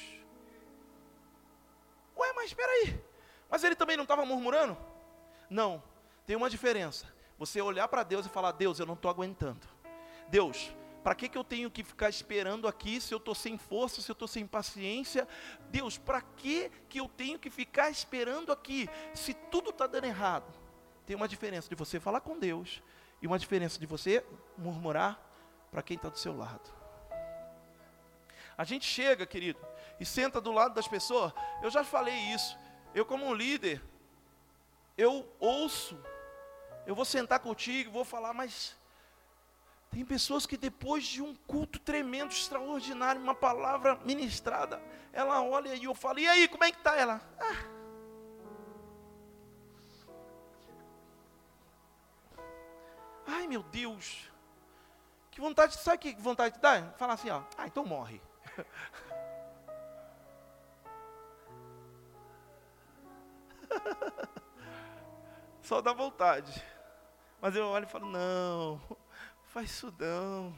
Ué, 2.17 2.33
mas 2.33 2.45
espera 2.45 2.71
aí. 2.71 3.03
Mas 3.49 3.63
ele 3.63 3.75
também 3.75 3.97
não 3.97 4.03
estava 4.03 4.25
murmurando? 4.25 4.77
Não, 5.49 5.83
tem 6.25 6.35
uma 6.35 6.49
diferença. 6.49 7.11
Você 7.37 7.59
olhar 7.61 7.87
para 7.87 8.03
Deus 8.03 8.25
e 8.25 8.29
falar: 8.29 8.53
Deus, 8.53 8.79
eu 8.79 8.85
não 8.85 8.93
estou 8.93 9.11
aguentando. 9.11 9.67
Deus, 10.29 10.73
para 11.03 11.15
que, 11.15 11.27
que 11.27 11.37
eu 11.37 11.43
tenho 11.43 11.71
que 11.71 11.83
ficar 11.83 12.09
esperando 12.09 12.67
aqui 12.67 13.01
se 13.01 13.13
eu 13.13 13.17
estou 13.17 13.33
sem 13.33 13.57
força, 13.57 14.01
se 14.01 14.09
eu 14.09 14.13
estou 14.13 14.27
sem 14.27 14.45
paciência? 14.45 15.27
Deus, 15.69 15.97
para 15.97 16.21
que, 16.21 16.69
que 16.87 16.99
eu 16.99 17.07
tenho 17.07 17.39
que 17.39 17.49
ficar 17.49 17.89
esperando 17.89 18.51
aqui 18.51 18.87
se 19.13 19.33
tudo 19.33 19.71
está 19.71 19.87
dando 19.87 20.05
errado? 20.05 20.51
Tem 21.05 21.15
uma 21.15 21.27
diferença 21.27 21.67
de 21.67 21.75
você 21.75 21.99
falar 21.99 22.21
com 22.21 22.37
Deus 22.37 22.81
e 23.21 23.27
uma 23.27 23.39
diferença 23.39 23.79
de 23.79 23.85
você 23.85 24.25
murmurar 24.57 25.19
para 25.71 25.81
quem 25.81 25.97
está 25.97 26.09
do 26.09 26.19
seu 26.19 26.35
lado. 26.35 26.69
A 28.57 28.63
gente 28.63 28.85
chega, 28.85 29.25
querido, 29.25 29.59
e 29.99 30.05
senta 30.05 30.39
do 30.39 30.51
lado 30.51 30.75
das 30.75 30.87
pessoas. 30.87 31.33
Eu 31.63 31.71
já 31.71 31.83
falei 31.83 32.15
isso. 32.33 32.57
Eu, 32.93 33.05
como 33.05 33.33
líder, 33.33 33.81
eu 34.97 35.27
ouço. 35.39 35.99
Eu 36.85 36.93
vou 36.93 37.05
sentar 37.05 37.39
contigo, 37.39 37.91
vou 37.91 38.05
falar, 38.05 38.33
mas 38.33 38.75
tem 39.91 40.03
pessoas 40.05 40.45
que 40.45 40.55
depois 40.55 41.03
de 41.03 41.21
um 41.21 41.35
culto 41.35 41.77
tremendo, 41.77 42.31
extraordinário, 42.31 43.21
uma 43.21 43.35
palavra 43.35 43.99
ministrada, 44.05 44.81
ela 45.11 45.43
olha 45.43 45.75
e 45.75 45.83
eu 45.83 45.93
falo, 45.93 46.19
e 46.19 46.27
aí, 46.27 46.47
como 46.47 46.63
é 46.63 46.71
que 46.71 46.77
está 46.77 46.95
ela? 46.95 47.19
Ah. 47.37 47.65
Ai 53.27 53.45
meu 53.47 53.61
Deus, 53.63 54.31
que 55.29 55.41
vontade, 55.41 55.75
sabe 55.75 55.97
que 55.97 56.13
vontade 56.13 56.55
de 56.55 56.61
dar? 56.61 56.93
Falar 56.93 57.15
assim, 57.15 57.29
ó, 57.29 57.43
ah, 57.57 57.67
então 57.67 57.85
morre. 57.85 58.21
Só 65.61 65.81
dá 65.81 65.91
vontade. 65.93 66.63
Mas 67.41 67.55
eu 67.55 67.65
olho 67.65 67.85
e 67.85 67.89
falo, 67.89 68.05
não, 68.05 68.79
Faz 69.51 69.69
isso 69.69 69.93
não. 69.99 70.53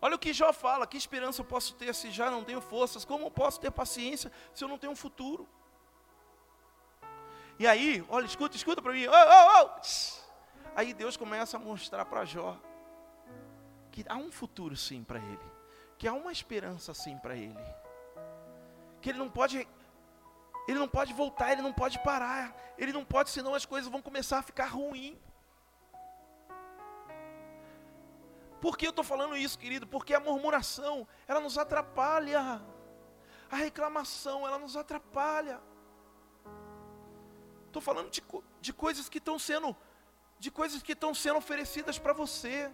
Olha 0.00 0.16
o 0.16 0.18
que 0.18 0.34
Jó 0.34 0.52
fala: 0.52 0.86
que 0.86 0.96
esperança 0.96 1.40
eu 1.40 1.44
posso 1.44 1.74
ter 1.74 1.94
se 1.94 2.10
já 2.10 2.30
não 2.30 2.44
tenho 2.44 2.60
forças? 2.60 3.02
Como 3.02 3.26
eu 3.26 3.30
posso 3.30 3.58
ter 3.58 3.70
paciência 3.70 4.30
se 4.52 4.62
eu 4.62 4.68
não 4.68 4.76
tenho 4.76 4.92
um 4.92 4.96
futuro? 4.96 5.48
E 7.58 7.66
aí, 7.66 8.04
olha, 8.10 8.26
escuta, 8.26 8.56
escuta 8.56 8.82
para 8.82 8.92
mim. 8.92 9.06
Oh, 9.06 9.12
oh, 9.12 9.64
oh. 9.64 9.80
Aí 10.76 10.92
Deus 10.92 11.16
começa 11.16 11.56
a 11.56 11.60
mostrar 11.60 12.04
para 12.04 12.26
Jó 12.26 12.58
que 13.90 14.04
há 14.06 14.16
um 14.16 14.30
futuro 14.30 14.76
sim 14.76 15.02
para 15.02 15.18
ele, 15.18 15.52
que 15.96 16.06
há 16.06 16.12
uma 16.12 16.32
esperança 16.32 16.92
sim 16.92 17.16
para 17.18 17.36
ele, 17.36 17.64
que 19.00 19.10
ele 19.10 19.18
não 19.18 19.30
pode, 19.30 19.68
ele 20.66 20.78
não 20.78 20.88
pode 20.88 21.12
voltar, 21.12 21.52
ele 21.52 21.62
não 21.62 21.72
pode 21.72 21.98
parar, 22.00 22.56
ele 22.76 22.92
não 22.92 23.04
pode, 23.04 23.30
senão 23.30 23.54
as 23.54 23.66
coisas 23.66 23.90
vão 23.90 24.02
começar 24.02 24.38
a 24.38 24.42
ficar 24.42 24.66
ruins. 24.66 25.31
Por 28.62 28.78
que 28.78 28.86
eu 28.86 28.90
estou 28.90 29.04
falando 29.04 29.36
isso, 29.36 29.58
querido? 29.58 29.88
Porque 29.88 30.14
a 30.14 30.20
murmuração, 30.20 31.06
ela 31.26 31.40
nos 31.40 31.58
atrapalha. 31.58 32.62
A 33.50 33.56
reclamação, 33.56 34.46
ela 34.46 34.56
nos 34.56 34.76
atrapalha. 34.76 35.60
Estou 37.66 37.82
falando 37.82 38.08
de, 38.08 38.22
de 38.60 38.72
coisas 38.72 39.08
que 39.08 39.18
estão 39.18 39.36
sendo, 39.36 39.76
de 40.38 40.48
coisas 40.48 40.80
que 40.80 40.92
estão 40.92 41.12
sendo 41.12 41.38
oferecidas 41.38 41.98
para 41.98 42.12
você, 42.12 42.70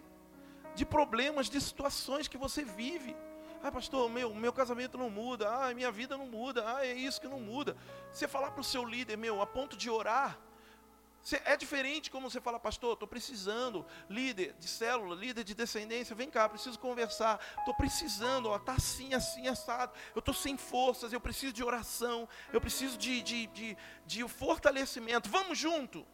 de 0.75 0.85
problemas, 0.85 1.49
de 1.49 1.59
situações 1.59 2.27
que 2.27 2.37
você 2.37 2.63
vive. 2.63 3.17
Ah, 3.63 3.71
pastor, 3.71 4.07
meu, 4.11 4.31
meu 4.35 4.53
casamento 4.53 4.95
não 4.95 5.09
muda. 5.09 5.49
Ah, 5.49 5.73
minha 5.73 5.91
vida 5.91 6.15
não 6.15 6.27
muda. 6.27 6.63
Ah, 6.71 6.85
é 6.85 6.93
isso 6.93 7.19
que 7.19 7.27
não 7.27 7.39
muda. 7.39 7.75
Você 8.13 8.27
falar 8.27 8.51
para 8.51 8.61
o 8.61 8.63
seu 8.63 8.85
líder, 8.85 9.17
meu, 9.17 9.41
a 9.41 9.47
ponto 9.47 9.75
de 9.75 9.89
orar. 9.89 10.37
É 11.45 11.55
diferente 11.57 12.09
como 12.09 12.29
você 12.29 12.41
fala, 12.41 12.59
pastor, 12.59 12.93
estou 12.93 13.07
precisando, 13.07 13.85
líder 14.09 14.55
de 14.57 14.67
célula, 14.67 15.13
líder 15.15 15.43
de 15.43 15.53
descendência, 15.53 16.15
vem 16.15 16.29
cá, 16.29 16.47
preciso 16.49 16.79
conversar, 16.79 17.39
estou 17.59 17.73
precisando, 17.75 18.53
está 18.55 18.73
assim, 18.73 19.13
assim, 19.13 19.47
assado, 19.47 19.93
eu 20.15 20.19
estou 20.19 20.33
sem 20.33 20.57
forças, 20.57 21.13
eu 21.13 21.19
preciso 21.19 21.53
de 21.53 21.63
oração, 21.63 22.27
eu 22.51 22.59
preciso 22.59 22.97
de, 22.97 23.21
de, 23.21 23.47
de, 23.47 23.77
de 24.05 24.27
fortalecimento, 24.27 25.29
vamos 25.29 25.57
junto. 25.57 26.05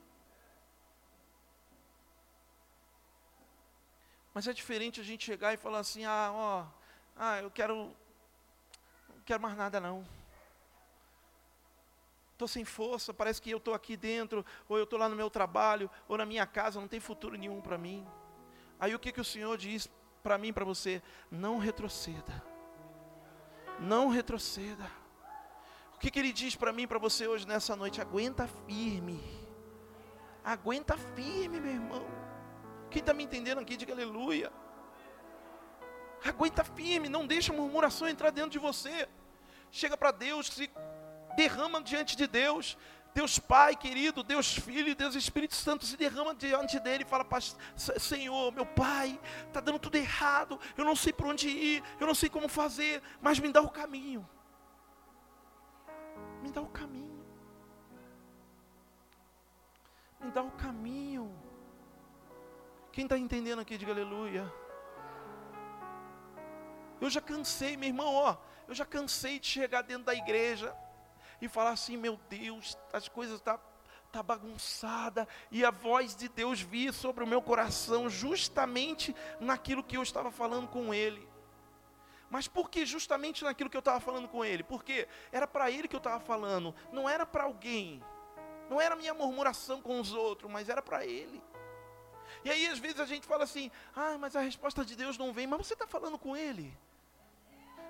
Mas 4.33 4.47
é 4.47 4.53
diferente 4.53 4.99
a 4.99 5.03
gente 5.03 5.23
chegar 5.23 5.53
e 5.53 5.57
falar 5.57 5.79
assim, 5.79 6.03
ah, 6.03 6.31
ó, 6.33 6.65
ah, 7.15 7.39
eu 7.39 7.49
quero, 7.49 7.95
não 9.07 9.21
quero 9.23 9.41
mais 9.41 9.55
nada 9.55 9.79
não. 9.79 10.05
Estou 12.35 12.49
sem 12.49 12.65
força, 12.65 13.13
parece 13.13 13.41
que 13.41 13.49
eu 13.49 13.59
estou 13.59 13.73
aqui 13.73 13.95
dentro, 13.95 14.45
ou 14.67 14.77
eu 14.77 14.83
estou 14.83 14.99
lá 14.99 15.07
no 15.07 15.15
meu 15.15 15.29
trabalho, 15.29 15.89
ou 16.05 16.17
na 16.17 16.25
minha 16.25 16.45
casa, 16.45 16.81
não 16.81 16.87
tem 16.87 16.99
futuro 16.99 17.37
nenhum 17.37 17.61
para 17.61 17.77
mim. 17.77 18.05
Aí 18.77 18.93
o 18.93 18.99
que, 18.99 19.13
que 19.13 19.21
o 19.21 19.23
Senhor 19.23 19.57
diz 19.57 19.89
para 20.21 20.37
mim, 20.37 20.51
para 20.51 20.65
você? 20.65 21.01
Não 21.31 21.57
retroceda. 21.57 22.43
Não 23.79 24.09
retroceda. 24.09 24.85
O 25.95 25.97
que, 25.97 26.11
que 26.11 26.19
Ele 26.19 26.33
diz 26.33 26.57
para 26.57 26.73
mim, 26.73 26.85
para 26.85 26.99
você 26.99 27.25
hoje 27.25 27.47
nessa 27.47 27.73
noite? 27.73 28.01
Aguenta 28.01 28.49
firme. 28.67 29.23
Aguenta 30.43 30.97
firme, 31.15 31.61
meu 31.61 31.71
irmão. 31.71 32.05
Quem 32.91 32.99
está 32.99 33.13
me 33.13 33.23
entendendo 33.23 33.61
aqui, 33.61 33.77
diga 33.77 33.93
aleluia. 33.93 34.51
Aguenta 36.21 36.65
firme, 36.65 37.07
não 37.07 37.25
deixa 37.25 37.53
murmuração 37.53 38.09
entrar 38.09 38.29
dentro 38.29 38.51
de 38.51 38.59
você. 38.59 39.07
Chega 39.71 39.95
para 39.95 40.11
Deus, 40.11 40.47
se 40.47 40.69
derrama 41.35 41.81
diante 41.81 42.15
de 42.15 42.27
Deus. 42.27 42.77
Deus 43.15 43.39
Pai 43.39 43.77
querido, 43.77 44.21
Deus 44.23 44.53
Filho 44.53 44.93
Deus 44.93 45.15
Espírito 45.15 45.55
Santo 45.55 45.85
se 45.85 45.95
derrama 45.95 46.35
diante 46.35 46.77
dele 46.81 47.03
e 47.03 47.07
fala: 47.07 47.25
Senhor, 47.77 48.51
meu 48.51 48.65
Pai, 48.65 49.17
está 49.47 49.61
dando 49.61 49.79
tudo 49.79 49.95
errado, 49.95 50.59
eu 50.75 50.83
não 50.83 50.97
sei 50.97 51.13
por 51.13 51.27
onde 51.27 51.47
ir, 51.47 51.81
eu 51.97 52.05
não 52.05 52.13
sei 52.13 52.27
como 52.27 52.49
fazer, 52.49 53.01
mas 53.21 53.39
me 53.39 53.49
dá 53.53 53.61
o 53.61 53.69
caminho. 53.69 54.27
Me 56.41 56.51
dá 56.51 56.61
o 56.61 56.67
caminho. 56.67 57.25
Me 60.19 60.29
dá 60.31 60.43
o 60.43 60.51
caminho. 60.51 61.33
Quem 62.91 63.05
está 63.05 63.17
entendendo 63.17 63.61
aqui, 63.61 63.77
diga 63.77 63.93
aleluia. 63.93 64.51
Eu 66.99 67.09
já 67.09 67.21
cansei, 67.21 67.77
meu 67.77 67.87
irmão, 67.87 68.13
ó, 68.13 68.35
eu 68.67 68.75
já 68.75 68.85
cansei 68.85 69.39
de 69.39 69.47
chegar 69.47 69.83
dentro 69.83 70.03
da 70.03 70.13
igreja 70.13 70.75
e 71.41 71.47
falar 71.47 71.71
assim: 71.71 71.97
meu 71.97 72.19
Deus, 72.29 72.77
as 72.93 73.07
coisas 73.07 73.37
estão. 73.37 73.57
Tá, 73.57 73.63
tá 74.11 74.23
bagunçada, 74.23 75.27
e 75.51 75.65
a 75.65 75.71
voz 75.71 76.15
de 76.15 76.29
Deus 76.29 76.61
via 76.61 76.93
sobre 76.93 77.21
o 77.21 77.27
meu 77.27 77.41
coração, 77.41 78.09
justamente 78.09 79.13
naquilo 79.41 79.83
que 79.83 79.97
eu 79.97 80.01
estava 80.01 80.31
falando 80.31 80.69
com 80.69 80.93
Ele. 80.93 81.27
Mas 82.29 82.47
por 82.47 82.69
que 82.69 82.85
justamente 82.85 83.43
naquilo 83.43 83.69
que 83.69 83.75
eu 83.75 83.79
estava 83.79 83.99
falando 83.99 84.29
com 84.29 84.43
Ele? 84.43 84.63
Porque 84.63 85.05
era 85.33 85.45
para 85.45 85.69
Ele 85.69 85.87
que 85.87 85.95
eu 85.95 85.99
estava 85.99 86.21
falando, 86.21 86.73
não 86.93 87.09
era 87.09 87.25
para 87.25 87.43
alguém, 87.43 88.01
não 88.69 88.79
era 88.79 88.95
minha 88.95 89.13
murmuração 89.13 89.81
com 89.81 89.99
os 89.99 90.13
outros, 90.13 90.49
mas 90.49 90.69
era 90.69 90.81
para 90.81 91.05
Ele. 91.05 91.43
E 92.43 92.49
aí 92.49 92.67
às 92.67 92.79
vezes 92.79 93.01
a 93.01 93.05
gente 93.05 93.27
fala 93.27 93.43
assim, 93.43 93.69
ah, 93.93 94.17
mas 94.17 94.35
a 94.35 94.39
resposta 94.39 94.85
de 94.85 94.95
Deus 94.95 95.17
não 95.17 95.33
vem, 95.33 95.45
mas 95.45 95.67
você 95.67 95.73
está 95.73 95.85
falando 95.85 96.17
com 96.17 96.37
Ele. 96.37 96.75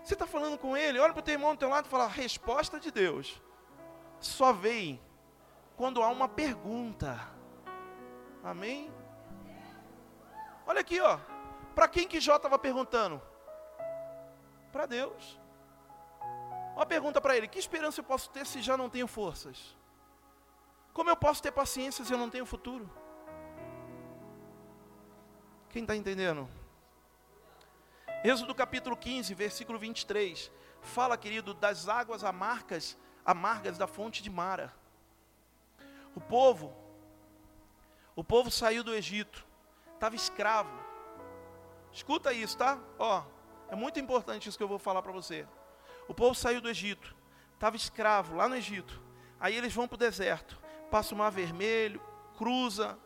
Você 0.06 0.14
está 0.14 0.28
falando 0.28 0.56
com 0.56 0.78
ele, 0.78 1.00
olha 1.00 1.12
para 1.12 1.20
o 1.20 1.24
teu 1.24 1.34
irmão 1.34 1.56
do 1.56 1.58
teu 1.58 1.68
lado 1.68 1.88
e 1.88 1.90
fala: 1.90 2.08
resposta 2.08 2.80
de 2.80 2.92
Deus 2.92 3.42
só 4.20 4.54
vem 4.54 5.02
quando 5.76 6.04
há 6.04 6.10
uma 6.10 6.30
pergunta. 6.30 7.20
Amém? 8.44 8.94
Olha 10.68 10.82
aqui, 10.82 11.02
ó. 11.02 11.18
Para 11.74 11.88
quem 11.88 12.08
que 12.08 12.22
Jó 12.22 12.36
estava 12.36 12.60
perguntando? 12.60 13.20
Para 14.72 14.86
Deus. 14.86 15.40
Uma 16.76 16.86
pergunta 16.86 17.20
para 17.20 17.36
ele: 17.36 17.48
que 17.48 17.58
esperança 17.58 18.00
eu 18.00 18.04
posso 18.04 18.30
ter 18.30 18.46
se 18.46 18.62
já 18.62 18.78
não 18.78 18.92
tenho 18.92 19.08
forças? 19.08 19.76
Como 20.94 21.10
eu 21.10 21.18
posso 21.18 21.42
ter 21.42 21.52
paciência 21.52 22.06
se 22.06 22.14
eu 22.14 22.20
não 22.20 22.30
tenho 22.30 22.46
futuro? 22.46 22.88
Quem 25.70 25.82
está 25.82 25.96
entendendo? 25.96 26.48
Êxodo 28.28 28.56
capítulo 28.56 28.98
15, 28.98 29.36
versículo 29.36 29.78
23, 29.78 30.52
fala, 30.82 31.16
querido, 31.16 31.54
das 31.54 31.88
águas 31.88 32.24
amargas, 32.24 32.98
amargas 33.24 33.78
da 33.78 33.86
fonte 33.86 34.24
de 34.24 34.32
Mara. 34.32 34.74
O 36.16 36.20
povo, 36.20 36.76
o 38.16 38.24
povo 38.24 38.50
saiu 38.50 38.84
do 38.84 38.96
Egito, 38.96 39.46
estava 39.94 40.16
escravo. 40.16 40.76
Escuta 41.94 42.34
isso, 42.34 42.58
tá? 42.58 42.80
Ó, 42.98 43.24
é 43.70 43.76
muito 43.76 44.00
importante 44.00 44.50
isso 44.50 44.58
que 44.58 44.64
eu 44.64 44.68
vou 44.68 44.80
falar 44.80 45.04
para 45.04 45.12
você. 45.12 45.48
O 46.08 46.14
povo 46.16 46.34
saiu 46.34 46.60
do 46.60 46.68
Egito, 46.68 47.16
estava 47.54 47.76
escravo 47.76 48.36
lá 48.36 48.50
no 48.50 48.56
Egito. 48.56 49.00
Aí 49.40 49.56
eles 49.56 49.72
vão 49.72 49.88
para 49.88 49.98
o 49.98 50.00
deserto, 50.00 50.60
passa 50.90 51.14
o 51.14 51.18
mar 51.20 51.30
vermelho, 51.30 52.02
cruza, 52.36 52.98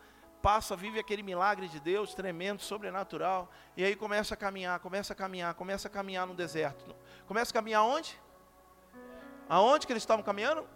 passa, 0.42 0.76
vive 0.76 1.00
aquele 1.00 1.22
milagre 1.22 1.68
de 1.68 1.80
Deus 1.80 2.14
tremendo, 2.14 2.62
sobrenatural, 2.62 3.52
e 3.76 3.84
aí 3.84 3.96
começa 3.96 4.34
a 4.34 4.38
caminhar, 4.38 4.80
começa 4.80 5.14
a 5.14 5.16
caminhar, 5.16 5.54
começa 5.54 5.88
a 5.88 5.92
caminhar 5.92 6.26
no 6.26 6.34
deserto. 6.34 6.96
Começa 7.28 7.52
a 7.52 7.54
caminhar 7.54 7.84
onde? 7.84 8.20
Aonde 9.48 9.86
que 9.86 9.94
eles 9.94 10.04
estavam 10.04 10.24
caminhando? 10.24 10.68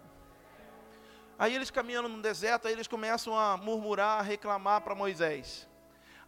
Aí 1.37 1.55
eles 1.55 1.71
caminhando 1.71 2.07
no 2.09 2.21
deserto, 2.21 2.67
aí 2.67 2.73
eles 2.73 2.87
começam 2.87 3.37
a 3.37 3.57
murmurar, 3.57 4.19
a 4.19 4.21
reclamar 4.21 4.81
para 4.81 4.95
Moisés. 4.95 5.67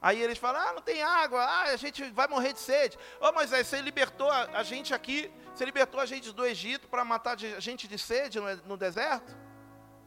Aí 0.01 0.21
eles 0.21 0.37
falam: 0.37 0.61
Ah, 0.61 0.73
não 0.73 0.81
tem 0.81 1.01
água, 1.01 1.41
ah, 1.41 1.63
a 1.63 1.75
gente 1.77 2.03
vai 2.11 2.27
morrer 2.27 2.53
de 2.53 2.59
sede. 2.59 2.97
Ô 3.19 3.27
oh, 3.27 3.31
Moisés, 3.31 3.67
você 3.67 3.81
libertou 3.81 4.29
a, 4.29 4.61
gente 4.63 4.93
aqui, 4.93 5.31
você 5.53 5.65
libertou 5.65 5.99
a 5.99 6.05
gente 6.05 6.31
do 6.31 6.45
Egito 6.45 6.87
para 6.87 7.03
matar 7.03 7.35
a 7.35 7.59
gente 7.59 7.87
de 7.87 7.97
sede 7.97 8.39
no, 8.39 8.55
no 8.57 8.77
deserto? 8.77 9.35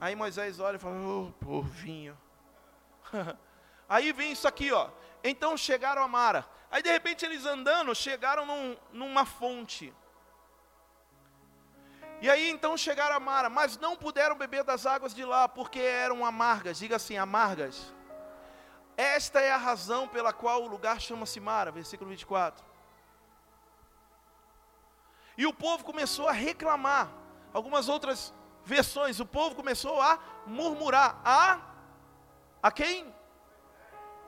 Aí 0.01 0.14
Moisés 0.14 0.61
olha 0.61 0.77
e 0.77 0.79
fala: 0.79 0.97
Ô, 0.97 1.29
oh, 1.29 1.45
porvinho. 1.45 2.17
Aí 3.88 4.12
vem 4.12 4.33
isso 4.33 4.47
aqui, 4.47 4.71
ó. 4.73 4.90
Então 5.25 5.57
chegaram 5.57 6.03
a 6.03 6.09
Mara. 6.09 6.47
Aí 6.71 6.83
de 6.83 6.90
repente 6.90 7.25
eles 7.25 7.47
andando, 7.47 7.94
chegaram 7.94 8.44
num, 8.44 8.77
numa 8.92 9.25
fonte. 9.25 9.94
E 12.21 12.29
aí 12.29 12.51
então 12.51 12.77
chegaram 12.77 13.16
a 13.16 13.21
Mara, 13.21 13.49
mas 13.49 13.79
não 13.79 13.97
puderam 13.97 14.37
beber 14.37 14.64
das 14.64 14.85
águas 14.85 15.14
de 15.14 15.25
lá, 15.25 15.49
porque 15.49 15.79
eram 15.79 16.27
amargas. 16.27 16.79
Diga 16.79 16.97
assim, 16.97 17.16
amargas. 17.16 17.94
Esta 18.97 19.40
é 19.40 19.53
a 19.53 19.57
razão 19.57 20.09
pela 20.09 20.33
qual 20.33 20.65
o 20.65 20.69
lugar 20.69 21.00
chama-se 21.00 21.38
Mara, 21.38 21.71
versículo 21.71 22.11
24. 22.11 22.65
E 25.37 25.46
o 25.46 25.54
povo 25.54 25.85
começou 25.85 26.29
a 26.29 26.33
reclamar. 26.33 27.09
Algumas 27.54 27.88
outras 27.88 28.35
versões, 28.65 29.21
o 29.21 29.25
povo 29.25 29.54
começou 29.54 30.02
a 30.02 30.19
murmurar. 30.44 31.21
A 31.25 31.61
a 32.63 32.71
quem? 32.71 33.15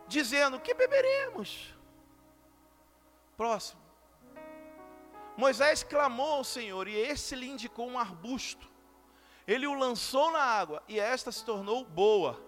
Dizendo: 0.07 0.61
Que 0.61 0.75
beberemos? 0.75 1.75
Próximo. 3.37 3.81
Moisés 5.37 5.83
clamou 5.83 6.33
ao 6.33 6.45
Senhor 6.45 6.87
e 6.87 6.95
esse 6.95 7.35
lhe 7.35 7.49
indicou 7.49 7.89
um 7.89 7.99
arbusto. 7.99 8.71
Ele 9.47 9.67
o 9.67 9.75
lançou 9.75 10.31
na 10.31 10.41
água 10.41 10.83
e 10.87 11.01
esta 11.01 11.33
se 11.33 11.45
tornou 11.45 11.85
boa. 11.85 12.41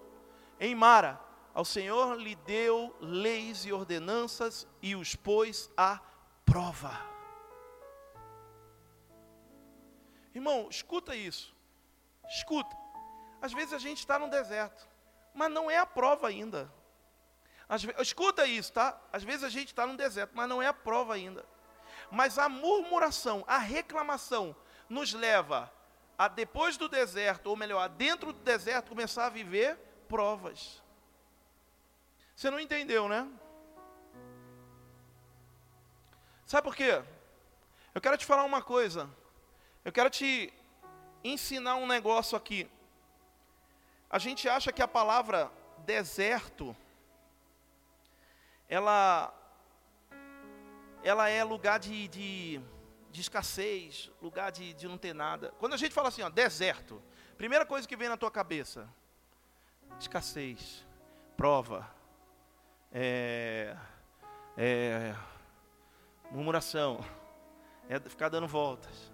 Em 0.61 0.75
Mara, 0.75 1.19
ao 1.55 1.65
Senhor 1.65 2.17
lhe 2.17 2.35
deu 2.35 2.95
leis 3.01 3.65
e 3.65 3.73
ordenanças 3.73 4.67
e 4.81 4.95
os 4.95 5.17
pôs 5.17 5.71
à 5.77 6.01
prova. 6.45 7.01
Irmão, 10.35 10.69
escuta 10.71 11.17
isso. 11.17 11.57
Escuta. 12.29 12.77
Às 13.41 13.53
vezes 13.53 13.73
a 13.73 13.79
gente 13.79 13.99
está 13.99 14.19
no 14.19 14.29
deserto 14.29 14.92
mas 15.35 15.51
não 15.51 15.71
é 15.71 15.79
a 15.79 15.87
prova 15.87 16.29
ainda. 16.29 16.73
Escuta 17.99 18.47
isso, 18.47 18.73
tá? 18.73 19.01
Às 19.13 19.23
vezes 19.23 19.45
a 19.45 19.49
gente 19.49 19.69
está 19.69 19.87
no 19.87 19.97
deserto, 19.97 20.33
mas 20.35 20.49
não 20.49 20.61
é 20.61 20.67
a 20.67 20.75
prova 20.75 21.15
ainda. 21.15 21.45
Mas 22.11 22.39
a 22.39 22.49
murmuração, 22.49 23.45
a 23.47 23.59
reclamação, 23.59 24.55
nos 24.89 25.15
leva 25.15 25.73
a 26.19 26.29
depois 26.29 26.77
do 26.77 26.89
deserto, 26.89 27.47
ou 27.47 27.57
melhor, 27.57 27.89
dentro 27.89 28.33
do 28.33 28.39
deserto, 28.41 28.91
começar 28.91 29.27
a 29.27 29.31
viver 29.31 29.77
provas. 30.09 30.83
Você 32.37 32.51
não 32.51 32.61
entendeu, 32.61 33.09
né? 33.09 33.27
Sabe 36.45 36.65
por 36.65 36.77
quê? 36.77 37.03
Eu 37.95 38.01
quero 38.01 38.19
te 38.19 38.27
falar 38.27 38.45
uma 38.45 38.63
coisa. 38.63 39.09
Eu 39.85 39.91
quero 39.91 40.11
te 40.11 40.53
ensinar 41.25 41.77
um 41.77 41.87
negócio 41.87 42.37
aqui. 42.37 42.71
A 44.13 44.19
gente 44.19 44.47
acha 44.47 44.71
que 44.71 44.83
a 44.83 44.87
palavra 44.87 45.51
deserto, 45.79 46.77
ela 48.69 49.33
ela 51.03 51.31
é 51.31 51.43
lugar 51.43 51.81
de, 51.81 52.07
de, 52.09 52.61
de 53.11 53.21
escassez, 53.23 54.11
lugar 54.21 54.53
de, 54.53 54.75
de 54.75 54.87
não 54.87 54.99
ter 54.99 55.15
nada. 55.15 55.53
Quando 55.59 55.73
a 55.73 55.77
gente 55.79 55.95
fala 55.95 56.09
assim, 56.09 56.23
ó, 56.23 56.29
deserto, 56.29 57.03
primeira 57.39 57.65
coisa 57.65 57.89
que 57.89 57.97
vem 57.97 58.09
na 58.09 58.17
tua 58.17 58.31
cabeça, 58.31 58.87
escassez, 59.99 60.87
prova, 61.35 61.91
é, 62.93 63.75
é, 64.59 65.17
murmuração, 66.31 67.03
é 67.89 67.99
ficar 67.99 68.29
dando 68.29 68.47
voltas. 68.47 69.11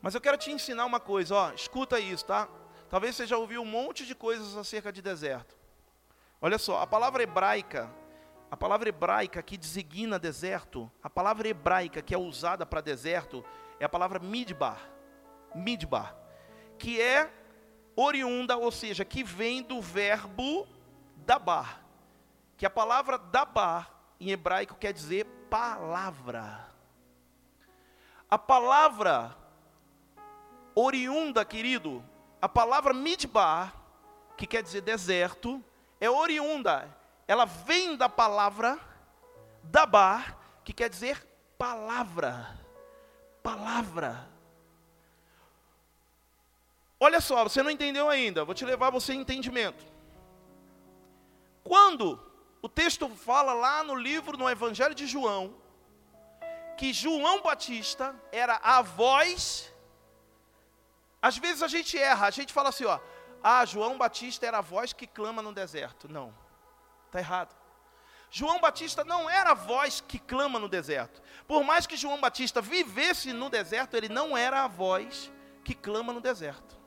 Mas 0.00 0.14
eu 0.14 0.20
quero 0.20 0.38
te 0.38 0.50
ensinar 0.50 0.86
uma 0.86 0.98
coisa, 0.98 1.34
ó, 1.34 1.52
escuta 1.52 2.00
isso, 2.00 2.24
tá? 2.24 2.48
Talvez 2.88 3.16
você 3.16 3.26
já 3.26 3.36
ouviu 3.36 3.62
um 3.62 3.66
monte 3.66 4.06
de 4.06 4.14
coisas 4.14 4.56
acerca 4.56 4.90
de 4.90 5.02
deserto. 5.02 5.56
Olha 6.40 6.58
só, 6.58 6.80
a 6.80 6.86
palavra 6.86 7.22
hebraica, 7.22 7.92
a 8.50 8.56
palavra 8.56 8.88
hebraica 8.88 9.42
que 9.42 9.56
designa 9.58 10.18
deserto, 10.18 10.90
a 11.02 11.10
palavra 11.10 11.48
hebraica 11.48 12.00
que 12.00 12.14
é 12.14 12.18
usada 12.18 12.64
para 12.64 12.80
deserto 12.80 13.44
é 13.78 13.84
a 13.84 13.88
palavra 13.88 14.18
midbar. 14.18 14.80
Midbar, 15.54 16.14
que 16.78 17.00
é 17.00 17.30
oriunda, 17.96 18.56
ou 18.56 18.70
seja, 18.70 19.04
que 19.04 19.24
vem 19.24 19.62
do 19.62 19.82
verbo 19.82 20.66
dabar. 21.16 21.84
Que 22.56 22.64
a 22.64 22.70
palavra 22.70 23.18
dabar 23.18 24.14
em 24.20 24.30
hebraico 24.30 24.76
quer 24.76 24.92
dizer 24.92 25.24
palavra. 25.50 26.68
A 28.30 28.38
palavra 28.38 29.36
oriunda, 30.74 31.44
querido, 31.44 32.04
a 32.40 32.48
palavra 32.48 32.94
midbar, 32.94 33.74
que 34.36 34.46
quer 34.46 34.62
dizer 34.62 34.80
deserto, 34.80 35.62
é 36.00 36.08
oriunda, 36.08 36.88
ela 37.26 37.44
vem 37.44 37.96
da 37.96 38.08
palavra 38.08 38.78
dabar, 39.62 40.60
que 40.64 40.72
quer 40.72 40.88
dizer 40.88 41.26
palavra. 41.56 42.56
Palavra. 43.42 44.28
Olha 47.00 47.20
só, 47.20 47.44
você 47.44 47.62
não 47.62 47.70
entendeu 47.70 48.08
ainda, 48.08 48.44
vou 48.44 48.54
te 48.54 48.64
levar 48.64 48.90
você 48.90 49.12
em 49.12 49.20
entendimento. 49.20 49.84
Quando 51.62 52.20
o 52.60 52.68
texto 52.68 53.08
fala 53.10 53.52
lá 53.52 53.84
no 53.84 53.94
livro, 53.94 54.36
no 54.36 54.48
Evangelho 54.48 54.94
de 54.94 55.06
João, 55.06 55.54
que 56.76 56.92
João 56.92 57.42
Batista 57.42 58.14
era 58.32 58.56
a 58.62 58.82
voz 58.82 59.72
às 61.20 61.36
vezes 61.36 61.62
a 61.62 61.68
gente 61.68 61.98
erra, 61.98 62.26
a 62.26 62.30
gente 62.30 62.52
fala 62.52 62.68
assim, 62.68 62.84
ó, 62.84 62.98
ah, 63.42 63.64
João 63.64 63.98
Batista 63.98 64.46
era 64.46 64.58
a 64.58 64.62
voz 64.62 64.92
que 64.92 65.06
clama 65.06 65.42
no 65.42 65.52
deserto. 65.52 66.08
Não, 66.08 66.34
está 67.06 67.18
errado. 67.18 67.56
João 68.30 68.60
Batista 68.60 69.04
não 69.04 69.28
era 69.28 69.52
a 69.52 69.54
voz 69.54 70.02
que 70.06 70.18
clama 70.18 70.58
no 70.58 70.68
deserto. 70.68 71.22
Por 71.46 71.64
mais 71.64 71.86
que 71.86 71.96
João 71.96 72.20
Batista 72.20 72.60
vivesse 72.60 73.32
no 73.32 73.48
deserto, 73.48 73.96
ele 73.96 74.08
não 74.08 74.36
era 74.36 74.64
a 74.64 74.68
voz 74.68 75.32
que 75.64 75.74
clama 75.74 76.12
no 76.12 76.20
deserto. 76.20 76.78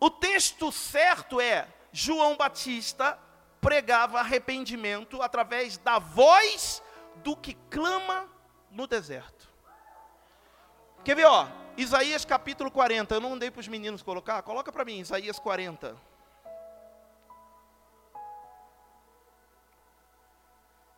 O 0.00 0.10
texto 0.10 0.72
certo 0.72 1.40
é: 1.40 1.68
João 1.92 2.36
Batista 2.36 3.18
pregava 3.60 4.18
arrependimento 4.18 5.20
através 5.20 5.76
da 5.76 5.98
voz 5.98 6.82
do 7.16 7.36
que 7.36 7.54
clama 7.70 8.26
no 8.70 8.86
deserto. 8.86 9.39
Quer 11.04 11.16
ver, 11.16 11.24
ó? 11.24 11.48
Isaías 11.76 12.24
capítulo 12.24 12.70
40. 12.70 13.14
Eu 13.14 13.20
não 13.20 13.30
mandei 13.30 13.50
para 13.50 13.60
os 13.60 13.68
meninos 13.68 14.02
colocar. 14.02 14.42
Coloca 14.42 14.70
para 14.70 14.84
mim, 14.84 15.00
Isaías 15.00 15.38
40. 15.38 15.96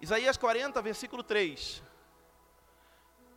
Isaías 0.00 0.36
40, 0.36 0.82
versículo 0.82 1.22
3. 1.22 1.80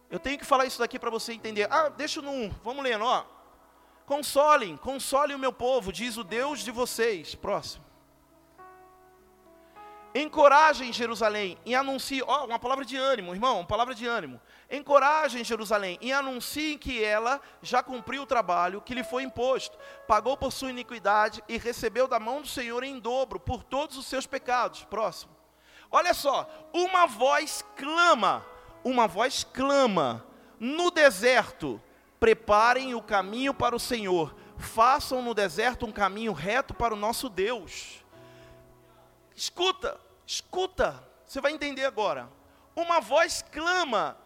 Eu 0.09 0.19
tenho 0.19 0.39
que 0.39 0.45
falar 0.45 0.65
isso 0.65 0.79
daqui 0.79 0.97
para 0.97 1.11
você 1.11 1.33
entender. 1.33 1.67
Ah, 1.71 1.89
deixa 1.89 2.21
no 2.21 2.31
1. 2.31 2.49
Vamos 2.63 2.83
lendo, 2.83 3.05
ó. 3.05 3.23
Consolem, 4.07 4.75
consolem 4.77 5.35
o 5.35 5.39
meu 5.39 5.53
povo, 5.53 5.91
diz 5.91 6.17
o 6.17 6.23
Deus 6.23 6.61
de 6.61 6.71
vocês. 6.71 7.35
Próximo. 7.35 7.84
Encorajem 10.17 10.93
Jerusalém 10.93 11.57
e 11.65 11.75
anuncie, 11.75 12.23
ó, 12.23 12.43
oh, 12.43 12.45
uma 12.45 12.57
palavra 12.57 12.85
de 12.85 12.95
ânimo, 12.95 13.33
irmão, 13.33 13.57
uma 13.57 13.67
palavra 13.67 13.93
de 13.93 14.07
ânimo. 14.07 14.39
Encorajem 14.71 15.43
Jerusalém 15.43 15.97
e 15.99 16.13
anunciem 16.13 16.77
que 16.77 17.03
ela 17.03 17.41
já 17.61 17.83
cumpriu 17.83 18.23
o 18.23 18.25
trabalho 18.25 18.79
que 18.79 18.95
lhe 18.95 19.03
foi 19.03 19.23
imposto, 19.23 19.77
pagou 20.07 20.37
por 20.37 20.53
sua 20.53 20.69
iniquidade 20.69 21.43
e 21.49 21.57
recebeu 21.57 22.07
da 22.07 22.17
mão 22.17 22.41
do 22.41 22.47
Senhor 22.47 22.81
em 22.85 22.97
dobro 22.97 23.41
por 23.41 23.61
todos 23.61 23.97
os 23.97 24.05
seus 24.05 24.25
pecados. 24.25 24.85
Próximo. 24.85 25.35
Olha 25.91 26.13
só, 26.13 26.49
uma 26.71 27.05
voz 27.05 27.61
clama, 27.75 28.45
uma 28.85 29.09
voz 29.09 29.43
clama 29.43 30.25
no 30.57 30.91
deserto: 30.91 31.81
preparem 32.21 32.95
o 32.95 33.01
caminho 33.01 33.53
para 33.53 33.75
o 33.75 33.79
Senhor, 33.81 34.33
façam 34.57 35.21
no 35.21 35.33
deserto 35.33 35.85
um 35.85 35.91
caminho 35.91 36.31
reto 36.31 36.73
para 36.73 36.93
o 36.93 36.97
nosso 36.97 37.27
Deus. 37.27 38.01
Escuta, 39.35 40.04
Escuta, 40.25 41.03
você 41.25 41.39
vai 41.39 41.51
entender 41.51 41.85
agora. 41.85 42.29
Uma 42.75 42.99
voz 42.99 43.43
clama. 43.51 44.17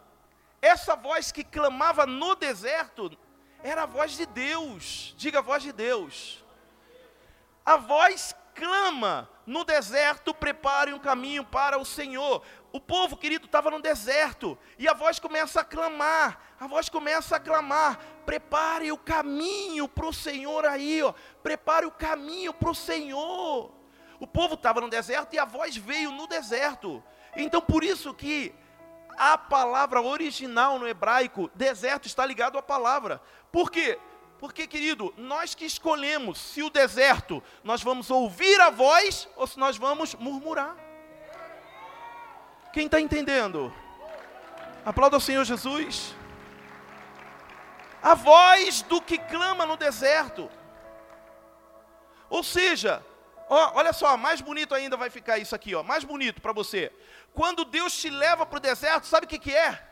Essa 0.61 0.95
voz 0.95 1.31
que 1.31 1.43
clamava 1.43 2.05
no 2.05 2.35
deserto 2.35 3.17
era 3.63 3.83
a 3.83 3.85
voz 3.85 4.13
de 4.13 4.25
Deus. 4.25 5.13
Diga 5.17 5.39
a 5.39 5.41
voz 5.41 5.63
de 5.63 5.71
Deus. 5.71 6.43
A 7.65 7.77
voz 7.77 8.35
clama 8.55 9.29
no 9.45 9.63
deserto, 9.63 10.33
prepare 10.33 10.93
um 10.93 10.99
caminho 10.99 11.43
para 11.43 11.77
o 11.77 11.85
Senhor. 11.85 12.43
O 12.71 12.79
povo 12.79 13.17
querido 13.17 13.45
estava 13.45 13.71
no 13.71 13.81
deserto 13.81 14.57
e 14.77 14.87
a 14.87 14.93
voz 14.93 15.19
começa 15.19 15.61
a 15.61 15.63
clamar. 15.63 16.39
A 16.59 16.67
voz 16.67 16.89
começa 16.89 17.35
a 17.35 17.39
clamar: 17.39 17.99
prepare 18.25 18.91
o 18.91 18.97
caminho 18.97 19.87
para 19.87 20.07
o 20.07 20.13
Senhor 20.13 20.65
aí, 20.65 21.01
ó. 21.01 21.13
Prepare 21.41 21.85
o 21.85 21.91
caminho 21.91 22.53
para 22.53 22.69
o 22.69 22.75
Senhor. 22.75 23.78
O 24.19 24.27
povo 24.27 24.55
estava 24.55 24.81
no 24.81 24.89
deserto 24.89 25.33
e 25.33 25.39
a 25.39 25.45
voz 25.45 25.77
veio 25.77 26.11
no 26.11 26.27
deserto. 26.27 27.03
Então 27.35 27.61
por 27.61 27.83
isso 27.83 28.13
que 28.13 28.53
a 29.17 29.37
palavra 29.37 30.01
original 30.01 30.79
no 30.79 30.87
hebraico, 30.87 31.49
deserto, 31.55 32.07
está 32.07 32.25
ligado 32.25 32.57
à 32.57 32.61
palavra. 32.61 33.21
Por 33.51 33.69
quê? 33.69 33.97
Porque, 34.39 34.65
querido, 34.65 35.13
nós 35.17 35.53
que 35.53 35.65
escolhemos 35.65 36.39
se 36.39 36.63
o 36.63 36.69
deserto 36.69 37.43
nós 37.61 37.83
vamos 37.83 38.09
ouvir 38.09 38.59
a 38.61 38.69
voz 38.69 39.27
ou 39.35 39.45
se 39.45 39.59
nós 39.59 39.75
vamos 39.75 40.15
murmurar. 40.15 40.75
Quem 42.71 42.85
está 42.85 43.01
entendendo? 43.01 43.73
Aplauda 44.85 45.17
o 45.17 45.21
Senhor 45.21 45.43
Jesus. 45.43 46.15
A 48.01 48.15
voz 48.15 48.81
do 48.83 49.01
que 49.01 49.17
clama 49.17 49.65
no 49.65 49.75
deserto. 49.75 50.49
Ou 52.29 52.43
seja, 52.43 53.03
Olha 53.49 53.91
só, 53.91 54.15
mais 54.15 54.41
bonito 54.41 54.75
ainda 54.75 54.95
vai 54.95 55.09
ficar 55.09 55.39
isso 55.39 55.55
aqui, 55.55 55.73
ó, 55.73 55.81
mais 55.81 56.03
bonito 56.03 56.39
para 56.39 56.53
você. 56.53 56.93
Quando 57.33 57.65
Deus 57.65 57.97
te 57.97 58.07
leva 58.07 58.45
para 58.45 58.57
o 58.57 58.59
deserto, 58.59 59.07
sabe 59.07 59.25
o 59.25 59.29
que, 59.29 59.39
que 59.39 59.55
é? 59.55 59.83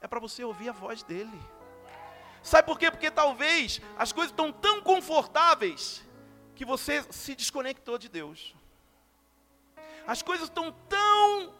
É 0.00 0.06
para 0.06 0.20
você 0.20 0.44
ouvir 0.44 0.68
a 0.68 0.72
voz 0.72 1.02
dele. 1.02 1.40
Sabe 2.44 2.64
por 2.64 2.78
quê? 2.78 2.88
Porque 2.88 3.10
talvez 3.10 3.80
as 3.98 4.12
coisas 4.12 4.30
estão 4.30 4.52
tão 4.52 4.80
confortáveis 4.80 6.04
que 6.54 6.64
você 6.64 7.04
se 7.10 7.34
desconectou 7.34 7.98
de 7.98 8.08
Deus. 8.08 8.54
As 10.06 10.22
coisas 10.22 10.48
estão 10.48 10.70
tão, 10.88 11.52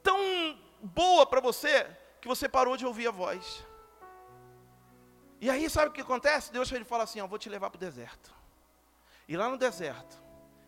tão 0.00 0.56
boa 0.80 1.26
para 1.26 1.40
você 1.40 1.84
que 2.20 2.28
você 2.28 2.48
parou 2.48 2.76
de 2.76 2.86
ouvir 2.86 3.08
a 3.08 3.10
voz. 3.10 3.66
E 5.40 5.50
aí 5.50 5.68
sabe 5.68 5.88
o 5.88 5.92
que 5.92 6.02
acontece? 6.02 6.52
Deus 6.52 6.70
ele 6.70 6.84
fala 6.84 7.02
assim: 7.02 7.20
ó, 7.20 7.26
vou 7.26 7.36
te 7.36 7.48
levar 7.48 7.68
para 7.68 7.78
o 7.78 7.80
deserto. 7.80 8.32
E 9.26 9.36
lá 9.36 9.48
no 9.48 9.58
deserto, 9.58 10.21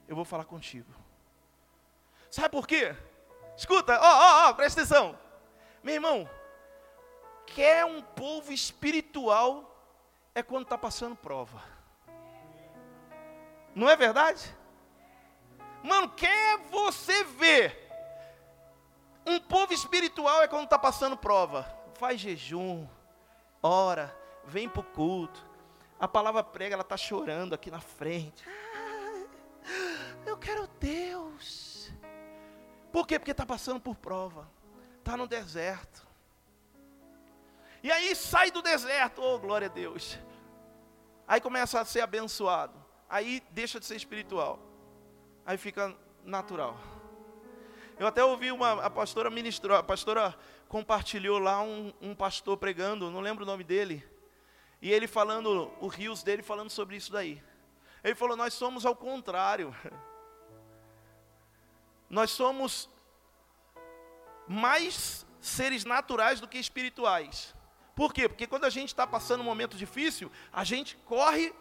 eu 0.08 0.16
vou 0.16 0.24
falar 0.24 0.44
contigo. 0.44 0.92
Sabe 2.30 2.50
por 2.50 2.66
quê? 2.66 2.94
Escuta, 3.56 3.98
ó, 4.00 4.02
ó, 4.02 4.48
ó, 4.48 4.54
presta 4.54 4.80
atenção. 4.80 5.18
Meu 5.82 5.94
irmão, 5.94 6.28
quer 7.46 7.84
um 7.84 8.02
povo 8.02 8.52
espiritual 8.52 9.70
é 10.34 10.42
quando 10.42 10.64
está 10.64 10.76
passando 10.76 11.14
prova. 11.14 11.62
Não 13.74 13.88
é 13.88 13.96
verdade? 13.96 14.54
Mano, 15.82 16.08
quer 16.10 16.58
você 16.70 17.24
ver 17.24 17.84
um 19.26 19.40
povo 19.40 19.72
espiritual 19.72 20.42
é 20.42 20.48
quando 20.48 20.64
está 20.64 20.78
passando 20.78 21.16
prova. 21.16 21.66
Faz 21.94 22.20
jejum, 22.20 22.86
ora, 23.62 24.14
vem 24.44 24.68
para 24.68 24.80
o 24.80 24.84
culto. 24.84 25.44
A 25.98 26.08
palavra 26.08 26.42
prega, 26.42 26.74
ela 26.74 26.82
está 26.82 26.96
chorando 26.96 27.54
aqui 27.54 27.70
na 27.70 27.80
frente. 27.80 28.44
Eu 30.26 30.36
quero 30.36 30.66
Deus. 30.80 31.90
Por 32.92 33.06
quê? 33.06 33.18
Porque 33.18 33.32
está 33.32 33.44
passando 33.44 33.80
por 33.80 33.96
prova. 33.96 34.48
Está 34.98 35.16
no 35.16 35.26
deserto. 35.26 36.06
E 37.82 37.92
aí 37.92 38.14
sai 38.14 38.50
do 38.50 38.62
deserto, 38.62 39.20
oh 39.20 39.38
glória 39.38 39.66
a 39.66 39.70
Deus. 39.70 40.18
Aí 41.28 41.40
começa 41.40 41.80
a 41.80 41.84
ser 41.84 42.00
abençoado. 42.00 42.74
Aí 43.08 43.42
deixa 43.50 43.78
de 43.78 43.86
ser 43.86 43.96
espiritual. 43.96 44.58
Aí 45.44 45.58
fica 45.58 45.94
natural. 46.24 46.78
Eu 47.98 48.06
até 48.06 48.24
ouvi 48.24 48.50
uma 48.50 48.84
a 48.84 48.90
pastora 48.90 49.30
ministrou, 49.30 49.76
a 49.76 49.82
pastora 49.82 50.34
compartilhou 50.68 51.38
lá 51.38 51.62
um, 51.62 51.92
um 52.00 52.14
pastor 52.14 52.56
pregando, 52.56 53.10
não 53.10 53.20
lembro 53.20 53.44
o 53.44 53.46
nome 53.46 53.62
dele, 53.62 54.04
e 54.82 54.90
ele 54.90 55.06
falando, 55.06 55.70
o 55.80 55.86
rios 55.86 56.22
dele 56.22 56.42
falando 56.42 56.70
sobre 56.70 56.96
isso 56.96 57.12
daí. 57.12 57.40
Ele 58.02 58.14
falou: 58.14 58.36
Nós 58.36 58.52
somos 58.52 58.84
ao 58.84 58.94
contrário. 58.94 59.74
Nós 62.14 62.30
somos 62.30 62.88
mais 64.46 65.26
seres 65.40 65.84
naturais 65.84 66.38
do 66.38 66.46
que 66.46 66.58
espirituais. 66.58 67.52
Por 67.96 68.14
quê? 68.14 68.28
Porque 68.28 68.46
quando 68.46 68.66
a 68.66 68.70
gente 68.70 68.90
está 68.90 69.04
passando 69.04 69.40
um 69.40 69.44
momento 69.52 69.76
difícil, 69.76 70.30
a 70.52 70.62
gente 70.62 70.96
corre, 71.06 71.52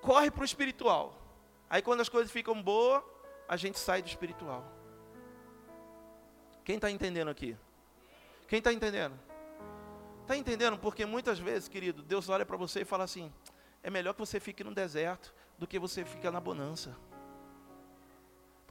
corre 0.00 0.30
para 0.30 0.42
o 0.42 0.44
espiritual. 0.44 1.20
Aí 1.68 1.82
quando 1.82 2.00
as 2.00 2.08
coisas 2.08 2.30
ficam 2.30 2.62
boas, 2.62 3.02
a 3.48 3.56
gente 3.56 3.76
sai 3.76 4.02
do 4.02 4.08
espiritual. 4.08 4.64
Quem 6.64 6.76
está 6.76 6.88
entendendo 6.88 7.28
aqui? 7.28 7.56
Quem 8.46 8.60
está 8.60 8.72
entendendo? 8.72 9.18
Está 10.20 10.36
entendendo? 10.36 10.78
Porque 10.78 11.04
muitas 11.04 11.40
vezes, 11.40 11.68
querido, 11.68 12.04
Deus 12.04 12.28
olha 12.28 12.46
para 12.46 12.56
você 12.56 12.82
e 12.82 12.84
fala 12.84 13.02
assim: 13.02 13.32
é 13.82 13.90
melhor 13.90 14.12
que 14.12 14.20
você 14.20 14.38
fique 14.38 14.62
no 14.62 14.72
deserto 14.72 15.34
do 15.58 15.66
que 15.66 15.76
você 15.76 16.04
ficar 16.04 16.30
na 16.30 16.40
bonança. 16.40 16.96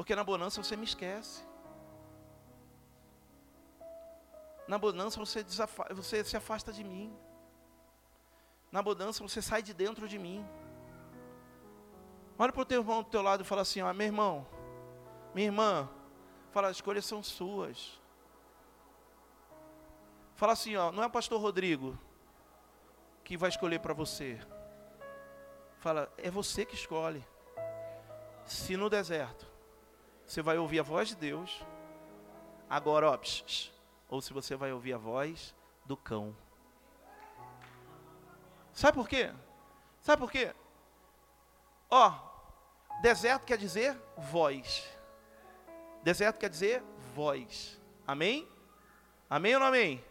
Porque 0.02 0.16
na 0.16 0.24
bonança 0.24 0.64
você 0.64 0.76
me 0.76 0.84
esquece. 0.84 1.43
Na 4.68 4.80
bonança 4.80 5.20
você, 5.20 5.45
você 5.91 6.24
se 6.24 6.36
afasta 6.36 6.74
de 6.74 6.84
mim. 6.84 7.16
Na 8.72 8.82
bonança 8.82 9.22
você 9.22 9.43
sai 9.43 9.62
de 9.62 9.76
dentro 9.76 10.08
de 10.08 10.18
mim. 10.18 10.43
Olha 12.36 12.52
para 12.52 12.64
o 12.64 12.66
teu 12.66 12.82
irmão 12.82 13.04
do 13.04 13.12
teu 13.12 13.22
lado 13.22 13.43
e 13.43 13.45
fala 13.45 13.62
assim: 13.62 13.84
ó, 13.84 13.93
meu 13.93 14.08
irmão, 14.08 14.47
minha 15.36 15.45
irmã, 15.45 15.88
fala, 16.49 16.70
as 16.70 16.78
escolhas 16.78 17.06
são 17.06 17.22
suas. 17.22 18.02
Fala 20.34 20.54
assim, 20.54 20.76
ó, 20.76 20.91
não 20.91 21.04
é 21.04 21.06
o 21.06 21.12
pastor 21.12 21.39
Rodrigo 21.39 21.95
que 23.24 23.38
vai 23.38 23.49
escolher 23.49 23.80
para 23.80 23.93
você. 23.93 24.39
Fala, 25.78 26.12
é 26.18 26.32
você 26.32 26.66
que 26.66 26.74
escolhe. 26.74 27.24
Se 28.47 28.76
no 28.76 28.89
deserto 28.89 29.51
você 30.32 30.42
vai 30.42 30.58
ouvir 30.58 30.80
a 30.80 30.84
voz 30.84 31.10
de 31.10 31.16
Deus, 31.18 31.62
agora, 32.70 33.12
ó, 33.12 33.18
psh, 33.18 33.42
psh, 33.42 33.74
ou 34.08 34.22
se 34.22 34.32
você 34.32 34.56
vai 34.56 34.72
ouvir 34.72 34.94
a 34.94 34.98
voz 34.98 35.54
do 35.84 35.98
cão. 35.98 36.34
Sabe 38.72 38.96
por 38.96 39.10
quê? 39.10 39.30
Sabe 40.00 40.22
por 40.22 40.32
quê? 40.32 40.56
Ó, 41.90 42.14
deserto 43.02 43.46
quer 43.46 43.58
dizer 43.58 44.02
voz. 44.18 44.90
Deserto 46.02 46.40
quer 46.40 46.50
dizer 46.50 46.82
voz. 47.14 47.78
Amém? 48.08 48.48
Amém 49.30 49.54
ou 49.56 49.60
não 49.60 49.68
amém? 49.68 50.02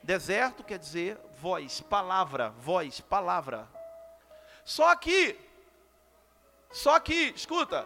Deserto 0.00 0.62
quer 0.62 0.78
dizer 0.78 1.18
voz, 1.40 1.80
palavra, 1.80 2.50
voz, 2.50 3.00
palavra. 3.00 3.68
Só 4.64 4.94
que, 4.94 5.36
só 6.70 7.00
que, 7.00 7.32
escuta, 7.34 7.84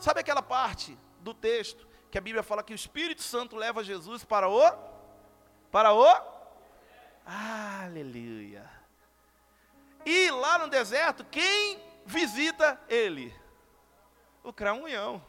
sabe 0.00 0.20
aquela 0.20 0.42
parte 0.42 0.98
do 1.20 1.34
texto 1.34 1.86
que 2.10 2.18
a 2.18 2.20
Bíblia 2.20 2.42
fala 2.42 2.62
que 2.62 2.72
o 2.72 2.74
Espírito 2.74 3.22
Santo 3.22 3.54
leva 3.54 3.84
Jesus 3.84 4.24
para 4.24 4.48
o, 4.48 4.60
para 5.70 5.94
o, 5.94 6.04
aleluia. 7.24 8.68
E 10.04 10.30
lá 10.30 10.58
no 10.58 10.68
deserto, 10.68 11.24
quem 11.24 11.80
visita 12.04 12.80
ele? 12.88 13.34
O 14.42 14.52
cramunhão. 14.52 15.24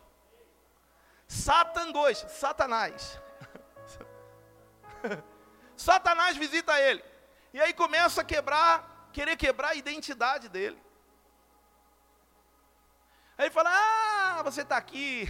Satangos, 1.27 2.17
Satanás. 2.29 3.19
Satanás 5.75 6.37
visita 6.37 6.79
ele. 6.79 7.03
E 7.53 7.59
aí 7.59 7.73
começa 7.73 8.21
a 8.21 8.23
quebrar, 8.23 9.09
querer 9.11 9.35
quebrar 9.35 9.69
a 9.69 9.75
identidade 9.75 10.47
dele. 10.47 10.81
Aí 13.37 13.45
ele 13.45 13.53
fala: 13.53 13.69
Ah, 13.71 14.41
você 14.43 14.61
está 14.61 14.77
aqui. 14.77 15.27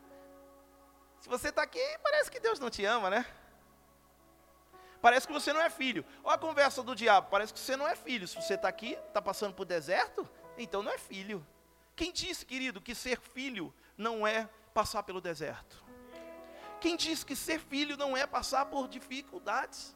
Se 1.20 1.28
você 1.28 1.48
está 1.48 1.62
aqui, 1.62 1.80
parece 2.02 2.30
que 2.30 2.38
Deus 2.38 2.58
não 2.58 2.68
te 2.68 2.84
ama, 2.84 3.08
né? 3.08 3.26
Parece 5.00 5.26
que 5.26 5.32
você 5.32 5.52
não 5.52 5.60
é 5.60 5.68
filho. 5.70 6.04
Olha 6.22 6.34
a 6.34 6.38
conversa 6.38 6.82
do 6.82 6.94
diabo. 6.94 7.28
Parece 7.30 7.52
que 7.52 7.58
você 7.58 7.76
não 7.76 7.86
é 7.86 7.94
filho. 7.94 8.26
Se 8.26 8.36
você 8.36 8.54
está 8.54 8.68
aqui, 8.68 8.98
está 9.08 9.20
passando 9.20 9.54
por 9.54 9.64
deserto, 9.64 10.28
então 10.56 10.82
não 10.82 10.92
é 10.92 10.98
filho. 10.98 11.46
Quem 11.96 12.12
disse, 12.12 12.44
querido, 12.44 12.80
que 12.80 12.94
ser 12.94 13.20
filho 13.20 13.72
não 13.96 14.26
é 14.26 14.48
passar 14.72 15.02
pelo 15.02 15.20
deserto? 15.20 15.82
Quem 16.80 16.96
disse 16.96 17.24
que 17.24 17.36
ser 17.36 17.60
filho 17.60 17.96
não 17.96 18.16
é 18.16 18.26
passar 18.26 18.66
por 18.66 18.88
dificuldades? 18.88 19.94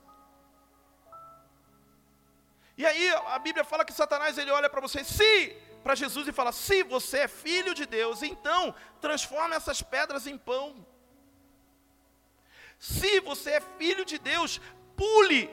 E 2.76 2.86
aí 2.86 3.10
a 3.10 3.38
Bíblia 3.38 3.64
fala 3.64 3.84
que 3.84 3.92
Satanás 3.92 4.38
ele 4.38 4.50
olha 4.50 4.70
para 4.70 4.80
você, 4.80 5.02
se 5.02 5.56
para 5.88 5.94
Jesus 5.94 6.28
e 6.28 6.32
fala: 6.32 6.52
"Se 6.52 6.82
você 6.82 7.20
é 7.20 7.28
filho 7.28 7.72
de 7.72 7.86
Deus, 7.86 8.22
então 8.22 8.74
transforma 9.00 9.54
essas 9.54 9.80
pedras 9.80 10.26
em 10.26 10.36
pão". 10.36 10.86
Se 12.78 13.20
você 13.20 13.52
é 13.52 13.60
filho 13.78 14.04
de 14.04 14.18
Deus, 14.18 14.60
pule, 14.94 15.48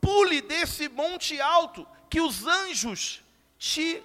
pule 0.00 0.40
desse 0.42 0.88
monte 0.88 1.40
alto 1.40 1.86
que 2.10 2.20
os 2.20 2.44
anjos 2.44 3.22
te, 3.56 4.02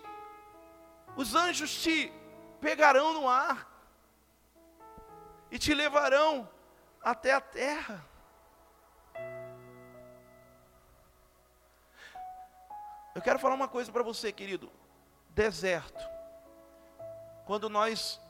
os 1.17 1.33
anjos 1.33 1.71
te 1.81 2.13
pegarão 2.61 3.13
no 3.13 3.27
ar 3.27 3.67
e 5.49 5.57
te 5.57 5.73
levarão 5.73 6.47
até 7.01 7.33
a 7.33 7.41
terra. 7.41 7.97
Eu 13.15 13.21
quero 13.23 13.39
falar 13.39 13.55
uma 13.55 13.67
coisa 13.67 13.91
para 13.91 14.03
você, 14.03 14.31
querido. 14.31 14.82
Deserto. 15.33 16.07
Quando 17.45 17.67
nós 17.69 18.21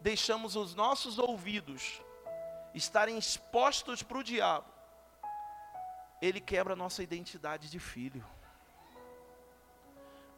deixamos 0.00 0.54
os 0.54 0.74
nossos 0.74 1.18
ouvidos 1.18 2.00
estarem 2.74 3.16
expostos 3.16 4.02
para 4.02 4.18
o 4.18 4.22
diabo, 4.22 4.70
ele 6.20 6.40
quebra 6.40 6.74
a 6.74 6.76
nossa 6.76 7.02
identidade 7.02 7.70
de 7.70 7.78
filho. 7.78 8.24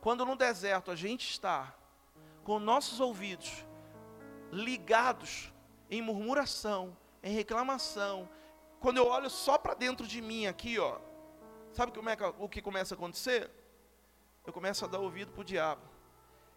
Quando 0.00 0.24
no 0.24 0.36
deserto 0.36 0.90
a 0.90 0.96
gente 0.96 1.28
está 1.28 1.74
com 2.44 2.58
nossos 2.58 3.00
ouvidos 3.00 3.64
ligados 4.52 5.52
em 5.90 6.00
murmuração, 6.00 6.96
em 7.22 7.34
reclamação, 7.34 8.28
quando 8.80 8.98
eu 8.98 9.08
olho 9.08 9.28
só 9.28 9.58
para 9.58 9.74
dentro 9.74 10.06
de 10.06 10.20
mim 10.20 10.46
aqui, 10.46 10.78
ó, 10.78 10.98
sabe 11.72 11.92
como 11.92 12.08
é 12.08 12.16
que, 12.16 12.22
o 12.22 12.48
que 12.48 12.62
começa 12.62 12.94
a 12.94 12.96
acontecer? 12.96 13.50
Eu 14.46 14.52
começo 14.52 14.84
a 14.84 14.88
dar 14.88 15.00
ouvido 15.00 15.32
para 15.32 15.40
o 15.40 15.44
diabo. 15.44 15.87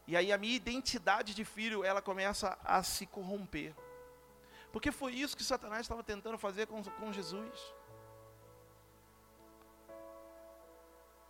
E 0.08 0.18
aí 0.18 0.32
a 0.32 0.38
minha 0.38 0.56
identidade 0.56 1.34
de 1.34 1.46
filho, 1.46 1.84
ela 1.84 2.02
começa 2.02 2.58
a 2.64 2.82
se 2.84 3.06
corromper. 3.06 3.74
Porque 4.72 4.92
foi 4.92 5.14
isso 5.14 5.36
que 5.36 5.44
Satanás 5.44 5.82
estava 5.82 6.04
tentando 6.04 6.38
fazer 6.38 6.68
com, 6.68 6.84
com 6.84 7.12
Jesus. 7.12 7.74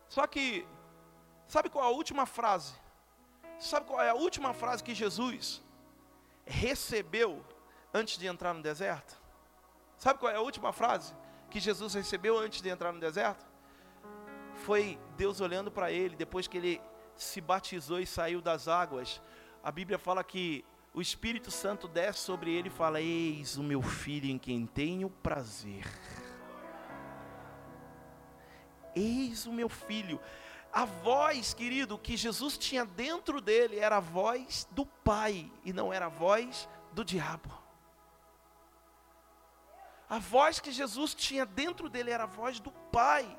Só 0.08 0.28
que, 0.28 0.68
sabe 1.48 1.70
qual 1.70 1.86
é 1.86 1.88
a 1.88 1.92
última 1.92 2.26
frase? 2.26 2.74
Sabe 3.60 3.86
qual 3.86 4.02
é 4.02 4.10
a 4.10 4.16
última 4.16 4.54
frase 4.54 4.84
que 4.84 4.94
Jesus 4.94 5.62
recebeu 6.46 7.44
antes 7.94 8.18
de 8.18 8.28
entrar 8.28 8.54
no 8.54 8.62
deserto? 8.62 9.20
Sabe 9.98 10.20
qual 10.20 10.32
é 10.32 10.36
a 10.36 10.42
última 10.42 10.74
frase 10.74 11.14
que 11.50 11.60
Jesus 11.60 11.94
recebeu 11.94 12.38
antes 12.38 12.62
de 12.62 12.70
entrar 12.70 12.92
no 12.92 13.00
deserto? 13.00 13.46
Foi 14.66 15.00
Deus 15.16 15.40
olhando 15.42 15.72
para 15.72 15.92
ele 15.92 16.16
depois 16.16 16.48
que 16.48 16.58
ele 16.58 16.82
se 17.22 17.40
batizou 17.40 18.00
e 18.00 18.06
saiu 18.06 18.42
das 18.42 18.68
águas. 18.68 19.22
A 19.64 19.72
Bíblia 19.72 20.00
fala 20.00 20.24
que 20.24 20.66
o 20.94 21.02
Espírito 21.02 21.52
Santo 21.52 21.88
desce 21.88 22.20
sobre 22.20 22.52
ele 22.52 22.68
e 22.68 22.72
fala: 22.72 23.00
Eis 23.00 23.58
o 23.58 23.64
meu 23.64 23.82
filho 23.82 24.30
em 24.30 24.38
quem 24.38 24.66
tenho 24.66 25.10
prazer. 25.10 25.86
Eis 28.96 29.46
o 29.46 29.54
meu 29.54 29.70
filho. 29.70 30.20
A 30.74 30.86
voz, 30.86 31.54
querido, 31.54 31.98
que 31.98 32.16
Jesus 32.16 32.58
tinha 32.58 32.86
dentro 32.86 33.42
dele 33.42 33.78
era 33.78 33.98
a 33.98 34.02
voz 34.02 34.68
do 34.72 34.86
Pai 34.86 35.52
e 35.64 35.72
não 35.74 35.92
era 35.92 36.06
a 36.06 36.10
voz 36.10 36.68
do 36.94 37.04
diabo. 37.04 37.52
A 40.10 40.18
voz 40.18 40.60
que 40.60 40.72
Jesus 40.72 41.14
tinha 41.14 41.46
dentro 41.46 41.90
dele 41.90 42.12
era 42.12 42.24
a 42.24 42.28
voz 42.28 42.60
do 42.60 42.72
Pai. 42.72 43.38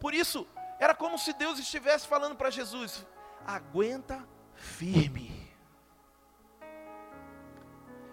Por 0.00 0.14
isso, 0.14 0.46
era 0.80 0.94
como 0.94 1.18
se 1.18 1.34
Deus 1.34 1.58
estivesse 1.58 2.08
falando 2.08 2.34
para 2.34 2.50
Jesus: 2.50 3.06
aguenta 3.46 4.26
firme. 4.54 5.38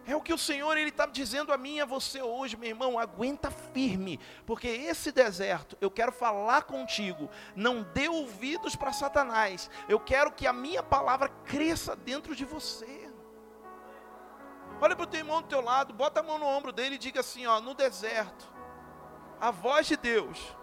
É 0.06 0.16
o 0.16 0.22
que 0.22 0.34
o 0.34 0.38
Senhor 0.38 0.78
ele 0.78 0.90
está 0.90 1.06
dizendo 1.06 1.52
a 1.52 1.58
mim 1.58 1.76
e 1.76 1.82
a 1.82 1.86
você 1.86 2.22
hoje, 2.22 2.56
meu 2.56 2.70
irmão. 2.70 2.98
Aguenta 2.98 3.52
firme, 3.52 4.20
porque 4.46 4.68
esse 4.68 5.12
deserto 5.12 5.78
eu 5.82 5.92
quero 5.92 6.14
falar 6.14 6.64
contigo. 6.64 7.30
Não 7.56 7.84
dê 7.84 8.08
ouvidos 8.08 8.74
para 8.74 8.94
Satanás. 8.94 9.70
Eu 9.90 10.00
quero 10.00 10.32
que 10.32 10.48
a 10.48 10.54
minha 10.54 10.82
palavra 10.82 11.28
cresça 11.44 11.94
dentro 11.94 12.34
de 12.34 12.46
você. 12.46 13.12
Olha 14.80 14.96
para 14.96 15.04
o 15.04 15.08
teu 15.08 15.20
irmão 15.20 15.42
do 15.42 15.48
teu 15.48 15.60
lado, 15.60 15.94
bota 15.94 16.20
a 16.20 16.24
mão 16.24 16.38
no 16.38 16.46
ombro 16.46 16.72
dele 16.72 16.96
e 16.96 17.00
diga 17.00 17.20
assim: 17.20 17.46
ó, 17.46 17.60
no 17.60 17.74
deserto, 17.74 18.48
a 19.42 19.52
voz 19.52 19.88
de 19.88 19.98
Deus 19.98 20.56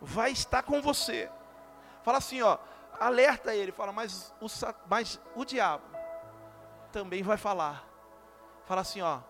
vai 0.00 0.30
estar 0.30 0.62
com 0.62 0.80
você. 0.80 1.30
Fala 2.02 2.18
assim, 2.18 2.42
ó, 2.42 2.58
alerta 2.98 3.54
ele, 3.54 3.72
fala, 3.72 3.92
mas 3.92 4.34
o, 4.40 4.46
mas 4.88 5.20
o 5.34 5.44
diabo 5.44 5.84
também 6.92 7.22
vai 7.22 7.36
falar. 7.36 7.84
Fala 8.64 8.80
assim, 8.80 9.00
ó, 9.00 9.20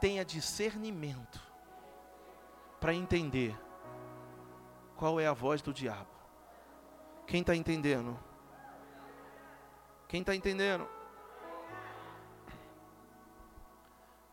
tenha 0.00 0.24
discernimento 0.24 1.40
para 2.80 2.92
entender 2.92 3.58
qual 4.96 5.18
é 5.18 5.26
a 5.26 5.32
voz 5.32 5.62
do 5.62 5.72
diabo. 5.72 6.10
Quem 7.26 7.40
está 7.40 7.54
entendendo? 7.54 8.18
Quem 10.08 10.20
está 10.20 10.34
entendendo? 10.34 10.88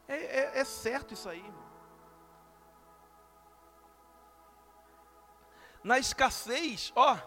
É, 0.08 0.16
é, 0.16 0.60
é, 0.60 0.64
certo 0.66 1.14
isso 1.14 1.30
aí. 1.30 1.44
Na 5.84 5.98
escassez, 5.98 6.92
ó, 6.96 7.18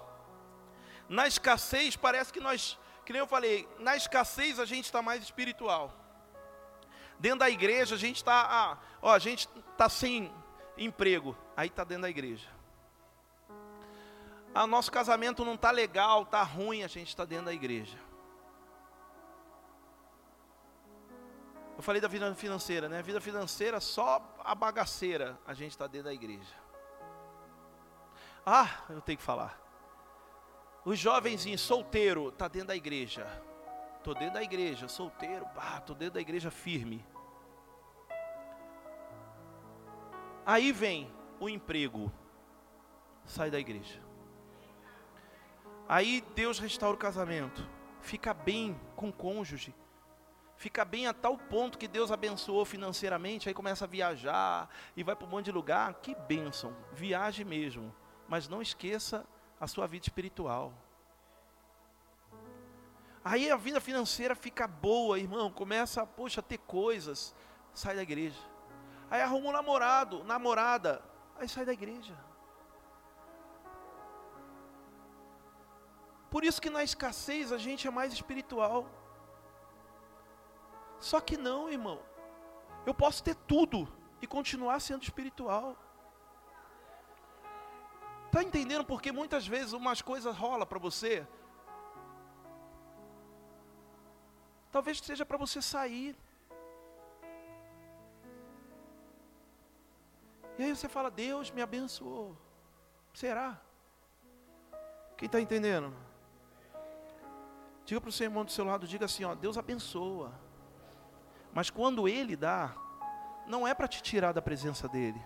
na 1.09 1.27
escassez 1.27 1.97
parece 1.97 2.33
que 2.33 2.41
nós, 2.41 2.79
que 3.05 3.13
nem 3.13 3.21
eu 3.21 3.27
falei, 3.27 3.69
na 3.79 3.97
escassez 3.97 4.59
a 4.59 4.65
gente 4.65 4.85
está 4.85 5.03
mais 5.03 5.23
espiritual. 5.23 5.93
Dentro 7.19 7.41
da 7.41 7.51
igreja 7.51 7.95
a 7.95 7.99
gente 7.99 8.17
está, 8.17 8.47
ah, 8.49 8.79
ó, 9.03 9.13
a 9.13 9.19
gente 9.19 9.49
está 9.73 9.89
sem 9.89 10.33
emprego, 10.77 11.37
aí 11.57 11.69
está 11.69 11.85
dentro 11.85 12.03
da 12.03 12.11
igreja. 12.11 12.49
Ah, 14.55 14.67
nosso 14.67 14.91
casamento 14.91 15.45
não 15.45 15.55
está 15.55 15.71
legal, 15.71 16.23
está 16.23 16.43
ruim, 16.43 16.85
a 16.85 16.89
gente 16.89 17.09
está 17.09 17.25
dentro 17.25 17.47
da 17.47 17.53
igreja. 17.53 17.99
Eu 21.77 21.83
falei 21.83 22.01
da 22.01 22.07
vida 22.07 22.33
financeira, 22.37 22.89
né? 22.89 23.03
Vida 23.03 23.21
financeira, 23.21 23.81
só 23.81 24.23
a 24.45 24.55
bagaceira, 24.55 25.37
a 25.45 25.55
gente 25.55 25.73
está 25.73 25.89
dentro 25.89 26.05
da 26.05 26.15
igreja. 26.15 26.64
Ah, 28.47 28.85
eu 28.91 29.01
tenho 29.01 29.19
que 29.19 29.25
falar. 29.25 29.59
Os 30.85 30.99
jovens 30.99 31.47
solteiro, 31.59 32.29
está 32.29 32.47
dentro 32.47 32.69
da 32.69 32.77
igreja. 32.77 33.27
Estou 33.97 34.15
dentro 34.15 34.35
da 34.35 34.43
igreja, 34.43 34.87
solteiro, 34.87 35.47
estou 35.79 35.97
dentro 35.97 36.15
da 36.15 36.21
igreja 36.21 36.51
firme. 36.51 37.03
Aí 40.45 40.73
vem 40.73 41.11
o 41.41 41.49
emprego, 41.49 42.13
sai 43.25 43.51
da 43.51 43.59
igreja. 43.59 44.03
Aí 45.89 46.23
Deus 46.35 46.59
restaura 46.59 46.95
o 46.95 46.99
casamento, 46.99 47.67
fica 48.03 48.35
bem 48.35 48.79
com 48.95 49.09
o 49.09 49.13
cônjuge, 49.13 49.75
fica 50.55 50.85
bem 50.85 51.07
a 51.07 51.15
tal 51.15 51.39
ponto 51.39 51.79
que 51.79 51.89
Deus 51.89 52.13
abençoou 52.13 52.67
financeiramente, 52.67 53.49
aí 53.49 53.55
começa 53.55 53.87
a 53.87 53.89
viajar 53.89 54.69
e 54.95 55.03
vai 55.03 55.17
para 55.17 55.27
um 55.27 55.31
monte 55.31 55.47
de 55.47 55.53
lugar. 55.53 55.95
Que 55.95 56.15
bênção, 56.15 56.77
viaje 56.93 57.43
mesmo, 57.43 57.95
mas 58.29 58.49
não 58.49 58.63
esqueça 58.63 59.27
a 59.61 59.67
sua 59.67 59.87
vida 59.87 60.07
espiritual. 60.07 60.73
Aí 63.25 63.51
a 63.51 63.57
vida 63.57 63.81
financeira 63.81 64.35
fica 64.35 64.69
boa, 64.69 65.19
irmão, 65.19 65.51
começa, 65.51 66.07
poxa, 66.07 66.41
a 66.41 66.43
ter 66.43 66.59
coisas, 66.59 67.35
sai 67.73 67.97
da 67.97 68.03
igreja. 68.03 68.39
Aí 69.11 69.21
arruma 69.21 69.49
um 69.49 69.53
namorado, 69.53 70.23
namorada, 70.25 71.03
aí 71.39 71.49
sai 71.49 71.65
da 71.65 71.73
igreja. 71.73 72.15
Por 76.31 76.45
isso 76.45 76.61
que 76.61 76.69
na 76.69 76.83
escassez 76.83 77.53
a 77.53 77.59
gente 77.59 77.87
é 77.87 77.91
mais 77.91 78.13
espiritual. 78.13 78.87
Só 80.99 81.21
que 81.21 81.37
não, 81.37 81.71
irmão. 81.71 82.01
Eu 82.85 82.93
posso 82.93 83.23
ter 83.23 83.37
tudo 83.37 83.89
e 84.21 84.27
continuar 84.27 84.81
sendo 84.81 85.03
espiritual. 85.03 85.77
Está 88.35 88.43
entendendo 88.43 88.85
porque 88.85 89.13
muitas 89.13 89.47
vezes 89.47 89.73
umas 89.73 90.03
coisas 90.03 90.37
rolam 90.37 90.67
para 90.67 90.81
você 90.81 91.25
Talvez 94.75 94.99
seja 94.99 95.25
para 95.25 95.39
você 95.39 95.63
sair. 95.63 96.17
E 100.59 100.65
aí 100.65 100.75
você 100.75 100.89
fala, 100.89 101.13
Deus 101.13 101.53
me 101.53 101.63
abençoou. 101.63 102.37
Será? 103.13 103.61
Quem 105.17 105.27
está 105.27 105.41
entendendo? 105.41 105.95
Diga 107.85 108.01
para 108.01 108.09
o 108.09 108.13
seu 108.13 108.25
irmão 108.25 108.45
do 108.45 108.51
seu 108.51 108.65
lado, 108.65 108.85
diga 108.85 109.05
assim, 109.05 109.23
ó, 109.23 109.37
Deus 109.37 109.57
abençoa. 109.57 110.33
Mas 111.53 111.71
quando 111.71 112.09
Ele 112.09 112.35
dá, 112.35 112.75
não 113.47 113.69
é 113.69 113.73
para 113.75 113.87
te 113.87 114.03
tirar 114.03 114.33
da 114.33 114.43
presença 114.43 114.89
dEle. 114.89 115.25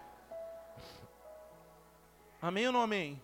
Amém 2.41 2.67
ou 2.67 2.73
não 2.73 2.83
amém? 2.83 3.21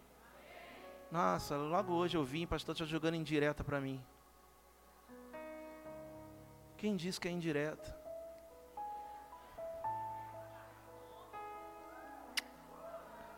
Nossa, 1.10 1.56
logo 1.56 1.92
hoje 1.92 2.16
eu 2.16 2.24
vim, 2.24 2.46
pastor 2.46 2.72
está 2.72 2.84
jogando 2.84 3.14
indireta 3.14 3.62
para 3.62 3.80
mim. 3.80 4.02
Quem 6.76 6.96
diz 6.96 7.18
que 7.18 7.28
é 7.28 7.30
indireta? 7.30 7.96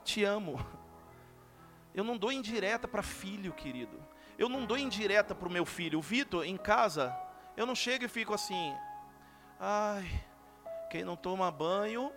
Te 0.03 0.24
amo. 0.24 0.59
Eu 1.95 2.03
não 2.03 2.16
dou 2.16 2.33
indireta 2.33 2.89
para 2.89 3.03
filho, 3.03 3.53
querido. 3.53 4.03
Eu 4.39 4.49
não 4.49 4.64
dou 4.64 4.79
indireta 4.79 5.35
para 5.35 5.49
o 5.49 5.53
meu 5.53 5.66
filho. 5.66 5.99
O 5.99 6.03
Vitor, 6.03 6.47
em 6.47 6.57
casa, 6.57 7.14
eu 7.55 7.66
não 7.66 7.74
chego 7.74 8.05
e 8.05 8.09
fico 8.09 8.33
assim. 8.33 8.74
Ai, 9.61 10.24
quem 10.91 11.05
não 11.05 11.16
toma 11.16 11.51
banho 11.51 12.11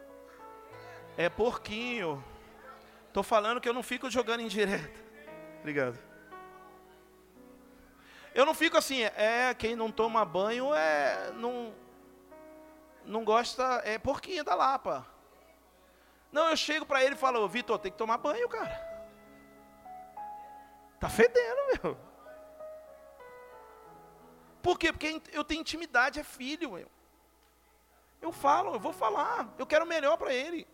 é 1.17 1.27
porquinho. 1.27 2.23
Estou 3.09 3.23
falando 3.23 3.59
que 3.59 3.67
eu 3.67 3.73
não 3.73 3.83
fico 3.83 4.09
jogando 4.09 4.41
indireta. 4.41 4.99
Obrigado. 5.59 5.97
Eu 8.33 8.45
não 8.45 8.53
fico 8.53 8.77
assim, 8.77 9.01
é, 9.01 9.53
quem 9.57 9.75
não 9.75 9.91
toma 9.91 10.23
banho 10.23 10.73
é, 10.73 11.31
não, 11.33 11.73
não 13.03 13.25
gosta, 13.25 13.81
é 13.83 13.97
porquinho 13.97 14.43
da 14.43 14.53
Lapa. 14.53 15.05
Não, 16.31 16.47
eu 16.49 16.55
chego 16.55 16.85
para 16.85 17.03
ele 17.03 17.15
e 17.15 17.17
falo, 17.17 17.49
Vitor, 17.49 17.79
tem 17.79 17.91
que 17.91 17.97
tomar 17.97 18.19
banho, 18.19 18.47
cara. 18.47 18.87
Tá 20.99 21.09
fedendo, 21.09 21.83
meu. 21.83 21.97
Por 24.61 24.77
quê? 24.77 24.93
Porque 24.93 25.19
eu 25.31 25.43
tenho 25.43 25.61
intimidade, 25.61 26.19
é 26.19 26.23
filho, 26.23 26.73
meu. 26.73 26.89
Eu 28.21 28.31
falo, 28.31 28.75
eu 28.75 28.79
vou 28.79 28.93
falar, 28.93 29.51
eu 29.57 29.65
quero 29.65 29.85
o 29.85 29.87
melhor 29.87 30.17
para 30.17 30.31
ele. 30.31 30.67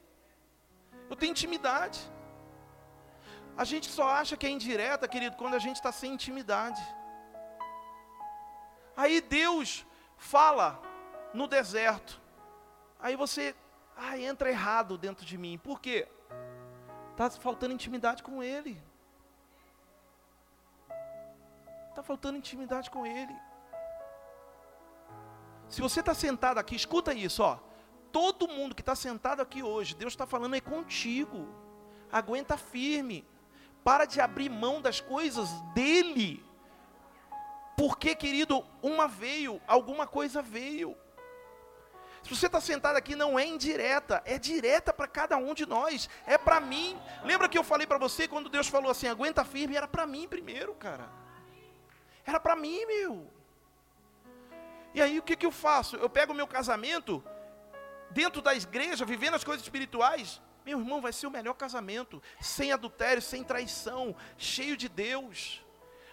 Eu 1.09 1.15
tenho 1.15 1.31
intimidade. 1.31 1.99
A 3.57 3.63
gente 3.63 3.89
só 3.89 4.09
acha 4.09 4.35
que 4.35 4.45
é 4.45 4.49
indireta, 4.49 5.07
querido, 5.07 5.37
quando 5.37 5.53
a 5.53 5.59
gente 5.59 5.77
está 5.77 5.91
sem 5.91 6.13
intimidade. 6.13 6.81
Aí 8.97 9.21
Deus 9.21 9.85
fala 10.17 10.81
no 11.33 11.47
deserto. 11.47 12.21
Aí 12.99 13.15
você, 13.15 13.55
ah, 13.95 14.17
entra 14.17 14.49
errado 14.49 14.97
dentro 14.97 15.25
de 15.25 15.37
mim. 15.37 15.57
Por 15.57 15.79
quê? 15.79 16.07
Está 17.11 17.29
faltando 17.29 17.73
intimidade 17.73 18.21
com 18.21 18.43
Ele. 18.43 18.81
Está 21.89 22.03
faltando 22.03 22.37
intimidade 22.37 22.89
com 22.89 23.05
Ele. 23.05 23.35
Se 25.69 25.81
você 25.81 26.01
está 26.01 26.13
sentado 26.13 26.57
aqui, 26.57 26.75
escuta 26.75 27.13
isso, 27.13 27.41
ó. 27.41 27.57
Todo 28.11 28.47
mundo 28.47 28.75
que 28.75 28.81
está 28.81 28.95
sentado 28.95 29.41
aqui 29.41 29.63
hoje, 29.63 29.95
Deus 29.95 30.13
está 30.13 30.25
falando 30.25 30.55
é 30.55 30.61
contigo. 30.61 31.47
Aguenta 32.11 32.57
firme. 32.57 33.25
Para 33.85 34.05
de 34.05 34.19
abrir 34.19 34.49
mão 34.49 34.81
das 34.81 34.99
coisas 34.99 35.47
dele. 35.75 36.43
Porque, 37.77 38.15
querido, 38.15 38.65
uma 38.81 39.07
veio, 39.07 39.61
alguma 39.67 40.07
coisa 40.07 40.41
veio. 40.41 40.97
Se 42.23 42.35
você 42.35 42.47
está 42.47 42.59
sentado 42.59 42.95
aqui, 42.95 43.15
não 43.15 43.37
é 43.37 43.45
indireta, 43.45 44.23
é 44.25 44.39
direta 44.39 44.91
para 44.91 45.07
cada 45.07 45.37
um 45.37 45.53
de 45.53 45.67
nós, 45.67 46.09
é 46.25 46.35
para 46.35 46.59
mim. 46.59 46.99
Lembra 47.23 47.47
que 47.47 47.55
eu 47.55 47.63
falei 47.63 47.85
para 47.85 47.99
você 47.99 48.27
quando 48.27 48.49
Deus 48.49 48.67
falou 48.67 48.89
assim: 48.89 49.07
aguenta 49.07 49.45
firme, 49.45 49.77
era 49.77 49.87
para 49.87 50.07
mim 50.07 50.27
primeiro, 50.27 50.73
cara. 50.73 51.07
Era 52.25 52.39
para 52.39 52.55
mim, 52.55 52.83
meu. 52.87 53.31
E 54.95 54.99
aí 55.03 55.19
o 55.19 55.21
que, 55.21 55.35
que 55.35 55.45
eu 55.45 55.51
faço? 55.51 55.95
Eu 55.97 56.09
pego 56.09 56.33
o 56.33 56.35
meu 56.35 56.47
casamento, 56.47 57.23
dentro 58.09 58.41
da 58.41 58.55
igreja, 58.55 59.05
vivendo 59.05 59.35
as 59.35 59.43
coisas 59.43 59.63
espirituais. 59.63 60.41
Meu 60.65 60.79
irmão, 60.79 60.99
vai 60.99 61.13
ser 61.13 61.27
o 61.27 61.31
melhor 61.31 61.53
casamento, 61.53 62.21
sem 62.41 62.71
adultério, 62.71 63.21
sem 63.21 63.43
traição, 63.43 64.15
cheio 64.37 64.75
de 64.75 64.89
Deus. 64.89 65.63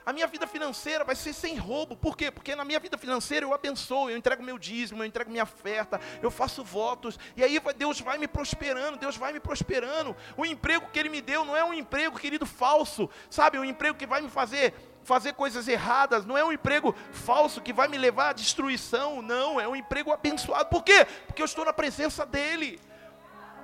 A 0.04 0.12
minha 0.12 0.26
vida 0.26 0.46
financeira 0.46 1.04
vai 1.04 1.14
ser 1.14 1.32
sem 1.32 1.56
roubo. 1.56 1.96
Por 1.96 2.16
quê? 2.16 2.30
Porque 2.30 2.56
na 2.56 2.64
minha 2.64 2.80
vida 2.80 2.98
financeira 2.98 3.46
eu 3.46 3.54
abençoo, 3.54 4.10
eu 4.10 4.16
entrego 4.16 4.42
meu 4.42 4.58
dízimo, 4.58 5.02
eu 5.02 5.06
entrego 5.06 5.30
minha 5.30 5.44
oferta, 5.44 6.00
eu 6.20 6.30
faço 6.30 6.64
votos. 6.64 7.18
E 7.36 7.42
aí 7.42 7.60
Deus 7.76 8.00
vai 8.00 8.18
me 8.18 8.26
prosperando, 8.26 8.98
Deus 8.98 9.16
vai 9.16 9.32
me 9.32 9.40
prosperando. 9.40 10.14
O 10.36 10.44
emprego 10.44 10.88
que 10.92 10.98
Ele 10.98 11.08
me 11.08 11.20
deu 11.20 11.44
não 11.44 11.56
é 11.56 11.64
um 11.64 11.72
emprego, 11.72 12.18
querido, 12.18 12.44
falso. 12.44 13.08
Sabe, 13.30 13.58
um 13.58 13.64
emprego 13.64 13.96
que 13.96 14.06
vai 14.06 14.20
me 14.20 14.28
fazer 14.28 14.74
fazer 15.04 15.32
coisas 15.32 15.66
erradas, 15.66 16.24
não 16.24 16.38
é 16.38 16.44
um 16.44 16.52
emprego 16.52 16.94
falso 17.10 17.60
que 17.60 17.72
vai 17.72 17.88
me 17.88 17.98
levar 17.98 18.28
à 18.28 18.32
destruição, 18.32 19.20
não, 19.20 19.60
é 19.60 19.66
um 19.66 19.74
emprego 19.74 20.12
abençoado. 20.12 20.68
Por 20.68 20.84
quê? 20.84 21.04
Porque 21.26 21.42
eu 21.42 21.46
estou 21.46 21.64
na 21.64 21.72
presença 21.72 22.24
dEle. 22.24 22.78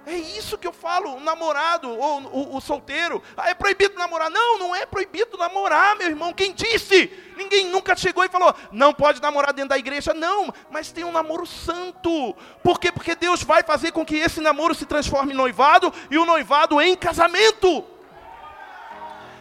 É 0.09 0.16
isso 0.16 0.56
que 0.56 0.66
eu 0.66 0.72
falo, 0.72 1.16
o 1.16 1.20
namorado 1.20 1.90
ou 1.90 2.22
o, 2.22 2.56
o, 2.56 2.61
solteiro. 2.62 3.22
Ah, 3.36 3.50
é 3.50 3.54
proibido 3.54 3.98
namorar. 3.98 4.30
Não, 4.30 4.59
não 4.59 4.74
é 4.74 4.86
proibido 4.86 5.36
namorar, 5.36 5.96
meu 5.96 6.09
irmão. 6.09 6.32
Quem 6.32 6.54
disse? 6.54 7.12
Ninguém 7.36 7.66
nunca 7.66 7.94
chegou 7.94 8.24
e 8.24 8.28
falou, 8.28 8.54
não 8.72 8.94
pode 8.94 9.20
namorar 9.20 9.52
dentro 9.52 9.68
da 9.68 9.78
igreja. 9.78 10.14
Não, 10.14 10.50
mas 10.70 10.90
tem 10.90 11.04
um 11.04 11.12
namoro 11.12 11.44
santo. 11.44 12.34
Por 12.62 12.80
quê? 12.80 12.90
Porque 12.90 13.14
Deus 13.14 13.42
vai 13.42 13.62
fazer 13.62 13.92
com 13.92 14.02
que 14.02 14.16
esse 14.16 14.40
namoro 14.40 14.74
se 14.74 14.86
transforme 14.86 15.34
em 15.34 15.36
noivado 15.36 15.92
e 16.11 16.16
o 16.16 16.24
noivado 16.24 16.80
em 16.80 16.96
casamento. 16.96 17.84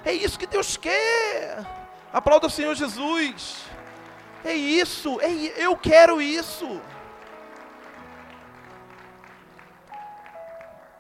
É 0.04 0.12
isso 0.12 0.38
que 0.38 0.48
Deus 0.48 0.76
quer. 0.76 1.66
Aplauda 2.12 2.48
o 2.48 2.52
Senhor 2.52 2.76
Jesus. 2.76 3.64
É 4.44 4.54
isso, 4.54 5.18
é, 5.22 5.32
eu 5.64 5.78
quero 5.78 6.22
isso. 6.22 6.82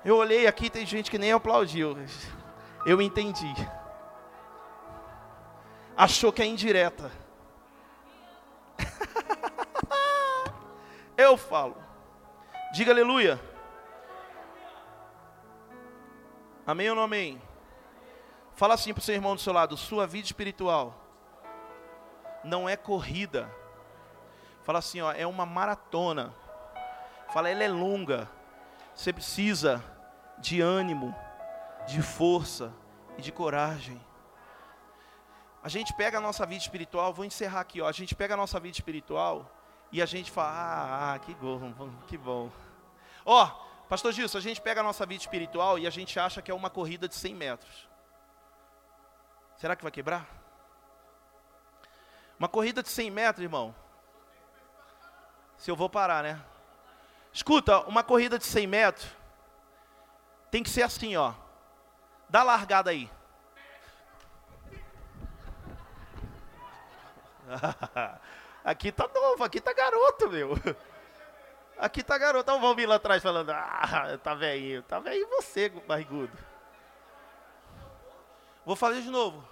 Eu 0.08 0.16
olhei 0.16 0.48
aqui, 0.48 0.70
tem 0.70 0.86
gente 0.86 1.12
que 1.12 1.18
nem 1.18 1.34
aplaudiu. 1.34 1.98
Eu 2.86 3.02
entendi. 3.02 3.54
Achou 5.98 6.32
que 6.32 6.42
é 6.42 6.46
indireta. 6.46 7.12
Eu 11.18 11.36
falo. 11.36 11.76
Diga 12.72 12.94
aleluia. 12.94 13.38
Amém 16.66 16.90
ou 16.90 16.96
não 16.96 17.04
amém? 17.04 17.42
Fala 18.54 18.76
assim 18.76 18.94
para 18.94 19.02
o 19.02 19.04
seu 19.04 19.14
irmão 19.14 19.36
do 19.36 19.42
seu 19.42 19.52
lado: 19.52 19.76
sua 19.76 20.08
vida 20.08 20.26
espiritual 20.26 20.96
não 22.46 22.70
é 22.70 22.78
corrida. 22.78 23.54
Fala 24.64 24.80
assim, 24.80 25.02
ó, 25.02 25.12
é 25.12 25.28
uma 25.28 25.46
maratona. 25.46 26.34
Fala, 27.34 27.50
ela 27.50 27.66
é 27.66 27.68
longa. 27.68 28.30
Você 28.96 29.12
precisa 29.12 29.84
de 30.38 30.62
ânimo, 30.62 31.16
de 31.88 32.02
força 32.02 32.74
e 33.18 33.22
de 33.22 33.32
coragem. 33.32 34.00
A 35.64 35.70
gente 35.70 35.94
pega 35.94 36.18
a 36.18 36.22
nossa 36.22 36.46
vida 36.46 36.62
espiritual, 36.62 37.14
vou 37.14 37.26
encerrar 37.26 37.62
aqui, 37.62 37.82
ó. 37.82 37.88
A 37.88 37.92
gente 37.92 38.16
pega 38.16 38.36
a 38.36 38.38
nossa 38.38 38.60
vida 38.60 38.76
espiritual 38.78 39.52
e 39.92 40.02
a 40.02 40.06
gente 40.06 40.32
fala, 40.32 40.50
ah, 40.50 41.14
ah 41.14 41.20
que 41.20 41.34
bom, 41.34 41.74
que 42.08 42.18
bom. 42.18 42.52
Ó, 43.26 43.46
pastor 43.90 44.12
Gilson, 44.12 44.38
a 44.38 44.42
gente 44.42 44.62
pega 44.62 44.82
a 44.82 44.84
nossa 44.84 45.06
vida 45.06 45.22
espiritual 45.22 45.80
e 45.80 45.88
a 45.88 45.90
gente 45.90 46.20
acha 46.20 46.42
que 46.42 46.52
é 46.52 46.54
uma 46.54 46.70
corrida 46.70 47.08
de 47.08 47.16
100 47.16 47.36
metros. 47.36 47.90
Será 49.58 49.76
que 49.76 49.84
vai 49.84 49.92
quebrar? 49.92 50.28
Uma 52.38 52.48
corrida 52.48 52.84
de 52.84 52.90
100 52.90 53.10
metros, 53.10 53.44
irmão. 53.44 53.74
Se 55.58 55.72
eu 55.72 55.76
vou 55.76 55.90
parar, 55.90 56.24
né? 56.24 56.40
Escuta, 57.34 57.80
uma 57.82 58.04
corrida 58.04 58.38
de 58.38 58.46
100 58.46 58.68
metros 58.68 59.18
tem 60.50 60.64
que 60.64 60.70
ser 60.70 60.84
assim, 60.84 61.16
ó. 61.16 61.34
Dá 62.30 62.44
largada 62.44 62.92
aí. 62.92 63.10
aqui 68.64 68.92
tá 68.92 69.10
novo, 69.14 69.44
aqui 69.44 69.62
tá 69.62 69.74
garoto, 69.74 70.30
meu. 70.30 70.54
Aqui 71.78 72.04
tá 72.04 72.18
garoto. 72.18 72.52
Olha 72.52 72.60
o 72.60 72.62
Valmir 72.62 72.90
lá 72.90 72.96
atrás 72.96 73.22
falando, 73.24 73.52
ah, 73.52 74.18
tá 74.24 74.34
velhinho. 74.34 74.82
Tá 74.84 75.00
velhinho 75.00 75.28
você, 75.30 75.70
barrigudo. 75.70 76.38
Vou 78.66 78.76
fazer 78.76 79.02
de 79.02 79.10
novo. 79.10 79.48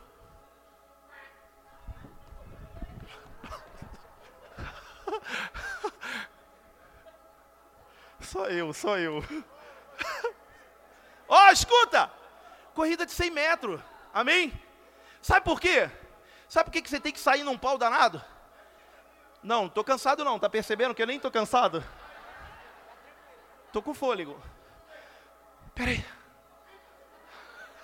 Só 8.20 8.48
eu, 8.48 8.74
só 8.74 8.98
eu. 8.98 9.24
Ó, 11.28 11.48
oh, 11.48 11.52
escuta! 11.52 12.12
Corrida 12.74 13.06
de 13.06 13.12
100 13.12 13.32
metros. 13.32 13.82
Amém? 14.14 14.54
Sabe 15.22 15.46
por 15.46 15.60
quê? 15.60 15.90
Sabe 16.48 16.70
por 16.70 16.72
que 16.72 16.88
você 16.88 17.00
tem 17.00 17.12
que 17.12 17.20
sair 17.20 17.44
num 17.44 17.58
pau 17.58 17.78
danado? 17.78 18.24
Não, 19.42 19.70
tô 19.70 19.84
cansado 19.84 20.24
não, 20.24 20.40
tá 20.40 20.50
percebendo 20.50 20.94
que 20.94 21.02
eu 21.02 21.08
nem 21.08 21.20
tô 21.20 21.30
cansado? 21.30 21.84
Tô 23.72 23.82
com 23.82 23.94
fôlego. 23.94 24.42
Peraí. 25.74 26.06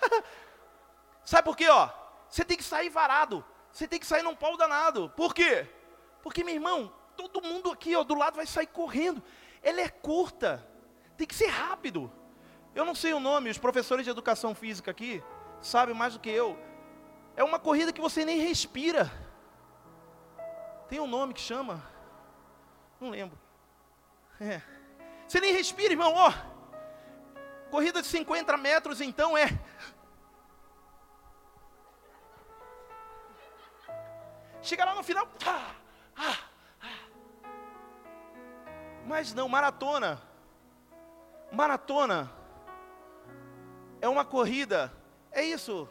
Sabe 1.25 1.43
por 1.43 1.55
quê, 1.55 1.67
ó? 1.67 1.89
Você 2.29 2.45
tem 2.45 2.57
que 2.57 2.63
sair 2.63 2.89
varado. 2.89 3.43
Você 3.71 3.87
tem 3.87 3.99
que 3.99 4.05
sair 4.05 4.23
num 4.23 4.35
pau 4.35 4.55
danado. 4.57 5.09
Por 5.15 5.33
quê? 5.33 5.67
Porque, 6.21 6.43
meu 6.43 6.53
irmão, 6.53 6.93
todo 7.15 7.41
mundo 7.41 7.71
aqui, 7.71 7.95
ó, 7.95 8.03
do 8.03 8.15
lado 8.15 8.35
vai 8.35 8.45
sair 8.45 8.67
correndo. 8.67 9.21
Ela 9.61 9.81
é 9.81 9.89
curta. 9.89 10.65
Tem 11.17 11.27
que 11.27 11.35
ser 11.35 11.47
rápido. 11.47 12.11
Eu 12.73 12.85
não 12.85 12.95
sei 12.95 13.13
o 13.13 13.19
nome, 13.19 13.49
os 13.49 13.57
professores 13.57 14.05
de 14.05 14.11
educação 14.11 14.55
física 14.55 14.91
aqui 14.91 15.21
sabem 15.61 15.93
mais 15.93 16.13
do 16.13 16.19
que 16.19 16.29
eu. 16.29 16.57
É 17.35 17.43
uma 17.43 17.59
corrida 17.59 17.91
que 17.91 17.99
você 17.99 18.23
nem 18.23 18.39
respira. 18.39 19.11
Tem 20.87 20.99
um 20.99 21.07
nome 21.07 21.33
que 21.33 21.41
chama? 21.41 21.83
Não 22.99 23.09
lembro. 23.09 23.37
É. 24.39 24.61
Você 25.27 25.39
nem 25.39 25.53
respira, 25.53 25.93
irmão, 25.93 26.13
ó. 26.15 26.33
Corrida 27.69 28.01
de 28.01 28.07
50 28.07 28.57
metros, 28.57 29.01
então 29.01 29.37
é. 29.37 29.47
Chega 34.61 34.85
lá 34.85 34.95
no 34.95 35.03
final. 35.03 35.27
Ah, 35.45 35.75
ah, 36.15 36.37
ah. 36.81 36.99
Mas 39.05 39.33
não, 39.33 39.49
maratona. 39.49 40.21
Maratona 41.51 42.40
é 44.01 44.09
uma 44.09 44.25
corrida. 44.25 44.91
É 45.31 45.43
isso. 45.43 45.87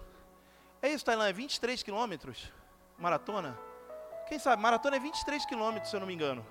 É 0.83 0.89
isso, 0.89 1.05
Tailândia, 1.05 1.33
23 1.35 1.83
quilômetros. 1.83 2.53
Maratona. 2.99 3.59
Quem 4.29 4.39
sabe? 4.39 4.61
Maratona 4.61 4.97
é 4.97 5.01
23 5.01 5.47
quilômetros, 5.47 5.91
se 5.91 5.97
eu 5.97 6.01
não 6.01 6.07
me 6.07 6.15
engano. 6.15 6.45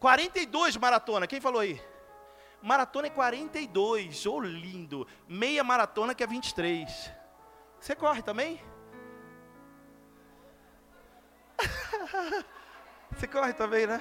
42 0.00 0.76
maratona. 0.76 1.26
Quem 1.26 1.40
falou 1.40 1.60
aí? 1.60 1.80
Maratona 2.60 3.06
é 3.06 3.10
42. 3.10 4.26
Ô 4.26 4.34
oh, 4.34 4.40
lindo. 4.40 5.06
Meia 5.28 5.62
maratona 5.64 6.14
que 6.14 6.22
é 6.22 6.26
23. 6.26 7.10
Você 7.80 7.94
corre 7.94 8.22
também? 8.22 8.60
Você 13.12 13.26
corre 13.26 13.52
também, 13.52 13.86
né? 13.86 14.00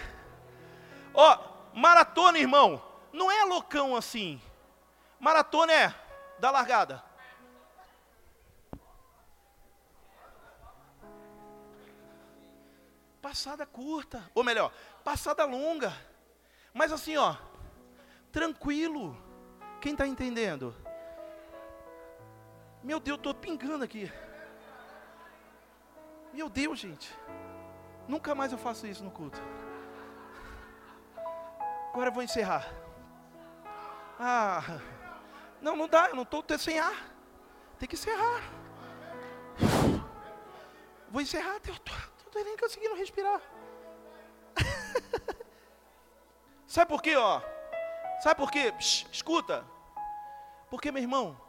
Ó, 1.13 1.35
oh, 1.35 1.37
maratona, 1.77 2.39
irmão. 2.39 2.81
Não 3.11 3.31
é 3.31 3.43
loucão 3.43 3.95
assim. 3.95 4.41
Maratona 5.21 5.71
é 5.71 5.93
da 6.39 6.49
largada. 6.49 7.03
Passada 13.21 13.63
curta, 13.67 14.27
ou 14.33 14.43
melhor, 14.43 14.73
passada 15.03 15.45
longa. 15.45 15.93
Mas 16.73 16.91
assim, 16.91 17.17
ó, 17.17 17.35
tranquilo. 18.31 19.15
Quem 19.79 19.91
está 19.91 20.07
entendendo? 20.07 20.75
Meu 22.83 22.99
Deus, 22.99 23.17
estou 23.17 23.35
pingando 23.35 23.83
aqui. 23.83 24.11
Meu 26.33 26.49
Deus, 26.49 26.79
gente. 26.79 27.15
Nunca 28.07 28.33
mais 28.33 28.51
eu 28.51 28.57
faço 28.57 28.87
isso 28.87 29.03
no 29.03 29.11
culto. 29.11 29.39
Agora 31.93 32.09
eu 32.09 32.13
vou 32.13 32.23
encerrar. 32.23 32.67
Ah. 34.19 34.63
Não, 35.61 35.75
não 35.75 35.87
dá, 35.87 36.09
eu 36.09 36.15
não 36.15 36.23
estou 36.23 36.43
sem 36.57 36.79
ar. 36.79 37.11
Tem 37.77 37.87
que 37.87 37.95
encerrar. 37.95 38.41
Vou 41.09 41.21
encerrar, 41.21 41.59
eu 41.65 41.73
estou 41.73 42.43
nem 42.43 42.57
conseguindo 42.57 42.95
respirar. 42.95 43.41
Sabe 46.65 46.89
por 46.89 47.01
quê, 47.01 47.15
ó? 47.15 47.41
Sabe 48.23 48.39
por 48.39 48.49
quê? 48.49 48.71
Psh, 48.71 49.07
escuta. 49.11 49.65
Porque, 50.69 50.91
meu 50.91 51.01
irmão, 51.01 51.39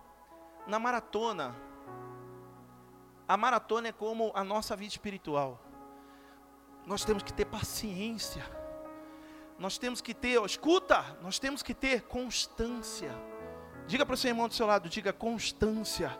na 0.66 0.78
maratona, 0.78 1.54
a 3.28 3.36
maratona 3.36 3.88
é 3.88 3.92
como 3.92 4.32
a 4.34 4.42
nossa 4.42 4.74
vida 4.74 4.90
espiritual. 4.90 5.60
Nós 6.84 7.04
temos 7.04 7.22
que 7.22 7.32
ter 7.32 7.44
paciência. 7.44 8.44
Nós 9.58 9.78
temos 9.78 10.00
que 10.00 10.12
ter, 10.12 10.38
ó, 10.38 10.44
escuta, 10.44 11.16
nós 11.22 11.38
temos 11.38 11.62
que 11.62 11.72
ter 11.72 12.02
constância. 12.02 13.12
Diga 13.86 14.06
para 14.06 14.14
o 14.14 14.16
seu 14.16 14.30
irmão 14.30 14.48
do 14.48 14.54
seu 14.54 14.66
lado, 14.66 14.88
diga 14.88 15.12
constância. 15.12 16.18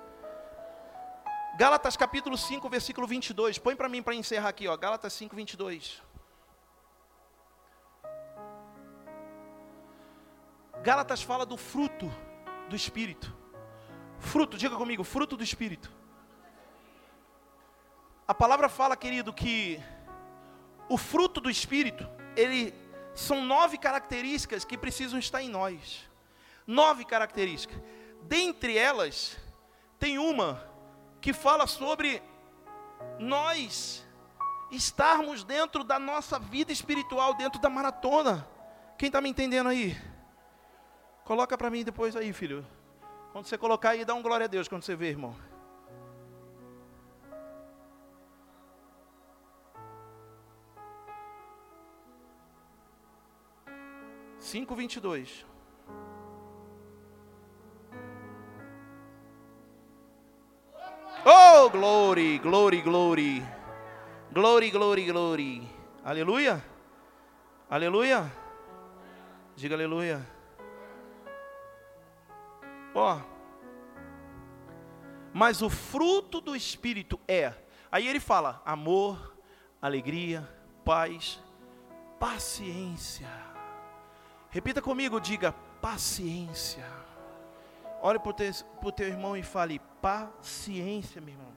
Gálatas 1.57 1.97
capítulo 1.97 2.37
5, 2.37 2.69
versículo 2.69 3.07
22. 3.07 3.59
Põe 3.59 3.77
para 3.77 3.89
mim 3.89 4.03
para 4.03 4.15
encerrar 4.15 4.49
aqui, 4.49 4.67
ó. 4.67 4.77
Gálatas 4.77 5.13
5, 5.13 5.37
22. 5.37 6.03
Gálatas 10.83 11.23
fala 11.23 11.47
do 11.47 11.57
fruto 11.57 12.11
do 12.69 12.75
Espírito. 12.75 13.35
Fruto, 14.19 14.57
diga 14.57 14.77
comigo, 14.77 15.05
fruto 15.05 15.37
do 15.37 15.45
Espírito. 15.45 15.91
A 18.27 18.35
palavra 18.35 18.69
fala, 18.69 18.97
querido, 18.97 19.33
que 19.33 19.83
o 20.89 20.97
fruto 20.97 21.41
do 21.41 21.51
Espírito, 21.51 22.09
ele 22.37 22.75
são 23.15 23.45
nove 23.45 23.77
características 23.77 24.65
que 24.65 24.79
precisam 24.79 25.19
estar 25.19 25.43
em 25.43 25.49
nós. 25.49 26.09
Nove 26.73 27.05
características. 27.05 27.79
Dentre 28.23 28.79
elas, 28.79 29.37
tem 29.99 30.19
uma 30.19 30.51
que 31.21 31.33
fala 31.33 31.67
sobre 31.67 32.23
nós 33.19 34.07
estarmos 34.71 35.45
dentro 35.45 35.85
da 35.85 35.99
nossa 35.99 36.39
vida 36.39 36.73
espiritual, 36.73 37.35
dentro 37.35 37.61
da 37.61 37.69
maratona. 37.69 38.49
Quem 38.97 39.09
está 39.09 39.21
me 39.21 39.29
entendendo 39.29 39.69
aí? 39.69 39.95
Coloca 41.25 41.59
para 41.59 41.69
mim 41.69 41.85
depois 41.85 42.17
aí, 42.17 42.33
filho. 42.33 42.67
Quando 43.33 43.47
você 43.47 43.59
colocar 43.59 43.91
aí, 43.91 44.05
dá 44.05 44.15
um 44.15 44.23
glória 44.23 44.45
a 44.45 44.49
Deus 44.49 44.67
quando 44.67 44.83
você 44.83 44.97
vê, 44.97 45.09
irmão. 45.11 45.37
Cinco 54.39 54.75
vinte 54.75 54.97
e 54.97 55.01
dois. 55.01 55.52
Oh, 61.25 61.71
glory, 61.71 62.39
glory, 62.39 62.81
glory. 62.81 63.43
Glory, 64.33 64.71
glory, 64.71 65.05
glory. 65.05 65.69
Aleluia. 66.05 66.65
Aleluia. 67.71 68.31
Diga 69.55 69.77
aleluia. 69.77 70.27
Ó. 72.95 73.21
Mas 75.33 75.63
o 75.63 75.71
fruto 75.71 76.41
do 76.41 76.57
Espírito 76.57 77.21
é. 77.29 77.55
Aí 77.91 78.09
ele 78.09 78.19
fala: 78.19 78.61
amor, 78.65 79.37
alegria, 79.81 80.49
paz, 80.85 81.41
paciência. 82.19 83.29
Repita 84.51 84.83
comigo, 84.83 85.21
diga 85.21 85.53
paciência. 85.81 87.02
Olhe 88.05 88.19
para 88.19 88.31
o 88.31 88.93
teu, 88.93 89.07
irmão 89.07 89.37
e 89.37 89.45
fale: 89.45 89.81
paciência, 90.01 91.21
meu 91.21 91.35
irmão. 91.35 91.53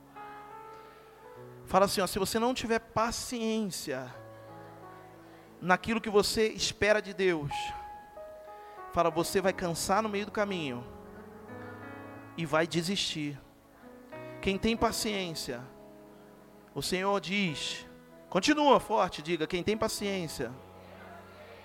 Fala 1.65 1.85
assim: 1.85 2.01
ó, 2.01 2.07
se 2.07 2.19
você 2.19 2.37
não 2.37 2.53
tiver 2.53 2.77
paciência 2.77 4.13
naquilo 5.59 5.99
que 5.99 6.09
você 6.09 6.49
espera 6.49 7.01
de 7.01 7.15
Deus, 7.15 7.51
fala, 8.93 9.09
você 9.09 9.41
vai 9.41 9.51
cansar 9.51 10.03
no 10.03 10.09
meio 10.09 10.27
do 10.27 10.31
caminho 10.31 10.85
e 12.37 12.45
vai 12.45 12.67
desistir. 12.67 13.41
Quem 14.39 14.59
tem 14.59 14.77
paciência, 14.77 15.61
o 16.75 16.81
Senhor 16.83 17.19
diz, 17.19 17.87
continua 18.29 18.79
forte, 18.79 19.23
diga: 19.23 19.47
quem 19.47 19.63
tem 19.63 19.75
paciência, 19.75 20.51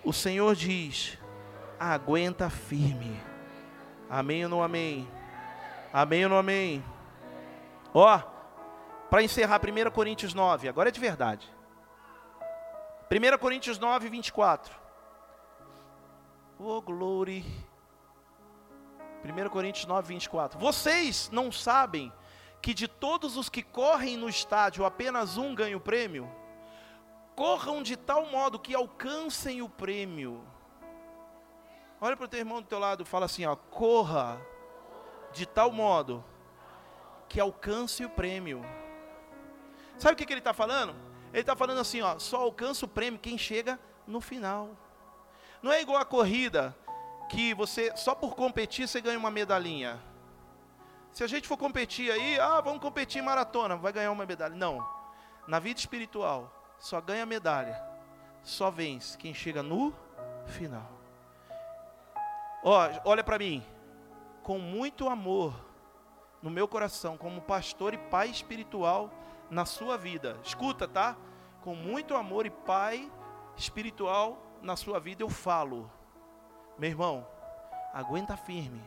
o 0.03 0.15
Senhor 0.15 0.55
diz, 0.55 1.19
aguenta 1.79 2.49
firme. 2.49 3.29
Amém 4.11 4.43
ou 4.43 4.51
não 4.51 4.61
amém? 4.61 5.09
Amém 5.93 6.25
ou 6.25 6.31
não 6.31 6.37
amém? 6.37 6.85
Ó, 7.95 8.19
para 9.09 9.23
encerrar 9.23 9.61
1 9.61 9.91
Coríntios 9.93 10.35
9, 10.35 10.69
agora 10.69 10.89
é 10.89 10.93
de 10.93 10.99
verdade. 10.99 11.49
1 13.09 13.39
Coríntios 13.39 13.79
9, 13.79 14.09
24. 14.09 14.75
Oh, 16.59 16.81
glória. 16.83 17.45
1 19.25 19.49
Coríntios 19.49 19.87
9, 19.87 20.09
24. 20.09 20.59
Vocês 20.59 21.31
não 21.33 21.53
sabem 21.53 22.13
que 22.61 22.75
de 22.75 22.89
todos 22.89 23.37
os 23.37 23.49
que 23.49 23.63
correm 23.63 24.17
no 24.17 24.29
estádio, 24.29 24.85
apenas 24.85 25.37
um 25.37 25.55
ganha 25.55 25.77
o 25.77 25.81
prêmio? 25.81 26.29
Corram 27.37 27.81
de 27.81 27.97
tal 27.97 28.27
modo 28.27 28.59
que 28.59 28.75
alcancem 28.75 29.63
o 29.63 29.69
prêmio. 29.69 30.45
Olha 32.01 32.17
para 32.17 32.25
o 32.25 32.29
teu 32.29 32.41
irmão 32.41 32.63
do 32.63 32.67
teu 32.67 32.79
lado 32.79 33.05
fala 33.05 33.27
assim: 33.27 33.45
ó, 33.45 33.55
corra 33.55 34.41
de 35.33 35.45
tal 35.47 35.71
modo 35.71 36.25
que 37.29 37.39
alcance 37.39 38.05
o 38.05 38.11
prêmio. 38.11 38.65
Sabe 39.99 40.15
o 40.15 40.17
que, 40.17 40.25
que 40.25 40.33
ele 40.33 40.41
está 40.41 40.55
falando? 40.55 40.95
Ele 41.33 41.43
está 41.43 41.55
falando 41.55 41.81
assim: 41.81 42.01
ó, 42.01 42.19
só 42.19 42.39
alcança 42.39 42.87
o 42.87 42.89
prêmio 42.89 43.21
quem 43.21 43.37
chega 43.37 43.79
no 44.07 44.21
final. 44.21 44.71
Não 45.63 45.71
é 45.71 45.83
igual 45.83 45.99
a 45.99 46.05
corrida 46.07 46.75
que 47.29 47.53
você, 47.53 47.95
só 47.97 48.15
por 48.15 48.35
competir, 48.35 48.89
você 48.89 49.01
ganha 49.01 49.19
uma 49.19 49.31
medalhinha. 49.31 50.03
Se 51.13 51.23
a 51.23 51.27
gente 51.27 51.47
for 51.47 51.57
competir 51.57 52.11
aí, 52.11 52.41
ah, 52.41 52.61
vamos 52.61 52.81
competir 52.81 53.21
em 53.21 53.25
maratona, 53.25 53.77
vai 53.77 53.93
ganhar 53.93 54.11
uma 54.11 54.25
medalha. 54.25 54.55
Não. 54.55 54.87
Na 55.47 55.59
vida 55.59 55.79
espiritual, 55.79 56.51
só 56.79 57.01
ganha 57.01 57.27
medalha, 57.27 57.81
só 58.43 58.71
vence 58.71 59.19
quem 59.19 59.35
chega 59.35 59.63
no 59.63 59.93
final. 60.47 61.00
Ó, 62.63 62.89
olha 63.05 63.25
para 63.25 63.39
mim, 63.39 63.65
com 64.43 64.59
muito 64.59 65.09
amor 65.09 65.55
no 66.43 66.51
meu 66.51 66.67
coração, 66.67 67.17
como 67.17 67.41
pastor 67.41 67.95
e 67.95 67.99
pai 67.99 68.29
espiritual 68.29 69.11
na 69.51 69.65
sua 69.65 69.97
vida. 69.97 70.39
Escuta, 70.45 70.87
tá? 70.87 71.17
Com 71.63 71.75
muito 71.75 72.15
amor 72.15 72.47
e 72.47 72.51
pai 72.51 73.11
espiritual 73.57 74.59
na 74.63 74.77
sua 74.77 74.99
vida 75.01 75.23
eu 75.23 75.29
falo. 75.29 75.91
Meu 76.79 76.91
irmão, 76.91 77.27
aguenta 77.93 78.37
firme. 78.37 78.83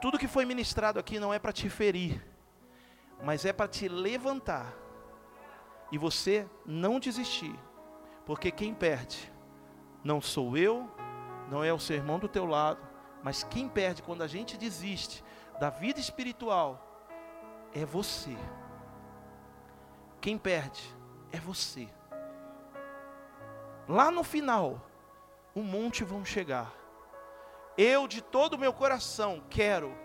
Tudo 0.00 0.18
que 0.18 0.28
foi 0.28 0.44
ministrado 0.44 0.98
aqui 0.98 1.18
não 1.18 1.34
é 1.34 1.38
para 1.38 1.52
te 1.52 1.68
ferir, 1.68 2.24
mas 3.22 3.44
é 3.44 3.52
para 3.52 3.68
te 3.68 3.88
levantar. 3.88 4.72
E 5.90 5.98
você 5.98 6.48
não 6.64 7.00
desistir. 7.00 7.54
Porque 8.24 8.50
quem 8.50 8.74
perde 8.74 9.32
não 10.04 10.20
sou 10.20 10.56
eu, 10.56 10.88
não 11.50 11.64
é 11.64 11.72
o 11.72 11.78
sermão 11.78 12.18
do 12.18 12.28
teu 12.28 12.44
lado, 12.44 12.80
mas 13.22 13.42
quem 13.42 13.68
perde 13.68 14.02
quando 14.02 14.22
a 14.22 14.26
gente 14.26 14.56
desiste 14.56 15.24
da 15.58 15.70
vida 15.70 15.98
espiritual 15.98 16.84
é 17.74 17.84
você. 17.84 18.36
Quem 20.20 20.38
perde 20.38 20.82
é 21.32 21.38
você. 21.38 21.88
Lá 23.88 24.10
no 24.10 24.22
final, 24.22 24.86
um 25.54 25.62
monte 25.62 26.04
vão 26.04 26.24
chegar. 26.24 26.72
Eu, 27.76 28.06
de 28.06 28.20
todo 28.20 28.54
o 28.54 28.58
meu 28.58 28.72
coração, 28.72 29.42
quero 29.48 29.96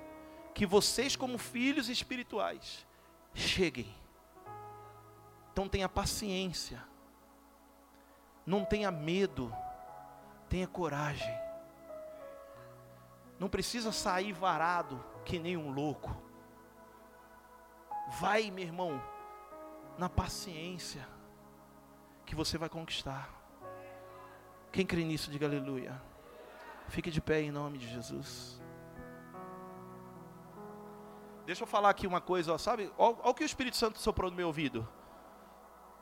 que 0.54 0.66
vocês, 0.66 1.16
como 1.16 1.38
filhos 1.38 1.90
espirituais, 1.90 2.86
cheguem. 3.34 3.94
Então 5.52 5.68
tenha 5.68 5.90
paciência, 5.90 6.84
não 8.46 8.64
tenha 8.64 8.92
medo, 8.92 9.54
tenha 10.54 10.68
coragem. 10.68 11.36
Não 13.40 13.50
precisa 13.50 13.92
sair 13.92 14.32
varado 14.34 15.04
que 15.26 15.40
nem 15.40 15.58
um 15.58 15.72
louco. 15.72 16.16
Vai, 18.20 18.52
meu 18.52 18.64
irmão, 18.64 19.02
na 19.98 20.08
paciência, 20.08 21.10
que 22.24 22.36
você 22.36 22.56
vai 22.56 22.70
conquistar. 22.70 23.34
Quem 24.72 24.86
crê 24.86 25.04
nisso, 25.04 25.32
diga 25.32 25.48
aleluia. 25.48 26.00
Fique 26.88 27.10
de 27.10 27.20
pé 27.20 27.42
em 27.42 27.50
nome 27.50 27.80
de 27.80 27.88
Jesus. 27.88 28.62
Deixa 31.48 31.64
eu 31.64 31.68
falar 31.68 31.90
aqui 31.90 32.06
uma 32.06 32.22
coisa, 32.22 32.54
ó, 32.54 32.60
sabe? 32.60 32.94
Olha 32.96 33.18
o 33.24 33.34
que 33.34 33.44
o 33.44 33.46
Espírito 33.52 33.76
Santo 33.76 33.98
soprou 33.98 34.30
no 34.30 34.38
meu 34.38 34.46
ouvido. 34.46 34.88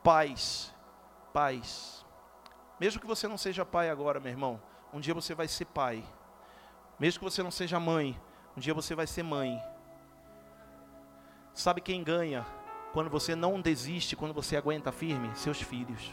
Paz, 0.02 0.74
paz. 1.32 2.04
Mesmo 2.82 3.00
que 3.00 3.06
você 3.06 3.28
não 3.28 3.38
seja 3.38 3.64
pai 3.64 3.88
agora, 3.88 4.18
meu 4.18 4.32
irmão, 4.32 4.60
um 4.92 4.98
dia 4.98 5.14
você 5.14 5.36
vai 5.36 5.46
ser 5.46 5.66
pai. 5.66 6.02
Mesmo 6.98 7.20
que 7.20 7.24
você 7.24 7.40
não 7.40 7.50
seja 7.52 7.78
mãe, 7.78 8.20
um 8.56 8.60
dia 8.60 8.74
você 8.74 8.92
vai 8.92 9.06
ser 9.06 9.22
mãe. 9.22 9.62
Sabe 11.54 11.80
quem 11.80 12.02
ganha 12.02 12.44
quando 12.92 13.08
você 13.08 13.36
não 13.36 13.60
desiste, 13.60 14.16
quando 14.16 14.34
você 14.34 14.56
aguenta 14.56 14.90
firme? 14.90 15.30
Seus 15.36 15.62
filhos. 15.62 16.12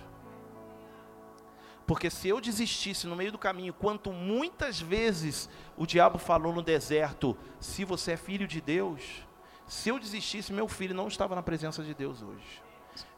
Porque 1.87 2.07
se 2.07 2.29
eu 2.29 2.39
desistisse 2.39 3.07
no 3.07 3.15
meio 3.15 3.31
do 3.31 3.39
caminho, 3.39 3.73
quanto 3.73 4.13
muitas 4.13 4.79
vezes 4.79 5.49
o 5.75 5.87
diabo 5.87 6.19
falou 6.19 6.53
no 6.53 6.61
deserto, 6.61 7.35
se 7.59 7.83
você 7.83 8.11
é 8.11 8.15
filho 8.15 8.47
de 8.47 8.61
Deus, 8.61 9.25
se 9.65 9.89
eu 9.89 9.97
desistisse, 9.97 10.53
meu 10.53 10.67
filho 10.67 10.93
não 10.93 11.07
estava 11.07 11.33
na 11.33 11.41
presença 11.41 11.81
de 11.81 11.95
Deus 11.95 12.21
hoje. 12.21 12.61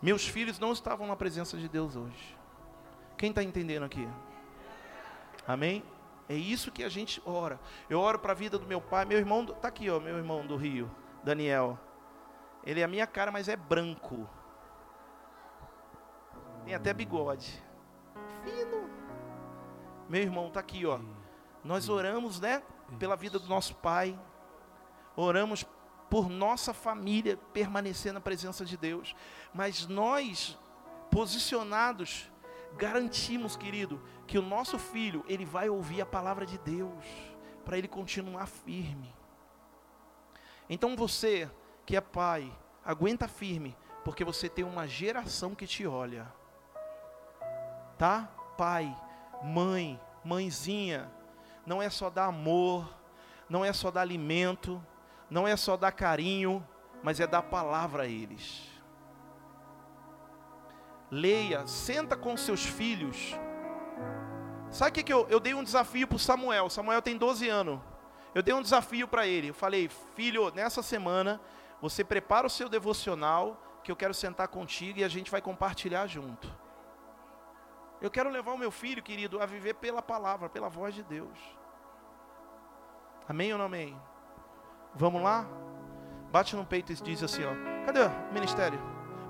Meus 0.02 0.26
filhos 0.26 0.58
não 0.58 0.72
estavam 0.72 1.06
na 1.06 1.18
presença 1.18 1.58
de 1.58 1.68
Deus 1.68 1.98
hoje. 1.98 2.41
Quem 3.22 3.30
está 3.30 3.44
entendendo 3.44 3.84
aqui? 3.84 4.10
Amém? 5.48 5.84
É 6.28 6.34
isso 6.34 6.72
que 6.72 6.84
a 6.84 6.90
gente 6.90 7.22
ora. 7.24 7.60
Eu 7.88 8.00
oro 8.00 8.18
para 8.18 8.32
a 8.32 8.36
vida 8.36 8.58
do 8.58 8.66
meu 8.66 8.82
pai, 8.82 9.06
meu 9.06 9.20
irmão, 9.20 9.44
está 9.44 9.68
aqui, 9.68 9.92
ó, 9.92 10.00
meu 10.00 10.18
irmão 10.18 10.44
do 10.44 10.56
Rio, 10.56 10.90
Daniel. 11.24 11.78
Ele 12.66 12.80
é 12.80 12.84
a 12.84 12.88
minha 12.88 13.06
cara, 13.06 13.32
mas 13.32 13.48
é 13.48 13.56
branco. 13.56 14.28
Tem 16.66 16.74
até 16.74 16.92
bigode. 16.96 17.64
Fino. 18.44 18.90
Meu 20.10 20.24
irmão, 20.24 20.50
tá 20.50 20.60
aqui, 20.60 20.84
ó. 20.88 21.00
Nós 21.64 21.90
oramos, 21.90 22.40
né, 22.40 22.64
pela 22.98 23.16
vida 23.16 23.38
do 23.38 23.48
nosso 23.48 23.76
pai. 23.76 24.20
Oramos 25.16 25.64
por 26.10 26.28
nossa 26.28 26.74
família 26.74 27.38
permanecer 27.54 28.14
na 28.14 28.20
presença 28.20 28.66
de 28.66 28.76
Deus. 28.76 29.16
Mas 29.54 29.86
nós, 29.86 30.58
posicionados, 31.12 32.31
garantimos, 32.78 33.56
querido, 33.56 34.02
que 34.28 34.38
o 34.38 34.42
nosso 34.42 34.80
filho, 34.80 35.24
ele 35.28 35.46
vai 35.46 35.70
ouvir 35.70 36.02
a 36.02 36.06
palavra 36.06 36.46
de 36.46 36.58
Deus, 36.60 37.04
para 37.66 37.78
ele 37.78 37.88
continuar 37.88 38.48
firme. 38.48 39.14
Então 40.70 40.96
você, 40.96 41.50
que 41.86 41.96
é 41.96 42.02
pai, 42.02 42.52
aguenta 42.84 43.28
firme, 43.28 43.76
porque 44.04 44.24
você 44.24 44.50
tem 44.50 44.66
uma 44.66 44.88
geração 44.88 45.54
que 45.54 45.68
te 45.68 45.86
olha. 45.86 46.32
Tá? 47.98 48.32
Pai, 48.58 48.96
mãe, 49.44 50.00
mãezinha, 50.24 51.12
não 51.66 51.82
é 51.82 51.90
só 51.90 52.10
dar 52.10 52.26
amor, 52.26 52.98
não 53.50 53.66
é 53.66 53.74
só 53.74 53.92
dar 53.92 54.02
alimento, 54.02 54.84
não 55.30 55.48
é 55.48 55.56
só 55.56 55.76
dar 55.78 55.92
carinho, 55.92 56.66
mas 57.04 57.20
é 57.20 57.28
dar 57.28 57.42
palavra 57.42 58.04
a 58.04 58.08
eles. 58.08 58.71
Leia, 61.12 61.68
senta 61.68 62.16
com 62.16 62.38
seus 62.38 62.66
filhos. 62.66 63.36
Sabe 64.70 64.92
o 64.92 64.94
que, 64.94 65.04
que 65.04 65.12
eu, 65.12 65.28
eu 65.30 65.42
dei 65.42 65.54
um 65.54 65.64
desafio 65.64 66.08
para 66.08 66.18
Samuel? 66.18 66.70
Samuel 66.70 67.02
tem 67.02 67.18
12 67.18 67.50
anos. 67.50 67.82
Eu 68.34 68.42
dei 68.42 68.54
um 68.54 68.62
desafio 68.62 69.06
para 69.06 69.28
ele. 69.28 69.50
Eu 69.50 69.54
falei, 69.54 69.90
filho, 70.16 70.50
nessa 70.56 70.82
semana 70.82 71.42
você 71.82 72.04
prepara 72.04 72.48
o 72.48 72.50
seu 72.50 72.70
devocional, 72.70 73.62
que 73.84 73.92
eu 73.92 73.96
quero 73.96 74.14
sentar 74.14 74.48
contigo 74.48 75.00
e 75.00 75.04
a 75.04 75.10
gente 75.10 75.30
vai 75.30 75.42
compartilhar 75.42 76.08
junto. 76.08 76.48
Eu 78.00 78.10
quero 78.10 78.30
levar 78.30 78.54
o 78.54 78.58
meu 78.58 78.72
filho, 78.72 79.04
querido, 79.04 79.42
a 79.42 79.46
viver 79.46 79.74
pela 79.76 80.02
palavra, 80.02 80.48
pela 80.48 80.70
voz 80.70 80.96
de 80.96 81.04
Deus. 81.04 81.38
Amém 83.28 83.52
ou 83.52 83.58
não 83.58 83.66
amém? 83.66 84.00
Vamos 84.96 85.22
lá? 85.22 85.46
Bate 86.32 86.56
no 86.56 86.66
peito 86.66 86.92
e 86.94 86.96
diz 86.96 87.22
assim, 87.22 87.44
ó. 87.44 87.86
Cadê 87.86 88.00
o 88.00 88.34
ministério? 88.34 88.80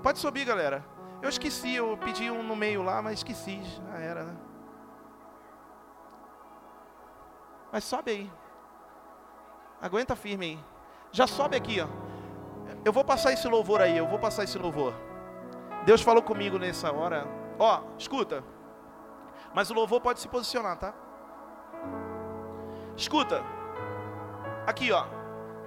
Pode 0.02 0.18
subir, 0.18 0.44
galera. 0.44 0.91
Eu 1.22 1.28
esqueci, 1.28 1.72
eu 1.72 1.96
pedi 1.96 2.30
um 2.30 2.42
no 2.42 2.56
meio 2.56 2.82
lá, 2.82 3.00
mas 3.00 3.20
esqueci. 3.20 3.62
Já 3.62 3.98
era, 3.98 4.24
né? 4.24 4.36
Mas 7.70 7.84
sobe 7.84 8.10
aí. 8.10 8.32
Aguenta 9.80 10.16
firme 10.16 10.46
aí. 10.46 10.64
Já 11.12 11.26
sobe 11.26 11.56
aqui, 11.56 11.80
ó. 11.80 11.86
Eu 12.84 12.92
vou 12.92 13.04
passar 13.04 13.32
esse 13.32 13.46
louvor 13.46 13.80
aí, 13.80 13.96
eu 13.96 14.06
vou 14.06 14.18
passar 14.18 14.42
esse 14.42 14.58
louvor. 14.58 14.92
Deus 15.84 16.02
falou 16.02 16.22
comigo 16.22 16.58
nessa 16.58 16.92
hora. 16.92 17.26
Ó, 17.58 17.82
escuta. 17.96 18.42
Mas 19.54 19.70
o 19.70 19.74
louvor 19.74 20.00
pode 20.00 20.18
se 20.18 20.28
posicionar, 20.28 20.76
tá? 20.76 20.92
Escuta. 22.96 23.42
Aqui, 24.66 24.90
ó. 24.90 25.06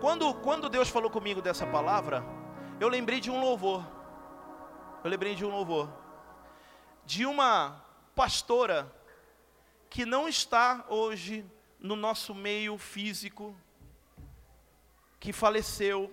Quando, 0.02 0.34
quando 0.36 0.70
Deus 0.70 0.90
falou 0.90 1.10
comigo 1.10 1.42
dessa 1.42 1.66
palavra, 1.66 2.24
eu 2.80 2.90
lembrei 2.90 3.20
de 3.20 3.32
um 3.32 3.40
louvor. 3.40 3.95
Eu 5.06 5.12
lembrei 5.12 5.36
de 5.36 5.46
um 5.46 5.52
louvor. 5.52 5.88
De 7.06 7.28
uma 7.28 7.86
pastora 8.16 8.92
que 9.88 10.04
não 10.04 10.28
está 10.28 10.84
hoje 10.90 11.46
no 11.80 11.96
nosso 11.96 12.34
meio 12.34 12.76
físico, 12.80 13.56
que 15.20 15.32
faleceu, 15.32 16.12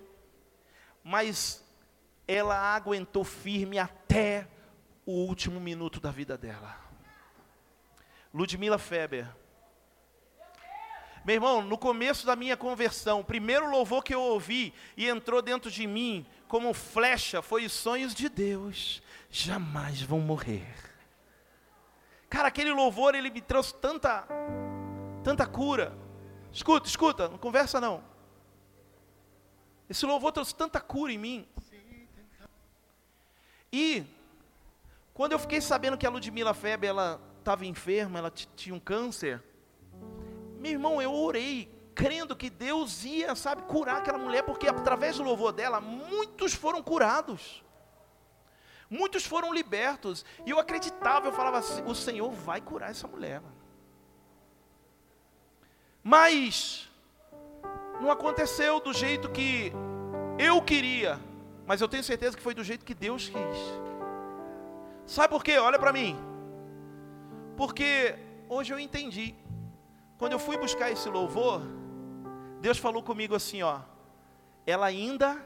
mas 1.03 1.65
ela 2.27 2.55
aguentou 2.55 3.23
firme 3.23 3.79
até 3.79 4.47
o 5.07 5.25
último 5.25 5.59
minuto 5.59 5.99
da 5.99 6.11
vida 6.11 6.37
dela. 6.37 6.79
Ludmila 8.31 8.77
Feber 8.77 9.27
meu 11.25 11.35
irmão, 11.35 11.61
no 11.61 11.77
começo 11.77 12.25
da 12.25 12.35
minha 12.35 12.57
conversão, 12.57 13.21
o 13.21 13.23
primeiro 13.23 13.71
louvor 13.71 14.03
que 14.03 14.13
eu 14.13 14.21
ouvi 14.21 14.73
e 14.97 15.07
entrou 15.07 15.41
dentro 15.41 15.71
de 15.71 15.87
mim 15.87 16.25
como 16.53 16.71
flecha 16.71 17.41
foi 17.41 17.65
os 17.65 17.71
sonhos 17.71 18.13
de 18.13 18.29
Deus 18.29 19.01
jamais 19.27 20.03
vão 20.03 20.19
morrer. 20.19 20.71
Cara, 22.29 22.49
aquele 22.49 22.71
louvor 22.71 23.15
ele 23.15 23.31
me 23.31 23.41
trouxe 23.41 23.73
tanta 23.73 24.27
tanta 25.23 25.47
cura. 25.47 25.97
Escuta, 26.51 26.87
escuta, 26.87 27.27
não 27.27 27.39
conversa 27.39 27.81
não. 27.81 28.03
Esse 29.89 30.05
louvor 30.05 30.31
trouxe 30.31 30.53
tanta 30.53 30.79
cura 30.79 31.11
em 31.11 31.17
mim. 31.17 31.47
E 33.71 34.05
quando 35.11 35.31
eu 35.31 35.39
fiquei 35.39 35.59
sabendo 35.59 35.97
que 35.97 36.05
a 36.05 36.09
Ludmila 36.11 36.53
Feber 36.53 36.87
ela 36.87 37.19
estava 37.39 37.65
enferma, 37.65 38.19
ela 38.19 38.29
tinha 38.29 38.75
um 38.75 38.79
câncer, 38.79 39.41
meu 40.59 40.71
irmão, 40.73 41.01
eu 41.01 41.11
orei, 41.11 41.67
crendo 41.93 42.35
que 42.35 42.49
Deus 42.49 43.03
ia, 43.03 43.35
sabe, 43.35 43.63
curar 43.63 43.97
aquela 43.97 44.17
mulher, 44.17 44.43
porque 44.43 44.67
através 44.67 45.17
do 45.17 45.23
louvor 45.23 45.51
dela, 45.51 45.79
muitos 45.79 46.53
foram 46.53 46.81
curados. 46.81 47.63
Muitos 48.89 49.25
foram 49.25 49.53
libertos. 49.53 50.25
E 50.45 50.51
eu 50.51 50.59
acreditava, 50.59 51.27
eu 51.27 51.33
falava 51.33 51.57
assim: 51.59 51.83
o 51.85 51.95
Senhor 51.95 52.31
vai 52.31 52.61
curar 52.61 52.91
essa 52.91 53.07
mulher. 53.07 53.41
Mas, 56.03 56.89
não 58.01 58.11
aconteceu 58.11 58.79
do 58.79 58.93
jeito 58.93 59.29
que 59.29 59.71
eu 60.37 60.61
queria. 60.61 61.19
Mas 61.65 61.79
eu 61.79 61.87
tenho 61.87 62.03
certeza 62.03 62.35
que 62.35 62.43
foi 62.43 62.53
do 62.53 62.63
jeito 62.63 62.85
que 62.85 62.93
Deus 62.93 63.29
quis. 63.29 63.59
Sabe 65.05 65.29
por 65.29 65.43
quê? 65.43 65.57
Olha 65.57 65.79
para 65.79 65.93
mim. 65.93 66.17
Porque 67.55 68.15
hoje 68.49 68.73
eu 68.73 68.79
entendi 68.79 69.35
quando 70.17 70.33
eu 70.33 70.39
fui 70.39 70.57
buscar 70.57 70.91
esse 70.91 71.09
louvor, 71.09 71.61
Deus 72.63 72.77
falou 72.77 73.03
comigo 73.03 73.35
assim, 73.35 73.61
ó. 73.61 73.81
Ela 74.65 74.85
ainda 74.85 75.45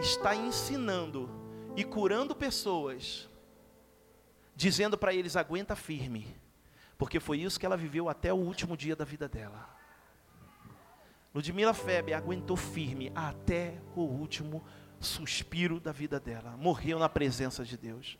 está 0.00 0.34
ensinando 0.34 1.28
e 1.76 1.84
curando 1.84 2.34
pessoas, 2.34 3.28
dizendo 4.56 4.96
para 4.96 5.12
eles 5.12 5.36
aguenta 5.36 5.76
firme, 5.76 6.34
porque 6.96 7.20
foi 7.20 7.40
isso 7.40 7.60
que 7.60 7.66
ela 7.66 7.76
viveu 7.76 8.08
até 8.08 8.32
o 8.32 8.38
último 8.38 8.78
dia 8.78 8.96
da 8.96 9.04
vida 9.04 9.28
dela. 9.28 9.68
Ludmila 11.34 11.74
Febe 11.74 12.14
aguentou 12.14 12.56
firme 12.56 13.12
até 13.14 13.78
o 13.94 14.00
último 14.00 14.64
suspiro 14.98 15.78
da 15.78 15.92
vida 15.92 16.18
dela. 16.18 16.56
Morreu 16.56 16.98
na 16.98 17.10
presença 17.10 17.62
de 17.62 17.76
Deus. 17.76 18.18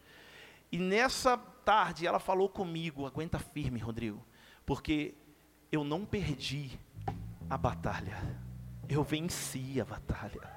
E 0.70 0.76
nessa 0.76 1.38
tarde 1.38 2.06
ela 2.06 2.18
falou 2.18 2.50
comigo, 2.50 3.06
aguenta 3.06 3.38
firme, 3.38 3.80
Rodrigo, 3.80 4.22
porque 4.66 5.14
eu 5.72 5.82
não 5.82 6.04
perdi 6.04 6.78
a 7.48 7.56
batalha, 7.56 8.16
eu 8.88 9.02
venci 9.02 9.80
a 9.80 9.84
batalha. 9.84 10.52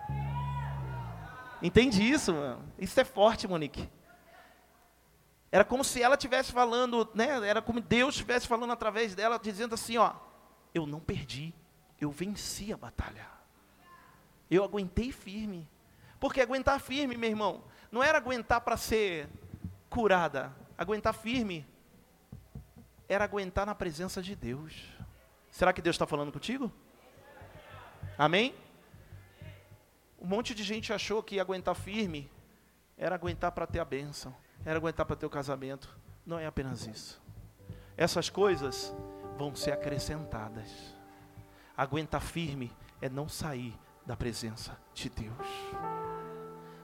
Entende 1.61 2.01
isso, 2.01 2.33
mano? 2.33 2.63
Isso 2.77 2.99
é 2.99 3.05
forte, 3.05 3.47
Monique. 3.47 3.89
Era 5.51 5.63
como 5.63 5.83
se 5.83 6.01
ela 6.01 6.15
estivesse 6.15 6.51
falando, 6.51 7.09
né? 7.13 7.47
Era 7.47 7.61
como 7.61 7.79
Deus 7.81 8.15
estivesse 8.15 8.47
falando 8.47 8.71
através 8.71 9.13
dela, 9.13 9.37
dizendo 9.37 9.75
assim, 9.75 9.97
ó, 9.97 10.13
eu 10.73 10.85
não 10.87 10.99
perdi, 10.99 11.53
eu 11.99 12.09
venci 12.09 12.73
a 12.73 12.77
batalha. 12.77 13.27
Eu 14.49 14.63
aguentei 14.63 15.11
firme. 15.11 15.67
Porque 16.19 16.41
aguentar 16.41 16.79
firme, 16.79 17.17
meu 17.17 17.29
irmão, 17.29 17.63
não 17.91 18.01
era 18.01 18.17
aguentar 18.17 18.61
para 18.61 18.77
ser 18.77 19.27
curada. 19.89 20.55
Aguentar 20.77 21.13
firme 21.13 21.65
era 23.07 23.25
aguentar 23.25 23.65
na 23.65 23.75
presença 23.75 24.21
de 24.21 24.35
Deus. 24.35 24.73
Será 25.51 25.73
que 25.73 25.81
Deus 25.81 25.95
está 25.95 26.07
falando 26.07 26.31
contigo? 26.31 26.71
Amém? 28.17 28.55
Um 30.19 30.25
monte 30.25 30.55
de 30.55 30.63
gente 30.63 30.93
achou 30.93 31.21
que 31.21 31.39
aguentar 31.39 31.75
firme 31.75 32.31
era 32.97 33.15
aguentar 33.15 33.51
para 33.51 33.67
ter 33.67 33.79
a 33.79 33.85
bênção, 33.85 34.35
era 34.63 34.77
aguentar 34.79 35.05
para 35.05 35.15
ter 35.15 35.25
o 35.25 35.29
casamento. 35.29 35.95
Não 36.25 36.39
é 36.39 36.45
apenas 36.45 36.87
isso. 36.87 37.21
Essas 37.97 38.29
coisas 38.29 38.95
vão 39.37 39.55
ser 39.55 39.71
acrescentadas. 39.71 40.95
Aguentar 41.75 42.21
firme 42.21 42.71
é 43.01 43.09
não 43.09 43.27
sair 43.27 43.77
da 44.05 44.15
presença 44.15 44.77
de 44.93 45.09
Deus. 45.09 45.47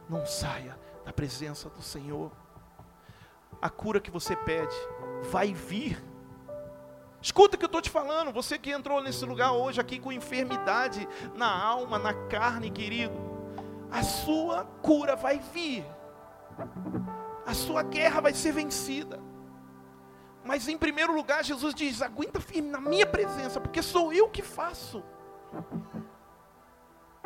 Não 0.09 0.25
saia 0.25 0.77
da 1.05 1.13
presença 1.13 1.69
do 1.69 1.81
Senhor. 1.81 2.31
A 3.61 3.69
cura 3.69 4.01
que 4.01 4.11
você 4.11 4.35
pede 4.35 4.75
vai 5.29 5.53
vir 5.53 6.03
Escuta 7.21 7.55
o 7.55 7.59
que 7.59 7.65
eu 7.65 7.67
estou 7.67 7.81
te 7.81 7.89
falando, 7.89 8.31
você 8.31 8.57
que 8.57 8.71
entrou 8.71 9.01
nesse 9.01 9.25
lugar 9.25 9.51
hoje 9.51 9.81
aqui 9.81 9.99
com 9.99 10.11
enfermidade 10.11 11.07
na 11.35 11.51
alma, 11.51 11.97
na 11.97 12.13
carne, 12.13 12.69
querido, 12.69 13.15
a 13.91 14.03
sua 14.03 14.65
cura 14.81 15.15
vai 15.15 15.39
vir, 15.39 15.85
a 17.45 17.53
sua 17.53 17.83
guerra 17.83 18.21
vai 18.21 18.33
ser 18.33 18.51
vencida. 18.51 19.19
Mas 20.43 20.67
em 20.67 20.77
primeiro 20.77 21.13
lugar, 21.13 21.43
Jesus 21.43 21.73
diz: 21.73 22.01
aguenta 22.01 22.39
firme 22.39 22.69
na 22.69 22.79
minha 22.79 23.05
presença, 23.05 23.59
porque 23.59 23.81
sou 23.81 24.13
eu 24.13 24.29
que 24.29 24.41
faço. 24.41 25.03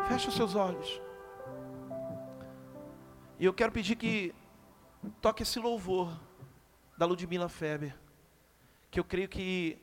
Fecha 0.07 0.29
os 0.29 0.35
seus 0.35 0.55
olhos. 0.55 0.99
E 3.37 3.45
eu 3.45 3.53
quero 3.53 3.71
pedir 3.71 3.95
que 3.95 4.33
toque 5.21 5.43
esse 5.43 5.59
louvor 5.59 6.11
da 6.97 7.05
Ludmila 7.05 7.49
Feber, 7.49 7.95
que 8.91 8.99
eu 8.99 9.05
creio 9.05 9.29
que 9.29 9.81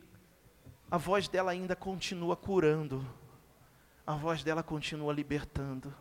a 0.90 0.98
voz 0.98 1.28
dela 1.28 1.50
ainda 1.50 1.74
continua 1.74 2.36
curando, 2.36 3.04
a 4.06 4.14
voz 4.14 4.42
dela 4.42 4.62
continua 4.62 5.14
libertando, 5.14 5.94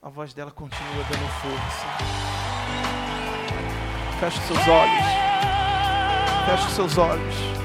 a 0.00 0.08
voz 0.08 0.32
dela 0.32 0.52
continua 0.52 1.02
dando 1.10 1.28
força. 1.42 1.86
Feche 4.20 4.40
seus 4.46 4.68
olhos, 4.68 5.04
feche 6.46 6.74
seus 6.76 6.96
olhos. 6.96 7.55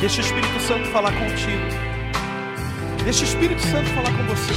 Deixa 0.00 0.18
o 0.18 0.24
Espírito 0.24 0.60
Santo 0.60 0.88
falar 0.90 1.12
contigo. 1.12 1.88
Deixa 3.02 3.22
o 3.22 3.24
Espírito 3.24 3.60
Santo 3.62 3.90
falar 3.90 4.16
com 4.16 4.24
você. 4.26 4.54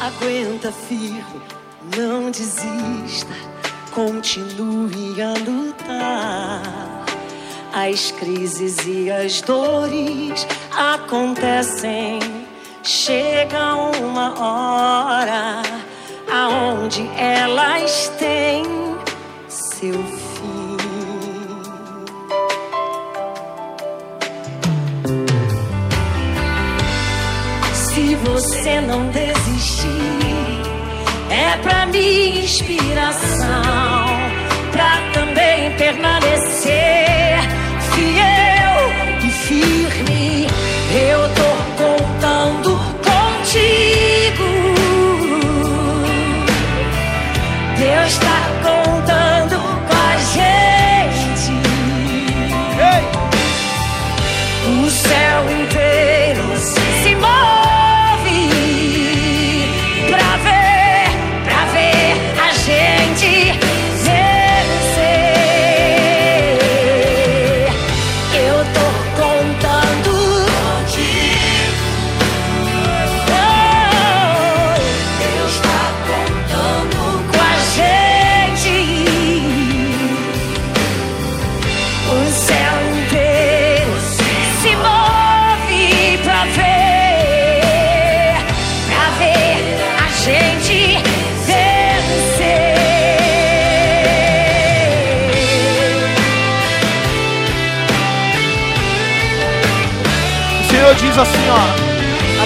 Aguenta 0.00 0.70
firme, 0.70 1.24
não 1.96 2.30
desista, 2.30 3.32
continue 3.90 5.22
a 5.22 5.32
lutar. 5.32 7.06
As 7.72 8.10
crises 8.10 8.76
e 8.86 9.10
as 9.10 9.40
dores 9.40 10.46
acontecem. 10.76 12.18
Chega 12.82 13.74
uma 13.74 14.38
hora 14.38 15.62
aonde 16.30 17.08
elas 17.16 18.08
têm 18.18 18.77
seu 19.78 19.92
fim. 19.92 20.76
Se 27.74 28.14
você 28.16 28.80
não 28.80 29.08
desistir, 29.10 29.86
é 31.30 31.56
pra 31.58 31.86
mim 31.86 32.40
inspiração, 32.40 33.46
pra 34.72 35.00
também 35.12 35.76
permanecer 35.76 36.67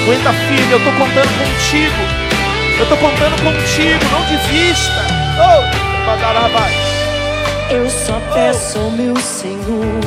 aguenta 0.03 0.33
firme, 0.33 0.73
eu 0.73 0.79
estou 0.79 0.93
contando 0.95 1.29
contigo, 1.39 2.03
eu 2.77 2.83
estou 2.83 2.99
contando 2.99 3.43
contigo, 3.43 4.05
não 4.11 4.23
desista. 4.25 5.07
Oh, 5.39 6.07
badarabás. 6.07 6.75
Eu 7.71 7.89
só 7.89 8.21
peço 8.35 8.79
ao 8.79 8.91
meu 8.91 9.17
Senhor 9.17 10.01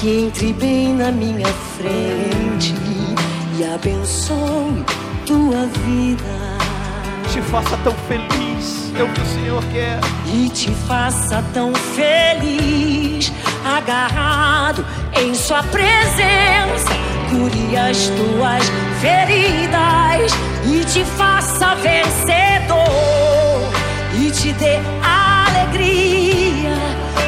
que 0.00 0.24
entre 0.24 0.52
bem 0.54 0.94
na 0.94 1.10
minha 1.12 1.46
frente 1.76 2.74
e 3.58 3.64
abençoe 3.64 4.84
tua 5.26 5.66
vida. 5.84 6.38
te 7.30 7.42
faça 7.42 7.76
tão 7.84 7.92
feliz, 8.08 8.92
é 8.98 9.02
o 9.02 9.08
que 9.08 9.20
o 9.20 9.26
Senhor 9.26 9.62
quer. 9.72 10.00
e 10.32 10.48
te 10.48 10.70
faça 10.86 11.44
tão 11.52 11.74
feliz, 11.74 13.30
agarrado 13.64 14.84
em 15.20 15.34
Sua 15.34 15.62
presença, 15.62 17.07
cure 17.30 17.76
as 17.76 18.08
tuas 18.08 18.64
feridas 19.00 20.32
e 20.64 20.84
te 20.84 21.04
faça 21.16 21.74
vencedor 21.76 22.78
e 24.14 24.30
te 24.30 24.52
dê 24.52 24.78
alegria 25.02 26.74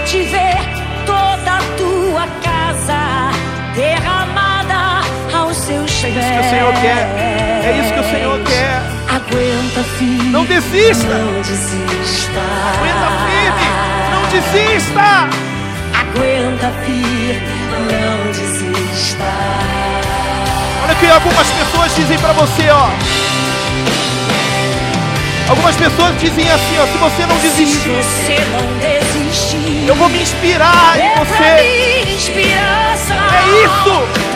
de 0.06 0.22
ver 0.22 0.58
toda 1.06 1.58
a 1.58 1.62
tua 1.76 2.26
casa 2.42 3.30
derramada 3.74 5.02
aos 5.36 5.56
seus 5.56 5.90
pés. 5.92 6.04
É 6.04 6.20
isso 6.20 6.32
que 6.32 6.40
o 6.40 6.50
Senhor 6.50 6.72
quer, 6.80 7.02
é 7.64 7.80
isso 7.82 7.92
que 7.94 8.00
o 8.00 8.10
Senhor 8.10 8.38
quer. 8.44 8.80
Aguenta 9.10 9.82
firme, 9.98 10.30
Não 10.30 10.44
desista. 10.44 11.06
não 11.06 11.40
desista. 11.42 12.40
Aguenta 12.72 13.08
firme, 13.26 13.66
não 14.12 14.22
desista. 14.30 15.08
Aguenta 16.00 16.68
firme, 16.84 17.54
não 17.70 18.18
desista. 18.32 19.29
Que 21.00 21.06
algumas 21.06 21.48
pessoas 21.48 21.96
dizem 21.96 22.18
pra 22.18 22.32
você, 22.32 22.68
ó. 22.68 22.88
Algumas 25.48 25.74
pessoas 25.74 26.20
dizem 26.20 26.48
assim, 26.50 26.78
ó, 26.78 26.86
se 26.86 26.98
você 26.98 27.26
não 27.26 27.36
desistir, 27.38 27.88
você 27.88 28.38
não 28.52 28.78
desistir, 28.78 29.88
eu 29.88 29.94
vou 29.96 30.10
me 30.10 30.20
inspirar 30.22 30.98
em 31.00 31.18
você. 31.18 31.42
É 33.34 33.64
isso. 33.64 34.29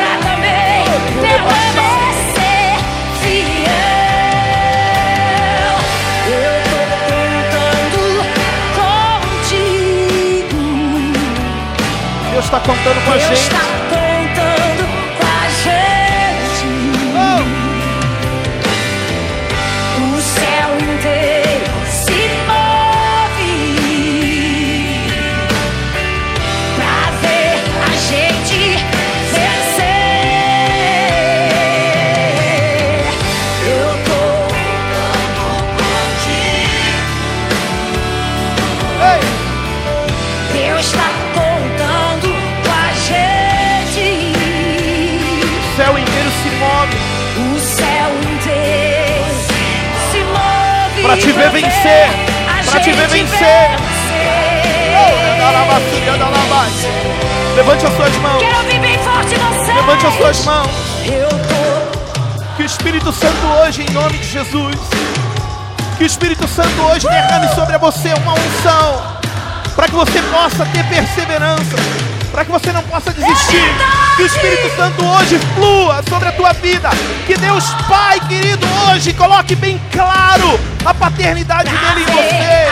Santo 74.76 75.04
hoje 75.04 75.38
flua 75.54 76.02
sobre 76.08 76.28
a 76.28 76.32
tua 76.32 76.52
vida. 76.54 76.90
Que 77.26 77.36
Deus 77.36 77.64
Pai 77.88 78.18
querido 78.28 78.66
hoje 78.88 79.12
coloque 79.12 79.54
bem 79.54 79.80
claro 79.92 80.58
a 80.84 80.92
paternidade 80.92 81.70
dele 81.70 82.02
em 82.02 82.12
você. 82.12 82.64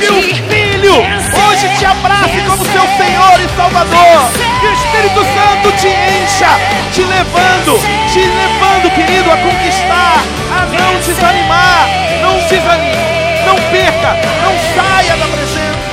Que 0.00 0.10
o 0.10 0.22
Filho 0.22 0.94
hoje 0.94 1.68
te 1.78 1.84
abrace 1.84 2.40
como 2.46 2.64
seu 2.64 2.82
Senhor 2.82 3.40
e 3.40 3.56
Salvador. 3.56 4.30
Que 4.60 4.66
o 4.66 4.72
Espírito 4.72 5.20
Santo 5.22 5.72
te 5.80 5.88
encha, 5.88 6.50
te 6.92 7.02
levando, 7.02 7.78
te 8.12 8.20
levando, 8.20 8.90
querido, 8.94 9.30
a 9.30 9.36
conquistar, 9.36 10.22
a 10.50 10.66
não 10.66 11.00
desanimar, 11.00 11.88
não 12.22 12.38
desanime, 12.48 13.46
não 13.46 13.56
perca, 13.70 14.16
não 14.42 14.52
saia 14.74 15.16
da 15.16 15.26
presença. 15.26 15.86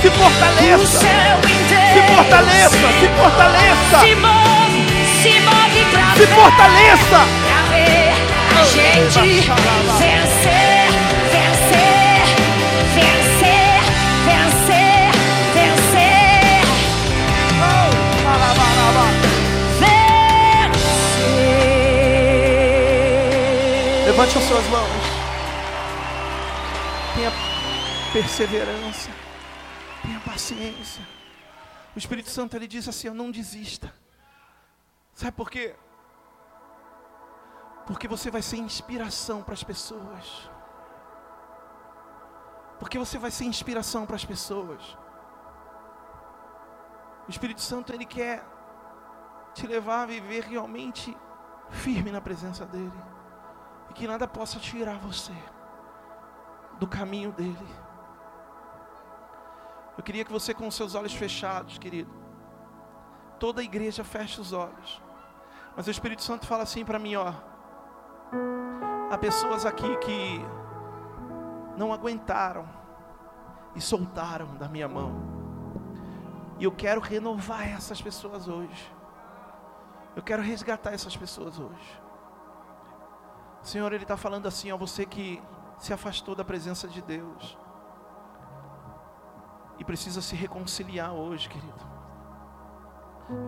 Se 0.00 0.10
fortaleça. 0.10 1.06
Se 1.92 2.00
fortaleça, 2.14 2.70
se 3.00 3.08
fortaleça. 3.20 3.98
Se 4.00 4.14
move, 4.14 4.86
se 5.22 5.40
move 5.40 5.84
pra 5.92 6.12
Se 6.14 6.18
ver, 6.20 6.34
fortaleça. 6.34 7.20
pra 7.44 7.62
ver 7.68 8.12
a 8.58 8.64
gente 8.64 9.20
vencer, 9.20 10.88
vencer, 11.30 11.32
vencer, 11.32 12.24
vencer, 12.94 13.80
vencer, 14.24 15.10
vencer. 15.54 16.62
Levante 24.06 24.38
as 24.38 24.44
suas 24.44 24.66
mãos. 24.68 25.04
Tenha 27.14 27.32
perseverança. 28.12 29.10
Tenha 30.02 30.20
paciência. 30.20 30.81
Espírito 32.12 32.28
Santo 32.28 32.56
ele 32.56 32.68
diz 32.68 32.86
assim: 32.86 33.08
"Eu 33.08 33.14
não 33.14 33.30
desista". 33.30 33.90
Sabe 35.14 35.32
por 35.32 35.50
quê? 35.50 35.74
Porque 37.86 38.06
você 38.06 38.30
vai 38.30 38.42
ser 38.42 38.58
inspiração 38.58 39.42
para 39.42 39.54
as 39.54 39.64
pessoas. 39.64 40.50
Porque 42.78 42.98
você 42.98 43.16
vai 43.16 43.30
ser 43.30 43.44
inspiração 43.44 44.04
para 44.04 44.16
as 44.16 44.26
pessoas. 44.26 44.98
O 47.26 47.30
Espírito 47.30 47.62
Santo 47.62 47.94
ele 47.94 48.04
quer 48.04 48.44
te 49.54 49.66
levar 49.66 50.02
a 50.02 50.06
viver 50.06 50.44
realmente 50.44 51.16
firme 51.70 52.12
na 52.12 52.20
presença 52.20 52.66
dele 52.66 53.02
e 53.88 53.94
que 53.94 54.06
nada 54.06 54.28
possa 54.28 54.58
tirar 54.58 54.98
você 54.98 55.32
do 56.78 56.86
caminho 56.86 57.32
dele. 57.32 57.81
Eu 59.96 60.02
queria 60.02 60.24
que 60.24 60.32
você 60.32 60.54
com 60.54 60.66
os 60.66 60.74
seus 60.74 60.94
olhos 60.94 61.12
fechados, 61.12 61.78
querido. 61.78 62.10
Toda 63.38 63.60
a 63.60 63.64
igreja 63.64 64.02
feche 64.02 64.40
os 64.40 64.52
olhos. 64.52 65.02
Mas 65.76 65.86
o 65.86 65.90
Espírito 65.90 66.22
Santo 66.22 66.46
fala 66.46 66.62
assim 66.62 66.84
para 66.84 66.98
mim, 66.98 67.16
ó. 67.16 67.32
Há 69.10 69.18
pessoas 69.18 69.66
aqui 69.66 69.96
que 69.98 70.40
não 71.76 71.92
aguentaram 71.92 72.68
e 73.74 73.80
soltaram 73.80 74.54
da 74.56 74.68
minha 74.68 74.88
mão. 74.88 75.12
E 76.58 76.64
eu 76.64 76.72
quero 76.72 77.00
renovar 77.00 77.68
essas 77.68 78.00
pessoas 78.00 78.48
hoje. 78.48 78.94
Eu 80.16 80.22
quero 80.22 80.42
resgatar 80.42 80.92
essas 80.92 81.16
pessoas 81.16 81.58
hoje. 81.58 82.00
O 83.62 83.66
Senhor, 83.66 83.92
Ele 83.92 84.04
está 84.04 84.16
falando 84.16 84.46
assim, 84.46 84.72
ó, 84.72 84.76
você 84.76 85.04
que 85.04 85.42
se 85.78 85.92
afastou 85.92 86.34
da 86.34 86.44
presença 86.44 86.88
de 86.88 87.02
Deus 87.02 87.56
e 89.82 89.84
precisa 89.84 90.22
se 90.22 90.36
reconciliar 90.36 91.12
hoje, 91.12 91.48
querido. 91.48 91.92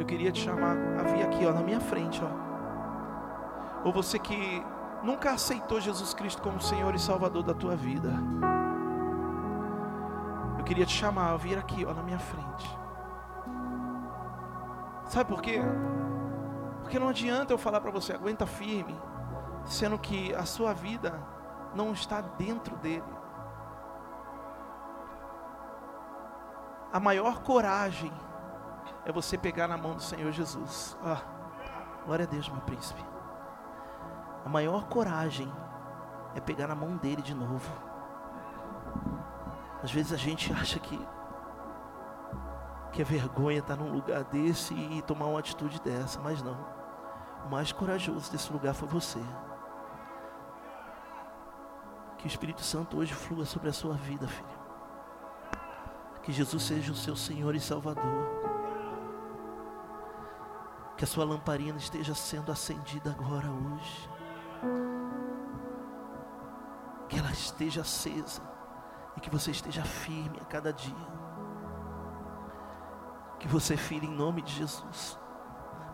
Eu 0.01 0.05
queria 0.05 0.33
te 0.33 0.41
chamar 0.41 0.77
a 0.99 1.03
vir 1.05 1.23
aqui, 1.23 1.47
ó, 1.47 1.53
na 1.53 1.63
minha 1.63 1.79
frente, 1.79 2.21
ó. 2.25 3.85
Ou 3.85 3.93
você 3.93 4.19
que 4.19 4.61
nunca 5.05 5.31
aceitou 5.31 5.81
Jesus 5.81 6.13
Cristo 6.13 6.43
como 6.43 6.61
Senhor 6.61 6.93
e 6.93 6.99
Salvador 6.99 7.45
da 7.45 7.55
tua 7.55 7.77
vida. 7.77 8.13
Eu 10.59 10.65
queria 10.65 10.85
te 10.85 10.93
chamar 10.93 11.31
a 11.31 11.37
vir 11.37 11.57
aqui, 11.57 11.87
ó, 11.87 11.95
na 11.95 12.03
minha 12.03 12.19
frente. 12.19 12.79
Sabe 15.07 15.31
por 15.31 15.41
quê? 15.41 15.61
Porque 16.83 16.99
não 16.99 17.11
adianta 17.11 17.53
eu 17.53 17.59
falar 17.59 17.81
para 17.81 17.93
você, 17.93 18.13
aguenta 18.13 18.45
firme, 18.45 18.99
sendo 19.67 19.97
que 20.01 20.35
a 20.35 20.45
sua 20.45 20.73
vida 20.73 21.15
não 21.77 21.93
está 21.93 22.21
dentro 22.21 22.77
dele. 22.79 23.05
A 26.95 27.01
maior 27.01 27.43
coragem 27.43 28.13
é 29.05 29.11
você 29.11 29.37
pegar 29.37 29.67
na 29.67 29.77
mão 29.77 29.97
do 29.97 30.01
Senhor 30.01 30.31
Jesus. 30.31 30.97
Ah, 31.03 31.23
glória 32.07 32.25
a 32.25 32.29
Deus, 32.29 32.49
meu 32.49 32.61
príncipe. 32.61 33.05
A 34.45 34.49
maior 34.49 34.85
coragem 34.85 35.53
é 36.37 36.41
pegar 36.41 36.69
na 36.69 36.75
mão 36.77 36.97
dele 36.97 37.21
de 37.21 37.35
novo. 37.35 37.69
Às 39.83 39.91
vezes 39.91 40.13
a 40.13 40.17
gente 40.17 40.53
acha 40.53 40.79
que 40.79 40.97
que 42.93 43.03
vergonha 43.03 43.59
estar 43.59 43.75
num 43.75 43.93
lugar 43.93 44.23
desse 44.23 44.73
e 44.73 45.03
tomar 45.03 45.27
uma 45.27 45.41
atitude 45.41 45.81
dessa, 45.81 46.21
mas 46.21 46.45
não. 46.45 46.57
O 47.45 47.51
mais 47.51 47.73
corajoso 47.73 48.31
desse 48.31 48.53
lugar 48.53 48.73
foi 48.73 48.87
você. 48.87 49.19
Que 52.19 52.27
o 52.27 52.29
Espírito 52.29 52.63
Santo 52.63 52.97
hoje 52.99 53.13
flua 53.13 53.45
sobre 53.45 53.69
a 53.69 53.73
sua 53.73 53.95
vida, 53.95 54.29
filho. 54.29 54.64
Que 56.25 56.33
Jesus 56.33 56.63
seja 56.63 56.91
o 56.91 56.97
seu 56.97 57.15
Senhor 57.15 57.55
e 57.55 57.61
Salvador. 57.61 58.03
Que 60.97 61.05
a 61.05 61.07
sua 61.07 61.25
lamparina 61.25 61.77
esteja 61.77 62.15
sendo 62.15 62.51
acendida 62.51 63.11
agora 63.11 63.47
hoje. 63.51 64.11
Que 67.09 67.19
ela 67.19 67.31
esteja 67.31 67.83
acesa 67.83 68.41
e 69.17 69.21
que 69.21 69.29
você 69.29 69.51
esteja 69.51 69.83
firme 69.83 70.39
a 70.41 70.45
cada 70.47 70.73
dia. 70.73 71.25
Que 73.39 73.47
você, 73.47 73.77
filho, 73.77 74.07
em 74.07 74.15
nome 74.15 74.41
de 74.41 74.53
Jesus, 74.55 75.19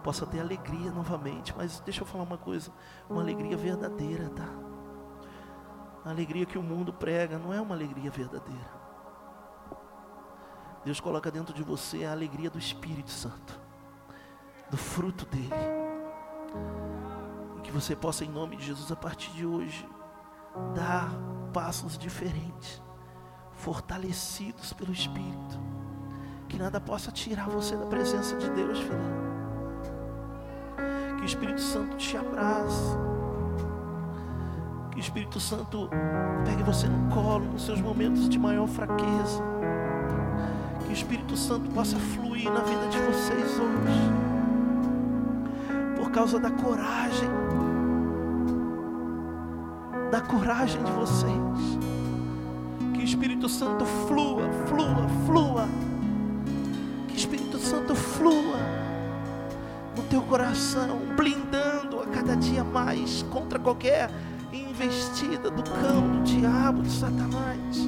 possa 0.04 0.24
ter 0.26 0.38
alegria 0.38 0.92
novamente. 0.92 1.52
Mas 1.56 1.80
deixa 1.80 2.02
eu 2.02 2.06
falar 2.06 2.22
uma 2.22 2.38
coisa: 2.38 2.70
uma 3.08 3.20
alegria 3.20 3.56
verdadeira, 3.56 4.30
tá? 4.30 4.48
A 6.04 6.10
alegria 6.10 6.46
que 6.46 6.56
o 6.56 6.62
mundo 6.62 6.92
prega 6.92 7.36
não 7.36 7.52
é 7.52 7.60
uma 7.60 7.74
alegria 7.74 8.12
verdadeira. 8.12 8.79
Deus 10.84 10.98
coloca 11.00 11.30
dentro 11.30 11.54
de 11.54 11.62
você 11.62 12.04
a 12.04 12.12
alegria 12.12 12.48
do 12.48 12.58
Espírito 12.58 13.10
Santo, 13.10 13.58
do 14.70 14.76
fruto 14.76 15.26
dele. 15.26 15.50
Que 17.62 17.70
você 17.70 17.94
possa, 17.94 18.24
em 18.24 18.28
nome 18.28 18.56
de 18.56 18.66
Jesus, 18.66 18.90
a 18.90 18.96
partir 18.96 19.30
de 19.30 19.46
hoje, 19.46 19.88
dar 20.74 21.08
passos 21.52 21.96
diferentes, 21.96 22.82
fortalecidos 23.52 24.72
pelo 24.72 24.92
Espírito. 24.92 25.60
Que 26.48 26.58
nada 26.58 26.80
possa 26.80 27.12
tirar 27.12 27.48
você 27.48 27.76
da 27.76 27.86
presença 27.86 28.36
de 28.36 28.50
Deus, 28.50 28.80
filho. 28.80 29.20
Que 31.16 31.22
o 31.22 31.26
Espírito 31.26 31.60
Santo 31.60 31.96
te 31.96 32.16
abrace. 32.16 32.96
Que 34.90 34.96
o 34.96 35.00
Espírito 35.00 35.38
Santo 35.38 35.88
pegue 36.44 36.64
você 36.64 36.88
no 36.88 37.08
colo 37.14 37.44
nos 37.44 37.66
seus 37.66 37.80
momentos 37.80 38.28
de 38.28 38.36
maior 38.38 38.66
fraqueza. 38.66 39.44
Que 40.90 40.94
o 40.94 40.98
Espírito 40.98 41.36
Santo 41.36 41.70
possa 41.70 41.96
fluir 41.96 42.50
na 42.50 42.62
vida 42.62 42.88
de 42.88 42.98
vocês 42.98 43.60
hoje. 43.60 44.10
Por 45.96 46.10
causa 46.10 46.36
da 46.40 46.50
coragem. 46.50 47.30
Da 50.10 50.20
coragem 50.20 50.82
de 50.82 50.90
vocês. 50.90 51.78
Que 52.92 53.02
o 53.02 53.04
Espírito 53.04 53.48
Santo 53.48 53.84
flua, 53.84 54.50
flua, 54.66 55.08
flua. 55.26 55.68
Que 57.06 57.14
o 57.14 57.16
Espírito 57.16 57.58
Santo 57.58 57.94
flua 57.94 58.58
no 59.96 60.02
teu 60.10 60.22
coração, 60.22 60.98
blindando 61.16 62.00
a 62.00 62.06
cada 62.06 62.34
dia 62.34 62.64
mais 62.64 63.22
contra 63.30 63.60
qualquer 63.60 64.10
investida 64.52 65.52
do 65.52 65.62
cão, 65.62 66.16
do 66.16 66.22
diabo, 66.24 66.82
de 66.82 66.90
Satanás. 66.90 67.78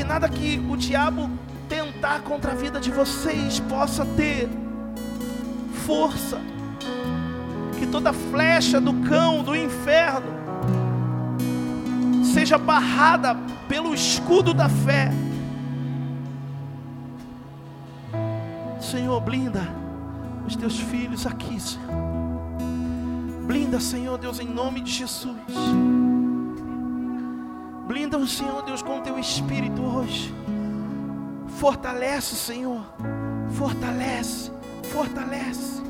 Que 0.00 0.04
nada 0.04 0.30
que 0.30 0.58
o 0.66 0.78
diabo 0.78 1.28
tentar 1.68 2.22
contra 2.22 2.52
a 2.52 2.54
vida 2.54 2.80
de 2.80 2.90
vocês 2.90 3.60
possa 3.60 4.02
ter 4.02 4.48
força. 5.84 6.40
Que 7.78 7.86
toda 7.86 8.10
flecha 8.10 8.80
do 8.80 8.94
cão, 9.06 9.42
do 9.42 9.54
inferno, 9.54 10.32
seja 12.24 12.56
barrada 12.56 13.36
pelo 13.68 13.92
escudo 13.92 14.54
da 14.54 14.70
fé. 14.70 15.12
Senhor, 18.80 19.20
blinda 19.20 19.68
os 20.46 20.56
teus 20.56 20.80
filhos 20.80 21.26
aqui, 21.26 21.60
Senhor. 21.60 21.90
Blinda, 23.46 23.78
Senhor 23.78 24.16
Deus, 24.16 24.40
em 24.40 24.48
nome 24.48 24.80
de 24.80 24.92
Jesus. 24.92 25.36
Blinda 27.90 28.16
o 28.16 28.24
Senhor 28.24 28.62
Deus 28.62 28.82
com 28.82 29.00
o 29.00 29.02
teu 29.02 29.18
espírito 29.18 29.82
hoje. 29.82 30.32
Fortalece, 31.58 32.36
Senhor. 32.36 32.84
Fortalece, 33.50 34.52
fortalece. 34.92 35.82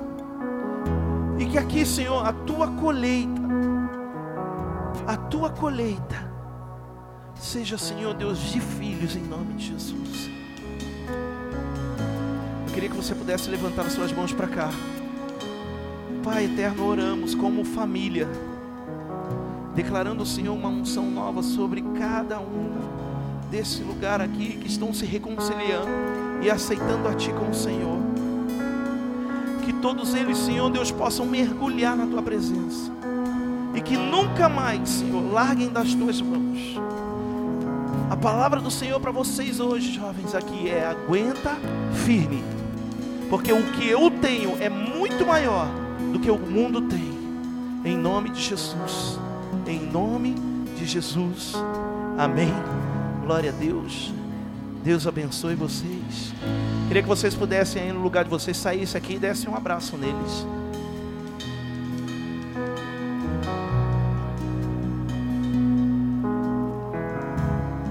E 1.39 1.44
que 1.44 1.59
aqui, 1.59 1.85
Senhor, 1.85 2.27
a 2.27 2.32
tua 2.32 2.68
colheita, 2.68 3.43
a 5.06 5.14
tua 5.14 5.51
colheita, 5.51 6.32
seja, 7.35 7.77
Senhor 7.77 8.14
Deus, 8.14 8.39
de 8.39 8.62
filhos 8.62 9.14
em 9.14 9.22
nome 9.22 9.52
de 9.52 9.66
Jesus. 9.66 10.31
Eu 12.66 12.72
queria 12.72 12.89
que 12.89 12.97
você 12.97 13.14
pudesse 13.14 13.51
levantar 13.51 13.85
as 13.85 13.93
suas 13.93 14.10
mãos 14.10 14.32
para 14.32 14.48
cá. 14.48 14.70
Pai 16.24 16.47
eterno, 16.47 16.82
oramos 16.86 17.35
como 17.35 17.62
família, 17.62 18.27
declarando, 19.75 20.25
Senhor, 20.27 20.55
uma 20.55 20.69
unção 20.69 21.11
nova 21.11 21.43
sobre 21.43 21.83
cada 21.99 22.39
um 22.41 22.71
desse 23.51 23.83
lugar 23.83 24.21
aqui 24.21 24.57
que 24.57 24.69
estão 24.69 24.95
se 24.95 25.05
reconciliando 25.05 25.89
e 26.43 26.51
aceitando 26.51 27.09
a 27.09 27.15
Ti 27.15 27.33
como 27.33 27.55
Senhor. 27.55 27.99
Que 29.65 29.73
todos 29.75 30.15
eles, 30.15 30.39
Senhor 30.39 30.71
Deus, 30.71 30.91
possam 30.91 31.27
mergulhar 31.27 31.97
na 31.97 32.07
Tua 32.07 32.23
presença 32.23 32.91
e 33.75 33.81
que 33.81 33.97
nunca 33.97 34.49
mais, 34.49 34.89
Senhor, 34.89 35.33
larguem 35.33 35.69
das 35.69 35.95
Tuas 35.95 36.21
mãos. 36.21 36.77
A 38.11 38.17
palavra 38.17 38.61
do 38.61 38.71
Senhor 38.71 38.99
para 39.01 39.13
vocês 39.13 39.61
hoje, 39.61 39.93
jovens, 39.93 40.35
aqui 40.35 40.69
é: 40.69 40.87
aguenta 40.87 41.57
firme, 42.05 42.43
porque 43.29 43.53
o 43.53 43.63
que 43.73 43.89
eu 43.89 44.11
tenho 44.11 44.57
é 44.61 44.69
muito 44.69 45.25
maior 45.25 45.69
do 46.13 46.19
que 46.19 46.31
o 46.31 46.39
mundo 46.39 46.83
tem. 46.83 47.21
Em 47.85 47.97
nome 47.97 48.31
de 48.31 48.43
Jesus. 48.43 49.19
Em 49.71 49.79
nome 49.79 50.35
de 50.77 50.85
Jesus. 50.85 51.53
Amém. 52.19 52.53
Glória 53.25 53.51
a 53.51 53.53
Deus. 53.53 54.13
Deus 54.83 55.07
abençoe 55.07 55.55
vocês. 55.55 56.35
Queria 56.89 57.03
que 57.03 57.09
vocês 57.09 57.37
pudessem 57.37 57.81
aí 57.83 57.93
no 57.93 58.01
lugar 58.01 58.25
de 58.25 58.31
vocês 58.31 58.57
saíssem 58.57 59.01
aqui 59.01 59.15
e 59.15 59.19
dessem 59.21 59.49
um 59.49 59.55
abraço 59.55 59.97
neles. 59.97 60.45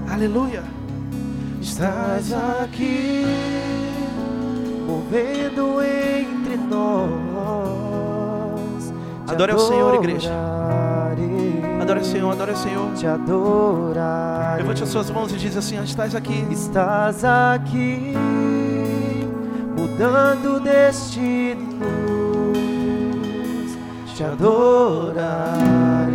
Aleluia. 0.06 0.62
Estás 1.62 2.30
aqui, 2.62 3.24
movendo 4.86 5.80
entre 5.82 6.58
nós. 6.58 7.00
Adore 9.26 9.52
ao 9.52 9.58
Senhor, 9.58 9.94
igreja. 9.94 10.59
O 11.98 12.04
Senhor, 12.04 12.30
adore 12.30 12.52
o 12.52 12.56
Senhor. 12.56 12.92
Te 12.94 13.06
adorar. 13.06 14.56
Levante 14.58 14.84
as 14.84 14.88
suas 14.88 15.10
mãos 15.10 15.32
e 15.32 15.36
diz 15.36 15.56
assim: 15.56 15.76
"Ah, 15.76 15.82
Estás 15.82 16.14
aqui. 16.14 16.46
Estás 16.50 17.24
aqui, 17.24 18.14
mudando 19.76 20.60
destinos. 20.60 21.80
Te 24.14 24.24
adorarei, 24.24 26.12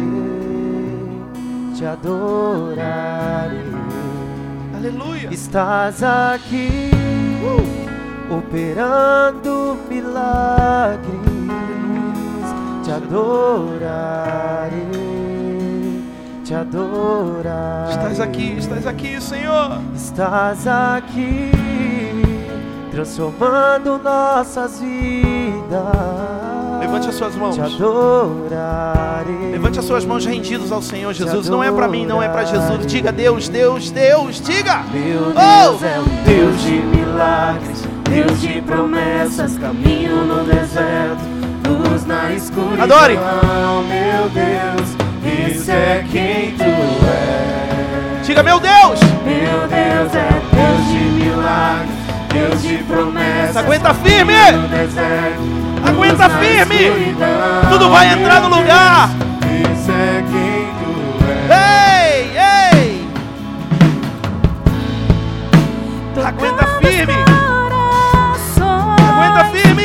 te 1.76 1.86
adorarei. 1.86 3.60
Aleluia. 4.76 5.30
Estás 5.34 6.04
aqui, 6.04 6.92
operando 8.30 9.76
milagres. 9.90 11.06
Te 12.84 12.92
adorarei, 12.92 14.86
te 16.46 16.54
adorarei. 16.54 17.90
Estás 17.90 18.20
aqui, 18.20 18.56
estás 18.60 18.86
aqui, 18.86 19.20
Senhor. 19.20 19.80
Estás 19.96 20.68
aqui, 20.68 21.52
transformando 22.92 23.98
nossas 23.98 24.80
vidas. 24.80 25.82
Levante 26.80 27.10
as 27.10 27.16
suas 27.16 27.36
mãos. 27.36 27.56
Te 27.56 27.62
adorarei. 27.62 29.52
Levante 29.54 29.80
as 29.80 29.86
suas 29.86 30.06
mãos 30.06 30.24
rendidas 30.24 30.72
ao 30.72 30.84
Senhor 30.84 31.12
Jesus. 31.14 31.50
Não 31.50 31.64
é 31.64 31.72
para 31.72 31.88
mim, 31.88 32.06
não 32.06 32.22
é 32.22 32.30
para 32.30 32.46
Jesus. 32.46 32.86
Diga 32.86 33.12
Deus, 33.12 33.50
Deus, 33.50 33.90
Deus, 33.90 34.40
diga. 34.40 34.84
Meu 34.94 35.30
Oh! 35.30 35.70
Deus 35.72 35.84
é 35.84 36.00
um 36.00 36.24
Deus 36.24 36.62
de 36.62 36.72
milagres, 36.74 37.84
Deus 38.08 38.40
de 38.40 38.62
promessas, 38.62 39.58
caminho 39.58 40.24
no 40.26 40.44
deserto, 40.44 41.24
luz 41.90 42.06
na 42.06 42.32
escuridão. 42.34 42.84
Adore. 42.84 43.16
Meu 43.18 44.30
Deus, 44.30 45.05
isso 45.36 45.72
é 45.72 46.06
quem 46.12 46.56
tu 46.58 46.64
és. 46.64 48.28
Diga 48.28 48.42
meu 48.42 48.60
Deus. 48.60 49.00
Meu 49.24 49.68
Deus 49.68 50.16
é 50.16 50.30
Deus 50.56 50.88
de 50.88 50.98
milagres, 50.98 51.90
Deus 52.34 52.62
de 52.62 52.78
promessas. 52.84 53.58
Aguenta 53.58 53.94
firme. 53.94 54.34
deserto, 54.70 55.42
luz 55.42 55.90
Aguenta 55.90 56.30
firme. 56.30 57.16
Tudo 57.70 57.90
vai 57.90 58.12
entrar 58.14 58.42
no 58.42 58.50
lugar. 58.50 59.10
Isso 59.44 59.92
é 59.92 60.24
quem 60.32 60.68
tu 60.80 60.92
és. 61.30 61.52
Ei, 62.02 62.38
ei. 62.38 63.08
Aguenta 66.26 66.66
firme. 66.82 67.14
Aguenta 68.98 69.46
firme. 69.46 69.85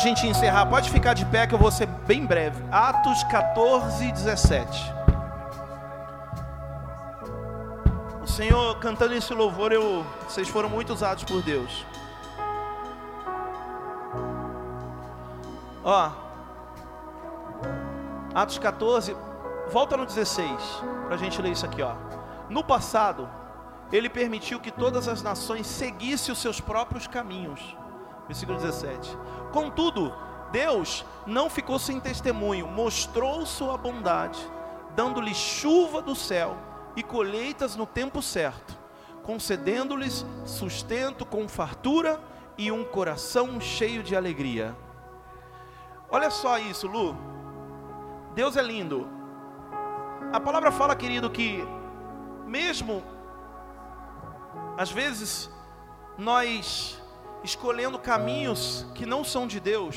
Gente 0.00 0.26
encerrar. 0.26 0.66
Pode 0.66 0.90
ficar 0.90 1.14
de 1.14 1.24
pé 1.26 1.46
que 1.46 1.54
eu 1.54 1.58
vou 1.58 1.70
ser 1.70 1.86
bem 1.86 2.26
breve. 2.26 2.62
Atos 2.72 3.22
14, 3.24 4.10
17. 4.10 4.94
O 8.22 8.26
Senhor, 8.26 8.78
cantando 8.78 9.14
esse 9.14 9.32
louvor, 9.32 9.72
eu, 9.72 10.04
vocês 10.26 10.48
foram 10.48 10.68
muito 10.68 10.92
usados 10.92 11.24
por 11.24 11.42
Deus. 11.42 11.84
Ó, 15.84 16.10
Atos 18.34 18.58
14, 18.58 19.16
volta 19.70 19.96
no 19.96 20.06
16, 20.06 20.82
para 21.06 21.14
a 21.14 21.18
gente 21.18 21.40
ler 21.42 21.52
isso 21.52 21.66
aqui, 21.66 21.82
ó. 21.82 21.94
No 22.48 22.62
passado, 22.62 23.28
ele 23.92 24.08
permitiu 24.08 24.60
que 24.60 24.70
todas 24.70 25.08
as 25.08 25.22
nações 25.22 25.66
seguissem 25.66 26.32
os 26.32 26.38
seus 26.38 26.60
próprios 26.60 27.06
caminhos. 27.06 27.60
Versículo 28.30 28.60
17. 28.60 29.18
Contudo, 29.52 30.14
Deus 30.52 31.04
não 31.26 31.50
ficou 31.50 31.80
sem 31.80 31.98
testemunho, 31.98 32.64
mostrou 32.64 33.44
sua 33.44 33.76
bondade, 33.76 34.38
dando-lhe 34.94 35.34
chuva 35.34 36.00
do 36.00 36.14
céu 36.14 36.56
e 36.94 37.02
colheitas 37.02 37.74
no 37.74 37.86
tempo 37.86 38.22
certo, 38.22 38.78
concedendo-lhes 39.24 40.24
sustento 40.44 41.26
com 41.26 41.48
fartura 41.48 42.20
e 42.56 42.70
um 42.70 42.84
coração 42.84 43.60
cheio 43.60 44.00
de 44.00 44.14
alegria. 44.14 44.76
Olha 46.08 46.30
só 46.30 46.56
isso, 46.56 46.86
Lu. 46.86 47.16
Deus 48.32 48.56
é 48.56 48.62
lindo. 48.62 49.08
A 50.32 50.38
palavra 50.38 50.70
fala, 50.70 50.94
querido, 50.94 51.28
que 51.28 51.66
mesmo 52.46 53.02
às 54.78 54.92
vezes 54.92 55.50
nós 56.16 56.99
escolhendo 57.42 57.98
caminhos 57.98 58.86
que 58.94 59.06
não 59.06 59.24
são 59.24 59.46
de 59.46 59.60
Deus, 59.60 59.96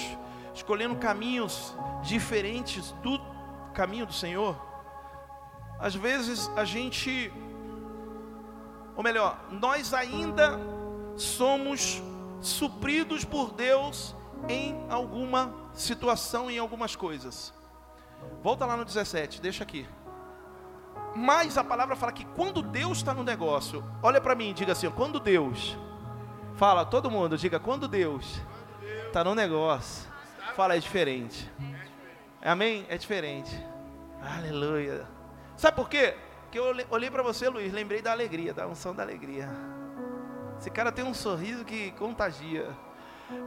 escolhendo 0.53 0.95
caminhos 0.95 1.75
diferentes 2.01 2.91
do 3.03 3.19
caminho 3.73 4.05
do 4.05 4.13
Senhor, 4.13 4.55
às 5.79 5.95
vezes 5.95 6.49
a 6.55 6.63
gente, 6.63 7.31
ou 8.95 9.03
melhor, 9.03 9.37
nós 9.51 9.93
ainda 9.93 10.59
somos 11.15 12.01
supridos 12.39 13.25
por 13.25 13.51
Deus 13.51 14.15
em 14.47 14.85
alguma 14.89 15.53
situação, 15.73 16.49
em 16.49 16.57
algumas 16.57 16.95
coisas. 16.95 17.53
Volta 18.41 18.65
lá 18.65 18.77
no 18.77 18.85
17, 18.85 19.41
deixa 19.41 19.63
aqui. 19.63 19.87
Mas 21.15 21.57
a 21.57 21.63
palavra 21.63 21.95
fala 21.95 22.11
que 22.11 22.25
quando 22.25 22.61
Deus 22.61 22.97
está 22.97 23.13
no 23.13 23.23
negócio, 23.23 23.83
olha 24.01 24.19
para 24.19 24.35
mim 24.35 24.49
e 24.49 24.53
diga 24.53 24.71
assim: 24.71 24.89
quando 24.89 25.19
Deus, 25.19 25.77
fala 26.55 26.85
todo 26.85 27.09
mundo, 27.09 27.38
diga 27.38 27.59
quando 27.59 27.88
Deus 27.88 28.41
está 29.07 29.23
no 29.23 29.35
negócio, 29.35 30.09
fala 30.55 30.75
é 30.75 30.80
diferente. 30.80 31.51
Amém? 32.41 32.85
É 32.89 32.97
diferente. 32.97 33.55
Aleluia. 34.21 35.07
Sabe 35.55 35.75
por 35.75 35.89
quê? 35.89 36.15
Porque 36.43 36.59
eu 36.59 36.75
olhei 36.89 37.09
para 37.09 37.23
você, 37.23 37.49
Luiz, 37.49 37.71
lembrei 37.71 38.01
da 38.01 38.11
alegria, 38.11 38.53
da 38.53 38.67
unção 38.67 38.93
da 38.93 39.01
alegria. 39.01 39.49
Esse 40.59 40.69
cara 40.69 40.91
tem 40.91 41.03
um 41.03 41.13
sorriso 41.13 41.65
que 41.65 41.91
contagia. 41.91 42.67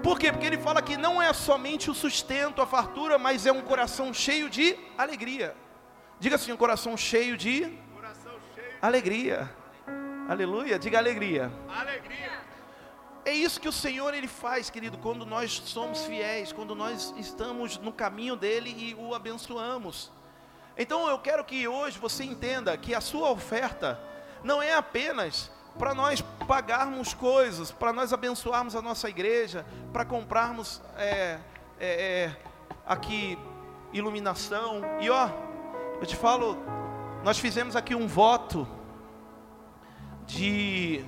Por 0.02 0.18
quê? 0.18 0.32
Porque 0.32 0.46
ele 0.46 0.58
fala 0.58 0.82
que 0.82 0.96
não 0.96 1.22
é 1.22 1.32
somente 1.32 1.90
o 1.90 1.94
sustento, 1.94 2.60
a 2.60 2.66
fartura, 2.66 3.18
mas 3.18 3.46
é 3.46 3.52
um 3.52 3.62
coração 3.62 4.12
cheio 4.12 4.50
de 4.50 4.76
alegria. 4.98 5.54
Diga 6.18 6.36
assim, 6.36 6.52
um 6.52 6.56
coração 6.56 6.96
cheio 6.96 7.36
de 7.36 7.78
coração 7.94 8.32
cheio. 8.54 8.68
alegria. 8.82 9.50
Aleluia, 10.28 10.78
diga 10.78 10.98
alegria. 10.98 11.52
Alegria. 11.68 12.35
É 13.26 13.32
isso 13.32 13.60
que 13.60 13.68
o 13.68 13.72
Senhor 13.72 14.14
ele 14.14 14.28
faz, 14.28 14.70
querido, 14.70 14.96
quando 14.98 15.26
nós 15.26 15.60
somos 15.64 16.04
fiéis, 16.04 16.52
quando 16.52 16.76
nós 16.76 17.12
estamos 17.16 17.76
no 17.76 17.92
caminho 17.92 18.36
dele 18.36 18.70
e 18.70 18.94
o 18.94 19.16
abençoamos. 19.16 20.12
Então 20.78 21.08
eu 21.08 21.18
quero 21.18 21.44
que 21.44 21.66
hoje 21.66 21.98
você 21.98 22.22
entenda 22.22 22.76
que 22.76 22.94
a 22.94 23.00
sua 23.00 23.28
oferta 23.32 24.00
não 24.44 24.62
é 24.62 24.74
apenas 24.74 25.50
para 25.76 25.92
nós 25.92 26.20
pagarmos 26.46 27.14
coisas, 27.14 27.72
para 27.72 27.92
nós 27.92 28.12
abençoarmos 28.12 28.76
a 28.76 28.80
nossa 28.80 29.08
igreja, 29.08 29.66
para 29.92 30.04
comprarmos 30.04 30.80
é, 30.96 31.40
é, 31.80 32.30
é, 32.30 32.36
aqui 32.86 33.36
iluminação. 33.92 34.82
E 35.00 35.10
ó, 35.10 35.28
eu 36.00 36.06
te 36.06 36.14
falo, 36.14 36.56
nós 37.24 37.40
fizemos 37.40 37.74
aqui 37.74 37.92
um 37.92 38.06
voto 38.06 38.68
de, 40.28 41.04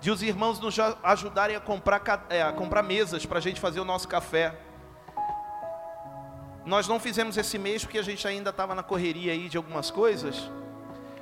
de 0.00 0.10
os 0.10 0.22
irmãos 0.22 0.60
nos 0.60 0.76
ajudarem 1.02 1.56
a 1.56 1.60
comprar, 1.60 2.26
é, 2.28 2.42
a 2.42 2.52
comprar 2.52 2.82
mesas 2.82 3.24
para 3.24 3.38
a 3.38 3.40
gente 3.40 3.60
fazer 3.60 3.80
o 3.80 3.84
nosso 3.84 4.06
café. 4.06 4.54
Nós 6.64 6.88
não 6.88 6.98
fizemos 6.98 7.36
esse 7.36 7.58
mês 7.58 7.84
porque 7.84 7.98
a 7.98 8.02
gente 8.02 8.26
ainda 8.26 8.50
estava 8.50 8.74
na 8.74 8.82
correria 8.82 9.32
aí 9.32 9.48
de 9.48 9.56
algumas 9.56 9.90
coisas. 9.90 10.50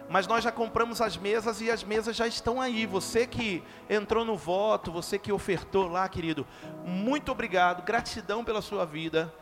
Mas 0.08 0.26
nós 0.26 0.44
já 0.44 0.52
compramos 0.52 1.00
as 1.00 1.16
mesas 1.16 1.60
e 1.60 1.70
as 1.70 1.82
mesas 1.82 2.14
já 2.14 2.26
estão 2.26 2.60
aí. 2.60 2.86
Você 2.86 3.26
que 3.26 3.62
entrou 3.88 4.24
no 4.24 4.36
voto, 4.36 4.92
você 4.92 5.18
que 5.18 5.32
ofertou 5.32 5.88
lá, 5.88 6.08
querido, 6.08 6.46
muito 6.84 7.32
obrigado, 7.32 7.82
gratidão 7.84 8.44
pela 8.44 8.60
sua 8.60 8.84
vida. 8.84 9.32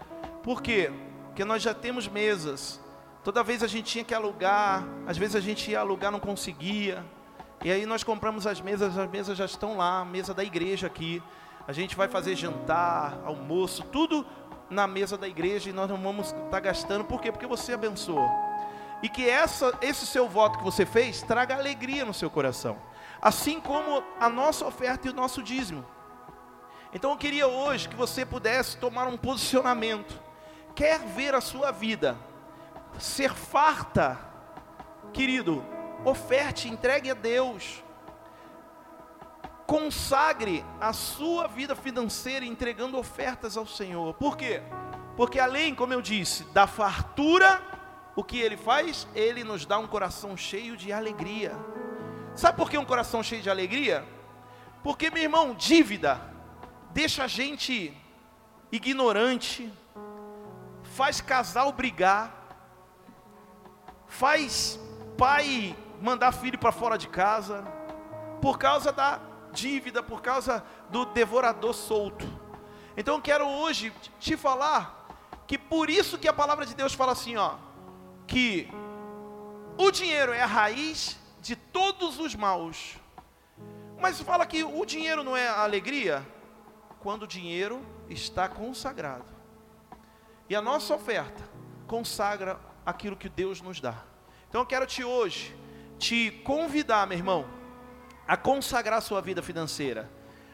Por 0.43 0.63
quê? 0.63 0.93
Porque 1.27 1.45
nós 1.45 1.63
já 1.63 1.75
temos 1.75 2.09
mesas. 2.09 2.81
Toda 3.25 3.43
vez 3.43 3.63
a 3.63 3.67
gente 3.67 3.87
tinha 3.87 4.05
que 4.05 4.15
alugar, 4.15 4.85
às 5.07 5.17
vezes 5.17 5.37
a 5.37 5.41
gente 5.41 5.71
ia 5.71 5.81
alugar, 5.81 6.11
não 6.11 6.21
conseguia. 6.21 7.05
E 7.65 7.71
aí 7.71 7.87
nós 7.87 8.03
compramos 8.03 8.45
as 8.47 8.61
mesas, 8.61 8.99
as 8.99 9.09
mesas 9.09 9.39
já 9.39 9.45
estão 9.45 9.77
lá, 9.77 10.01
a 10.01 10.05
mesa 10.05 10.35
da 10.35 10.43
igreja 10.43 10.89
aqui. 10.89 11.23
A 11.67 11.73
gente 11.73 11.95
vai 11.95 12.09
fazer 12.09 12.35
jantar, 12.35 13.21
almoço, 13.25 13.85
tudo 13.85 14.27
na 14.69 14.87
mesa 14.87 15.17
da 15.17 15.29
igreja 15.29 15.71
e 15.71 15.73
nós 15.73 15.89
não 15.89 15.97
vamos 15.97 16.29
estar 16.29 16.51
tá 16.51 16.61
gastando. 16.61 17.05
Por 17.05 17.21
quê? 17.21 17.31
Porque 17.31 17.47
você 17.47 17.75
abençoou. 17.75 18.29
E 19.01 19.09
que 19.09 19.29
essa, 19.29 19.77
esse 19.81 20.07
seu 20.07 20.29
voto 20.29 20.59
que 20.59 20.65
você 20.65 20.85
fez 20.85 21.23
traga 21.23 21.55
alegria 21.55 22.05
no 22.05 22.13
seu 22.13 22.29
coração. 22.29 22.77
Assim 23.21 23.61
como 23.61 24.03
a 24.19 24.29
nossa 24.29 24.67
oferta 24.67 25.07
e 25.07 25.11
o 25.11 25.15
nosso 25.15 25.41
dízimo. 25.41 25.85
Então 26.93 27.13
eu 27.13 27.17
queria 27.17 27.47
hoje 27.47 27.89
que 27.89 27.95
você 27.95 28.27
pudesse 28.27 28.77
tomar 28.77 29.07
um 29.07 29.17
posicionamento. 29.17 30.21
Quer 30.75 30.99
ver 30.99 31.33
a 31.35 31.41
sua 31.41 31.71
vida 31.71 32.17
ser 32.99 33.33
farta, 33.33 34.19
querido, 35.13 35.65
oferte, 36.05 36.69
entregue 36.69 37.11
a 37.11 37.15
Deus. 37.15 37.83
Consagre 39.67 40.65
a 40.81 40.93
sua 40.93 41.47
vida 41.47 41.75
financeira 41.75 42.45
entregando 42.45 42.99
ofertas 42.99 43.57
ao 43.57 43.67
Senhor. 43.67 44.15
Por 44.15 44.37
quê? 44.37 44.63
Porque 45.17 45.39
além, 45.39 45.75
como 45.75 45.93
eu 45.93 46.03
disse, 46.03 46.45
da 46.53 46.67
fartura, 46.67 47.63
o 48.15 48.23
que 48.23 48.39
ele 48.39 48.57
faz? 48.57 49.07
Ele 49.15 49.45
nos 49.45 49.65
dá 49.65 49.79
um 49.79 49.87
coração 49.87 50.37
cheio 50.37 50.77
de 50.77 50.93
alegria. 50.93 51.53
Sabe 52.35 52.57
por 52.57 52.71
que 52.71 52.77
um 52.77 52.85
coração 52.85 53.23
cheio 53.23 53.43
de 53.43 53.51
alegria? 53.51 54.05
Porque, 54.83 55.11
meu 55.11 55.23
irmão, 55.23 55.55
dívida 55.55 56.21
deixa 56.93 57.25
a 57.25 57.27
gente 57.27 57.97
ignorante, 58.71 59.73
faz 60.83 61.21
casal 61.21 61.73
brigar, 61.73 62.57
faz 64.07 64.79
pai 65.17 65.77
mandar 66.03 66.33
filho 66.33 66.59
para 66.59 66.73
fora 66.73 66.99
de 66.99 67.09
casa, 67.09 67.65
por 68.41 68.59
causa 68.59 68.93
da 68.93 69.21
dívida, 69.53 70.03
por 70.03 70.21
causa 70.21 70.65
do 70.91 71.05
devorador 71.07 71.73
solto. 71.73 72.27
Então 72.97 73.15
eu 73.15 73.23
quero 73.23 73.47
hoje 73.47 73.93
te 74.19 74.37
falar 74.37 75.07
que 75.47 75.57
por 75.57 75.89
isso 75.89 76.19
que 76.19 76.27
a 76.27 76.33
palavra 76.33 76.67
de 76.67 76.75
Deus 76.75 76.93
fala 76.93 77.13
assim, 77.13 77.37
ó, 77.37 77.55
que 78.27 78.69
o 79.79 79.91
dinheiro 79.91 80.33
é 80.33 80.43
a 80.43 80.47
raiz 80.47 81.19
de 81.41 81.55
todos 81.55 82.19
os 82.19 82.35
maus. 82.35 82.97
Mas 84.01 84.21
fala 84.21 84.45
que 84.45 84.65
o 84.65 84.85
dinheiro 84.85 85.23
não 85.23 85.37
é 85.37 85.49
a 85.49 85.63
alegria 85.63 86.27
quando 86.99 87.23
o 87.23 87.27
dinheiro 87.29 87.81
está 88.09 88.49
consagrado. 88.49 89.31
E 90.49 90.57
a 90.57 90.61
nossa 90.61 90.95
oferta 90.95 91.43
consagra 91.87 92.59
aquilo 92.85 93.17
que 93.17 93.29
Deus 93.29 93.61
nos 93.61 93.81
dá. 93.81 94.03
Então 94.49 94.61
eu 94.61 94.67
quero 94.67 94.85
te 94.85 95.05
hoje 95.05 95.62
te 96.03 96.33
convidar, 96.43 97.07
meu 97.07 97.17
irmão, 97.17 97.47
a 98.27 98.37
consagrar 98.37 98.99
a 98.99 99.01
sua 99.01 99.21
vida 99.23 99.41
financeira, 99.41 100.11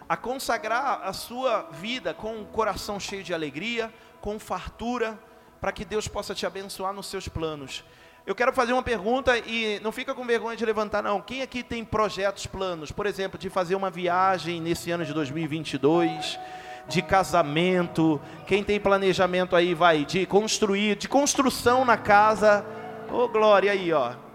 a 0.06 0.14
consagrar 0.14 1.00
a 1.02 1.12
sua 1.14 1.62
vida 1.72 2.12
com 2.12 2.36
um 2.36 2.44
coração 2.44 3.00
cheio 3.00 3.24
de 3.24 3.32
alegria, 3.32 3.90
com 4.20 4.38
fartura, 4.38 5.18
para 5.58 5.72
que 5.72 5.86
Deus 5.86 6.06
possa 6.06 6.34
te 6.34 6.44
abençoar 6.44 6.92
nos 6.92 7.06
seus 7.06 7.28
planos. 7.28 7.82
Eu 8.26 8.34
quero 8.34 8.52
fazer 8.52 8.74
uma 8.74 8.82
pergunta 8.82 9.38
e 9.38 9.80
não 9.80 9.90
fica 9.90 10.14
com 10.14 10.22
vergonha 10.26 10.54
de 10.54 10.66
levantar 10.66 11.02
não. 11.02 11.22
Quem 11.22 11.40
aqui 11.40 11.62
tem 11.62 11.82
projetos, 11.82 12.46
planos, 12.46 12.92
por 12.92 13.06
exemplo, 13.06 13.38
de 13.38 13.48
fazer 13.48 13.74
uma 13.74 13.88
viagem 13.88 14.60
nesse 14.60 14.90
ano 14.90 15.04
de 15.04 15.14
2022? 15.14 16.38
de 16.86 17.02
casamento, 17.02 18.18
quem 18.46 18.64
tem 18.64 18.80
planejamento 18.80 19.54
aí 19.54 19.74
vai 19.74 20.06
de 20.06 20.24
construir, 20.24 20.96
de 20.96 21.06
construção 21.06 21.84
na 21.84 21.98
casa. 21.98 22.64
Ô 23.12 23.24
oh, 23.24 23.28
glória 23.28 23.70
aí, 23.70 23.92
ó. 23.92 24.27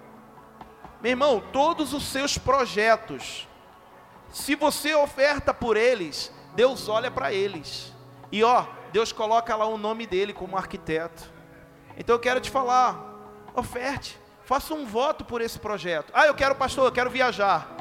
Meu 1.04 1.10
irmão, 1.10 1.44
todos 1.52 1.92
os 1.92 2.06
seus 2.06 2.38
projetos 2.38 3.46
Se 4.32 4.56
você 4.56 4.96
oferta 4.96 5.54
por 5.54 5.76
eles, 5.76 6.32
Deus 6.56 6.88
olha 6.88 7.12
para 7.12 7.34
eles. 7.34 7.94
E 8.32 8.42
ó, 8.42 8.66
Deus 8.94 9.12
coloca 9.12 9.54
lá 9.54 9.66
o 9.66 9.78
nome 9.78 10.08
dele 10.08 10.32
como 10.34 10.58
arquiteto. 10.58 11.30
Então 11.98 12.16
eu 12.16 12.20
quero 12.20 12.40
te 12.40 12.50
falar, 12.50 12.98
oferte, 13.54 14.18
faça 14.46 14.74
um 14.74 14.86
voto 14.86 15.26
por 15.26 15.42
esse 15.42 15.60
projeto. 15.60 16.10
Ah, 16.14 16.26
eu 16.26 16.34
quero, 16.34 16.56
pastor, 16.56 16.86
eu 16.86 16.92
quero 16.92 17.10
viajar. 17.10 17.76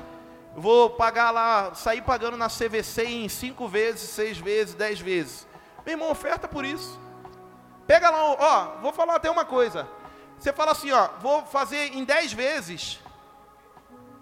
Vou 0.57 0.90
pagar 0.90 1.31
lá, 1.31 1.74
sair 1.74 2.03
pagando 2.03 2.36
na 2.36 2.49
CVC 2.49 3.05
em 3.05 3.28
cinco 3.28 3.69
vezes, 3.69 4.11
seis 4.11 4.36
vezes, 4.36 4.74
dez 4.74 5.01
vezes. 5.01 5.47
Meu 5.86 5.94
irmão, 5.94 6.11
oferta 6.11 6.49
por 6.49 6.65
isso. 6.65 7.01
Pega 7.86 8.11
lá, 8.11 8.24
ó, 8.24 8.81
vou 8.82 8.93
falar 8.93 9.15
até 9.15 9.31
uma 9.31 9.44
coisa. 9.44 9.89
Você 10.39 10.53
fala 10.53 10.73
assim, 10.73 10.90
ó, 10.90 11.09
vou 11.20 11.47
fazer 11.47 11.94
em 11.94 12.05
dez 12.05 12.32
vezes. 12.32 13.01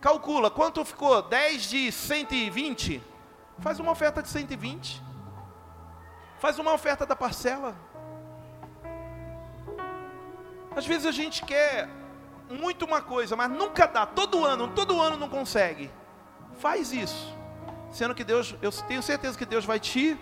Calcula, 0.01 0.51
quanto 0.51 0.85
ficou? 0.85 1.20
10 1.22 1.62
de 1.62 1.93
120? 1.93 3.02
Faz 3.59 3.78
uma 3.78 3.93
oferta 3.93 4.22
de 4.22 4.28
120. 4.28 5.02
Faz 6.39 6.59
uma 6.59 6.72
oferta 6.72 7.05
da 7.05 7.14
parcela. 7.14 7.77
Às 10.74 10.86
vezes 10.86 11.06
a 11.06 11.12
gente 11.12 11.44
quer 11.44 11.89
muito 12.48 12.85
uma 12.85 13.02
coisa, 13.02 13.36
mas 13.36 13.51
nunca 13.51 13.86
dá. 13.86 14.06
Todo 14.06 14.44
ano, 14.44 14.68
todo 14.68 15.01
ano 15.01 15.16
não 15.16 15.28
consegue. 15.28 15.90
Faz 16.59 16.93
isso. 16.93 17.36
Sendo 17.90 18.14
que 18.14 18.24
Deus, 18.24 18.55
eu 18.62 18.72
tenho 18.72 19.02
certeza 19.02 19.36
que 19.36 19.44
Deus 19.44 19.64
vai 19.64 19.78
te 19.78 20.16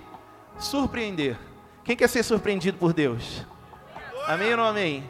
surpreender. 0.58 1.38
Quem 1.84 1.96
quer 1.96 2.08
ser 2.08 2.24
surpreendido 2.24 2.78
por 2.78 2.92
Deus? 2.92 3.46
Amém 4.26 4.50
ou 4.50 4.56
não 4.56 4.64
amém? 4.64 5.08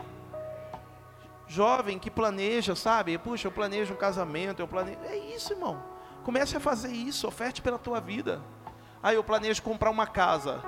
Jovem 1.49 1.99
que 1.99 2.11
planeja, 2.11 2.77
sabe? 2.77 3.16
Puxa, 3.16 3.49
eu 3.49 3.53
planejo 3.53 3.95
um 3.95 3.97
casamento, 3.97 4.61
eu 4.61 4.69
planejo. 4.69 4.99
É 5.05 5.16
isso, 5.16 5.55
irmão. 5.55 5.83
Comece 6.23 6.57
a 6.57 6.61
fazer 6.61 6.93
isso, 6.93 7.27
oferte 7.27 7.62
pela 7.62 7.79
tua 7.79 8.01
vida. 8.01 8.43
Aí 9.03 9.16
eu 9.16 9.25
planejo 9.25 9.62
comprar 9.62 9.91
uma 9.91 10.07
casa. 10.07 10.62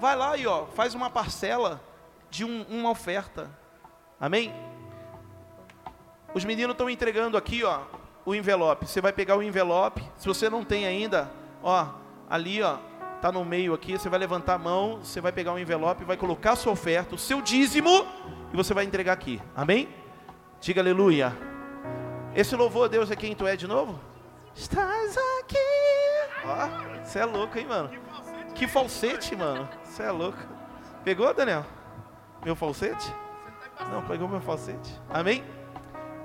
Vai 0.00 0.16
lá 0.16 0.36
e 0.36 0.46
ó, 0.46 0.66
faz 0.66 0.94
uma 0.94 1.08
parcela 1.08 1.80
de 2.28 2.44
um, 2.44 2.62
uma 2.68 2.90
oferta. 2.90 3.48
Amém? 4.18 4.52
Os 6.34 6.44
meninos 6.44 6.72
estão 6.72 6.90
entregando 6.90 7.36
aqui, 7.36 7.62
ó, 7.62 7.82
o 8.24 8.34
envelope. 8.34 8.86
Você 8.86 9.00
vai 9.00 9.12
pegar 9.12 9.36
o 9.36 9.42
envelope. 9.42 10.02
Se 10.16 10.26
você 10.26 10.50
não 10.50 10.64
tem 10.64 10.86
ainda, 10.86 11.30
ó, 11.62 11.86
ali, 12.28 12.60
ó, 12.62 12.78
tá 13.22 13.30
no 13.30 13.44
meio 13.44 13.72
aqui. 13.72 13.92
Você 13.92 14.08
vai 14.08 14.18
levantar 14.18 14.54
a 14.54 14.58
mão, 14.58 14.98
você 15.02 15.20
vai 15.20 15.30
pegar 15.30 15.52
o 15.52 15.58
envelope, 15.58 16.04
vai 16.04 16.16
colocar 16.16 16.52
a 16.52 16.56
sua 16.56 16.72
oferta, 16.72 17.14
o 17.14 17.18
seu 17.18 17.40
dízimo, 17.40 18.04
e 18.52 18.56
você 18.56 18.74
vai 18.74 18.84
entregar 18.84 19.12
aqui. 19.12 19.40
Amém? 19.54 19.88
Diga 20.60 20.80
aleluia. 20.80 21.32
Esse 22.34 22.56
louvor 22.56 22.86
a 22.86 22.88
Deus 22.88 23.10
é 23.12 23.16
quem 23.16 23.34
tu 23.34 23.46
é 23.46 23.54
de 23.54 23.68
novo? 23.68 23.98
Estás 24.54 25.16
aqui. 25.40 25.56
Você 27.04 27.20
é 27.20 27.24
louco, 27.24 27.56
hein, 27.56 27.66
mano? 27.66 27.90
Que 28.56 28.66
falsete, 28.66 29.36
mano. 29.36 29.68
Você 29.84 30.02
é 30.02 30.10
louco. 30.10 30.38
Pegou, 31.04 31.32
Daniel? 31.32 31.64
Meu 32.44 32.56
falsete? 32.56 33.14
Não, 33.90 34.02
pegou 34.02 34.28
meu 34.28 34.40
falsete. 34.40 35.00
Amém? 35.08 35.44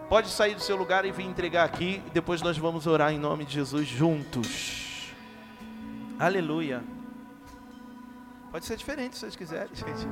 Pode 0.10 0.30
sair 0.30 0.56
do 0.56 0.62
seu 0.62 0.76
lugar 0.76 1.06
e 1.06 1.12
vir 1.12 1.26
entregar 1.26 1.64
aqui. 1.64 2.02
Depois 2.12 2.42
nós 2.42 2.58
vamos 2.58 2.88
orar 2.88 3.12
em 3.12 3.20
nome 3.20 3.46
de 3.46 3.54
Jesus 3.54 3.88
juntos. 3.88 4.87
Aleluia. 6.20 6.84
Pode 8.52 8.66
ser 8.66 8.76
diferente 8.76 9.16
se 9.16 9.22
vocês 9.22 9.36
quiserem, 9.36 9.70
gente. 9.76 10.08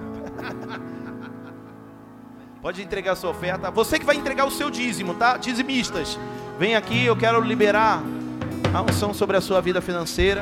Pode 2.62 2.82
entregar 2.82 3.16
sua 3.16 3.32
oferta. 3.32 3.72
Você 3.72 3.98
que 3.98 4.06
vai 4.06 4.16
entregar 4.16 4.46
o 4.46 4.52
seu 4.52 4.70
dízimo, 4.70 5.16
tá? 5.16 5.38
Dizimistas, 5.38 6.18
vem 6.60 6.76
aqui, 6.76 7.06
eu 7.06 7.16
quero 7.16 7.42
liberar 7.42 8.04
a 8.74 8.82
unção 8.82 9.14
sobre 9.14 9.38
a 9.38 9.42
sua 9.42 9.62
vida 9.62 9.82
financeira. 9.82 10.42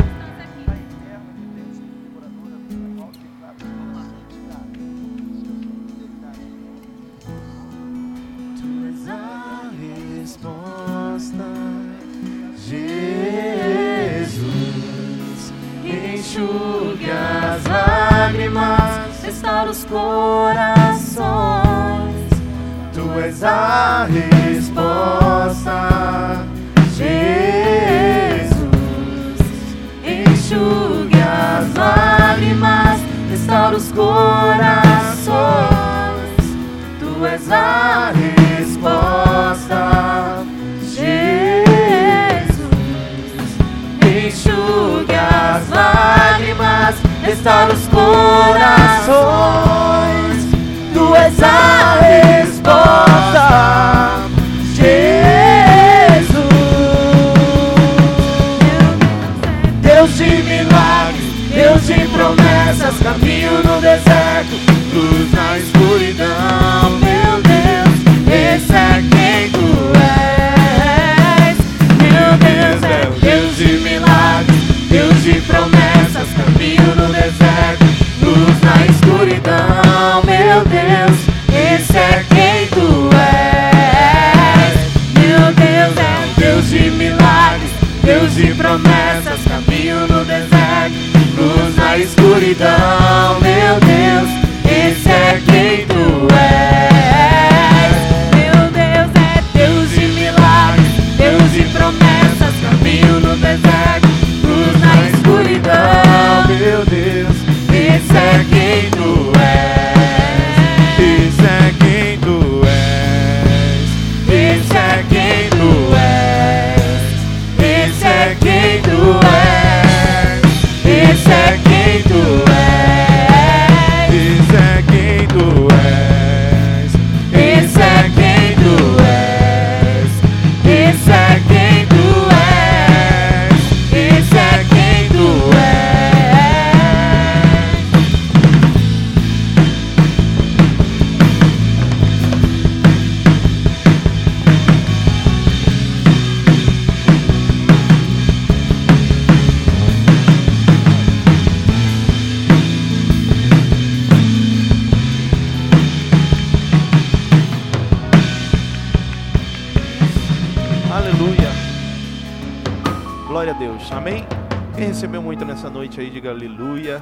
Diga 166.14 166.30
aleluia. 166.30 167.02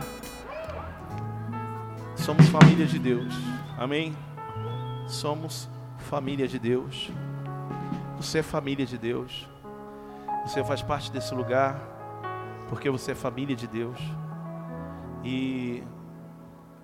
Somos 2.15 2.47
família 2.47 2.85
de 2.85 2.97
Deus. 2.97 3.33
Amém? 3.77 4.15
Somos 5.05 5.69
família 5.97 6.47
de 6.47 6.57
Deus. 6.57 7.11
Você 8.15 8.39
é 8.39 8.43
família 8.43 8.85
de 8.85 8.97
Deus. 8.97 9.49
Você 10.45 10.63
faz 10.63 10.81
parte 10.81 11.11
desse 11.11 11.35
lugar 11.35 11.77
porque 12.69 12.89
você 12.89 13.11
é 13.11 13.15
família 13.15 13.53
de 13.53 13.67
Deus. 13.67 13.99
E 15.25 15.83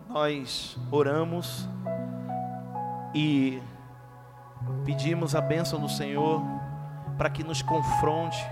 nós 0.10 0.78
oramos 0.92 1.66
e 3.16 3.62
pedimos 4.84 5.34
a 5.34 5.40
bênção 5.40 5.80
do 5.80 5.88
Senhor 5.88 6.44
para 7.18 7.30
que 7.30 7.42
nos 7.42 7.62
confronte, 7.62 8.46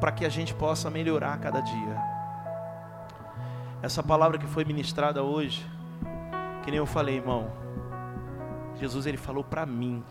para 0.00 0.12
que 0.12 0.24
a 0.24 0.28
gente 0.28 0.54
possa 0.54 0.88
melhorar 0.88 1.36
cada 1.40 1.60
dia. 1.60 2.15
Essa 3.86 4.02
palavra 4.02 4.36
que 4.36 4.48
foi 4.48 4.64
ministrada 4.64 5.22
hoje, 5.22 5.64
que 6.64 6.72
nem 6.72 6.78
eu 6.78 6.86
falei, 6.86 7.18
irmão, 7.18 7.52
Jesus 8.74 9.06
ele 9.06 9.16
falou 9.16 9.44
para 9.44 9.64
mim. 9.64 10.02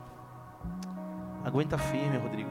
Aguenta 1.44 1.78
firme, 1.78 2.18
Rodrigo. 2.18 2.50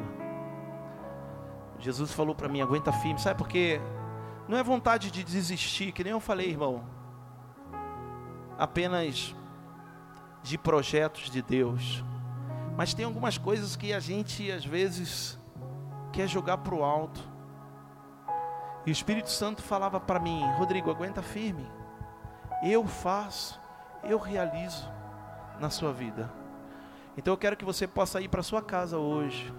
Jesus 1.78 2.12
falou 2.12 2.34
para 2.34 2.46
mim, 2.46 2.60
aguenta 2.60 2.92
firme. 2.92 3.18
Sabe 3.18 3.38
por 3.38 3.48
quê? 3.48 3.80
Não 4.46 4.58
é 4.58 4.62
vontade 4.62 5.10
de 5.10 5.24
desistir, 5.24 5.92
que 5.92 6.04
nem 6.04 6.12
eu 6.12 6.20
falei, 6.20 6.50
irmão. 6.50 6.84
Apenas 8.58 9.34
de 10.42 10.58
projetos 10.58 11.30
de 11.30 11.40
Deus. 11.40 12.04
Mas 12.76 12.92
tem 12.92 13.06
algumas 13.06 13.38
coisas 13.38 13.76
que 13.76 13.94
a 13.94 13.98
gente 13.98 14.52
às 14.52 14.66
vezes 14.66 15.40
quer 16.12 16.28
jogar 16.28 16.58
para 16.58 16.74
o 16.74 16.84
alto. 16.84 17.26
E 18.86 18.90
o 18.90 18.92
Espírito 18.92 19.30
Santo 19.30 19.62
falava 19.62 19.98
para 19.98 20.20
mim, 20.20 20.42
Rodrigo, 20.56 20.90
aguenta 20.90 21.22
firme. 21.22 21.66
Eu 22.62 22.86
faço, 22.86 23.60
eu 24.02 24.18
realizo 24.18 24.88
na 25.58 25.70
sua 25.70 25.92
vida. 25.92 26.30
Então 27.16 27.32
eu 27.32 27.38
quero 27.38 27.56
que 27.56 27.64
você 27.64 27.86
possa 27.86 28.20
ir 28.20 28.28
para 28.28 28.42
sua 28.42 28.60
casa 28.60 28.98
hoje, 28.98 29.52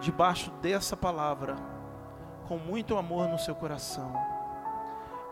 debaixo 0.00 0.50
dessa 0.62 0.96
palavra, 0.96 1.56
com 2.48 2.58
muito 2.58 2.96
amor 2.96 3.28
no 3.28 3.38
seu 3.38 3.54
coração, 3.54 4.12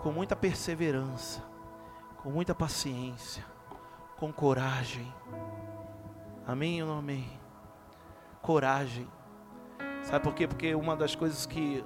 com 0.03 0.13
muita 0.13 0.37
perseverança, 0.37 1.43
com 2.23 2.31
muita 2.31 2.55
paciência, 2.55 3.45
com 4.19 4.33
coragem. 4.33 5.13
Amém 6.47 6.83
ou 6.83 6.89
não 6.89 6.99
amém? 6.99 7.41
Coragem. 8.41 9.09
Sabe 10.03 10.25
por 10.25 10.35
quê? 10.35 10.47
Porque 10.47 10.75
uma 10.75 10.97
das 10.97 11.15
coisas 11.15 11.47
que 11.47 11.85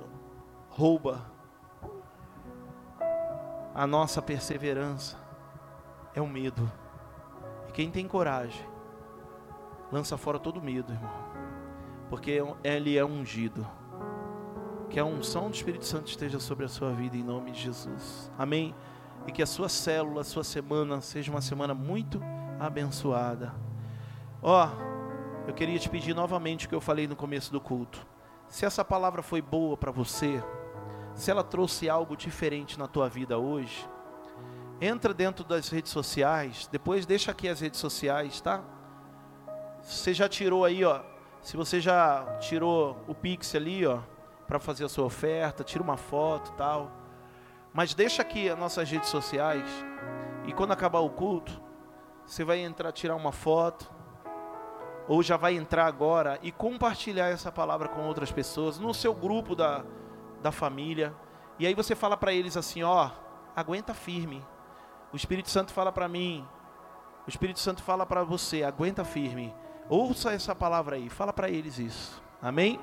rouba 0.71 1.23
a 3.75 3.87
nossa 3.87 4.23
perseverança 4.23 5.19
é 6.15 6.21
o 6.21 6.27
medo. 6.27 6.71
E 7.69 7.73
quem 7.73 7.91
tem 7.91 8.09
coragem, 8.09 8.67
lança 9.93 10.17
fora 10.17 10.39
todo 10.39 10.63
medo, 10.63 10.93
irmão. 10.93 11.13
Porque 12.09 12.43
ele 12.65 12.97
é 12.97 13.05
ungido. 13.05 13.67
Que 14.89 14.99
a 14.99 15.05
unção 15.05 15.51
do 15.51 15.55
Espírito 15.55 15.85
Santo 15.85 16.09
esteja 16.09 16.41
sobre 16.41 16.65
a 16.65 16.69
sua 16.69 16.93
vida 16.93 17.17
em 17.17 17.23
nome 17.23 17.51
de 17.51 17.61
Jesus. 17.61 18.31
Amém. 18.39 18.75
E 19.27 19.33
que 19.33 19.43
a 19.43 19.47
sua 19.47 19.69
célula, 19.69 20.23
a 20.23 20.25
sua 20.25 20.45
semana 20.45 21.01
seja 21.03 21.31
uma 21.31 21.43
semana 21.43 21.75
muito 21.75 22.21
abençoada. 22.59 23.53
Ó, 24.41 24.65
oh, 24.65 24.96
eu 25.47 25.55
queria 25.55 25.79
te 25.79 25.89
pedir 25.89 26.15
novamente 26.15 26.67
o 26.67 26.69
que 26.69 26.75
eu 26.75 26.81
falei 26.81 27.07
no 27.07 27.15
começo 27.15 27.53
do 27.53 27.61
culto. 27.61 28.05
Se 28.49 28.67
essa 28.67 28.85
palavra 28.85 29.23
foi 29.23 29.41
boa 29.41 29.77
para 29.77 29.93
você, 29.93 30.43
se 31.15 31.31
ela 31.31 31.45
trouxe 31.45 31.89
algo 31.89 32.17
diferente 32.17 32.79
na 32.79 32.89
tua 32.89 33.09
vida 33.09 33.39
hoje, 33.39 33.89
entra 34.81 35.15
dentro 35.15 35.45
das 35.45 35.69
redes 35.69 35.93
sociais, 35.93 36.69
depois 36.71 37.07
deixa 37.07 37.31
aqui 37.31 37.49
as 37.49 37.61
redes 37.61 37.79
sociais, 37.79 38.41
tá? 38.41 38.63
Você 39.83 40.13
já 40.13 40.29
tirou 40.29 40.65
aí, 40.65 40.85
ó, 40.85 41.01
se 41.41 41.57
você 41.57 41.81
já 41.81 42.39
tirou 42.41 43.03
o 43.07 43.15
Pix 43.15 43.55
ali, 43.55 43.87
ó, 43.87 44.01
para 44.49 44.59
fazer 44.59 44.85
a 44.85 44.89
sua 44.89 45.05
oferta, 45.05 45.63
tira 45.63 45.83
uma 45.83 45.97
foto, 45.97 46.53
tal. 46.53 46.91
Mas 47.73 47.95
deixa 47.95 48.23
aqui 48.23 48.49
as 48.49 48.59
nossas 48.59 48.91
redes 48.91 49.09
sociais 49.09 49.69
e 50.45 50.53
quando 50.53 50.73
acabar 50.73 51.01
o 51.01 51.11
culto, 51.11 51.61
você 52.25 52.43
vai 52.43 52.59
entrar, 52.61 52.91
tirar 52.91 53.15
uma 53.15 53.33
foto, 53.33 53.96
ou 55.09 55.23
já 55.23 55.37
vai 55.37 55.57
entrar 55.57 55.87
agora 55.87 56.39
e 56.43 56.51
compartilhar 56.51 57.29
essa 57.29 57.53
palavra 57.53 57.89
com 57.89 58.07
outras 58.07 58.33
pessoas, 58.33 58.79
no 58.79 58.93
seu 58.93 59.15
grupo 59.15 59.55
da, 59.55 59.85
da 60.43 60.51
família. 60.51 61.15
E 61.59 61.67
aí 61.67 61.75
você 61.75 61.95
fala 61.95 62.17
para 62.17 62.33
eles 62.33 62.57
assim: 62.57 62.83
ó, 62.83 63.11
aguenta 63.55 63.95
firme. 63.95 64.45
O 65.13 65.17
Espírito 65.17 65.49
Santo 65.49 65.73
fala 65.73 65.93
para 65.93 66.09
mim, 66.09 66.47
o 67.27 67.31
Espírito 67.31 67.59
Santo 67.59 67.83
fala 67.83 68.07
para 68.07 68.23
você: 68.23 68.63
aguenta 68.63 69.05
firme. 69.05 69.55
Ouça 69.89 70.33
essa 70.33 70.55
palavra 70.55 70.97
aí, 70.97 71.09
fala 71.09 71.33
para 71.33 71.49
eles 71.49 71.79
isso. 71.79 72.23
Amém? 72.43 72.81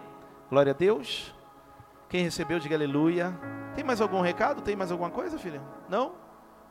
Glória 0.50 0.72
a 0.72 0.76
Deus. 0.76 1.34
Quem 2.10 2.24
recebeu, 2.24 2.60
diga 2.60 2.76
aleluia. 2.76 3.38
Tem 3.76 3.84
mais 3.84 4.00
algum 4.00 4.22
recado? 4.22 4.62
Tem 4.62 4.76
mais 4.76 4.92
alguma 4.92 5.10
coisa, 5.10 5.38
filha? 5.38 5.62
Não? 5.90 6.14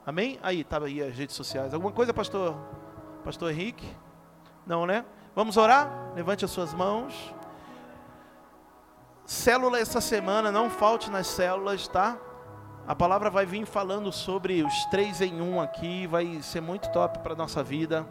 Amém? 0.06 0.38
Aí, 0.42 0.64
tá 0.64 0.82
aí 0.82 1.02
as 1.02 1.16
redes 1.16 1.34
sociais. 1.34 1.74
Alguma 1.74 1.92
coisa, 1.92 2.14
pastor? 2.14 2.56
Pastor 3.24 3.50
Henrique? 3.50 3.86
Não, 4.66 4.86
né? 4.86 5.04
Vamos 5.34 5.56
orar? 5.56 6.12
Levante 6.14 6.44
as 6.44 6.50
suas 6.50 6.74
mãos. 6.74 7.34
Célula 9.24 9.78
essa 9.78 9.98
semana, 9.98 10.52
não 10.52 10.68
falte 10.68 11.10
nas 11.10 11.26
células, 11.26 11.88
tá? 11.88 12.18
A 12.86 12.94
palavra 12.94 13.30
vai 13.30 13.46
vir 13.46 13.64
falando 13.64 14.12
sobre 14.12 14.62
os 14.62 14.84
três 14.86 15.22
em 15.22 15.40
um 15.40 15.58
aqui, 15.58 16.06
vai 16.06 16.42
ser 16.42 16.60
muito 16.60 16.92
top 16.92 17.20
para 17.20 17.34
nossa 17.34 17.62
vida. 17.62 18.06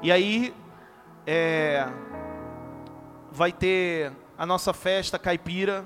E 0.00 0.10
aí, 0.10 0.54
é, 1.26 1.86
vai 3.30 3.52
ter 3.52 4.10
a 4.38 4.46
nossa 4.46 4.72
festa 4.72 5.18
caipira 5.18 5.84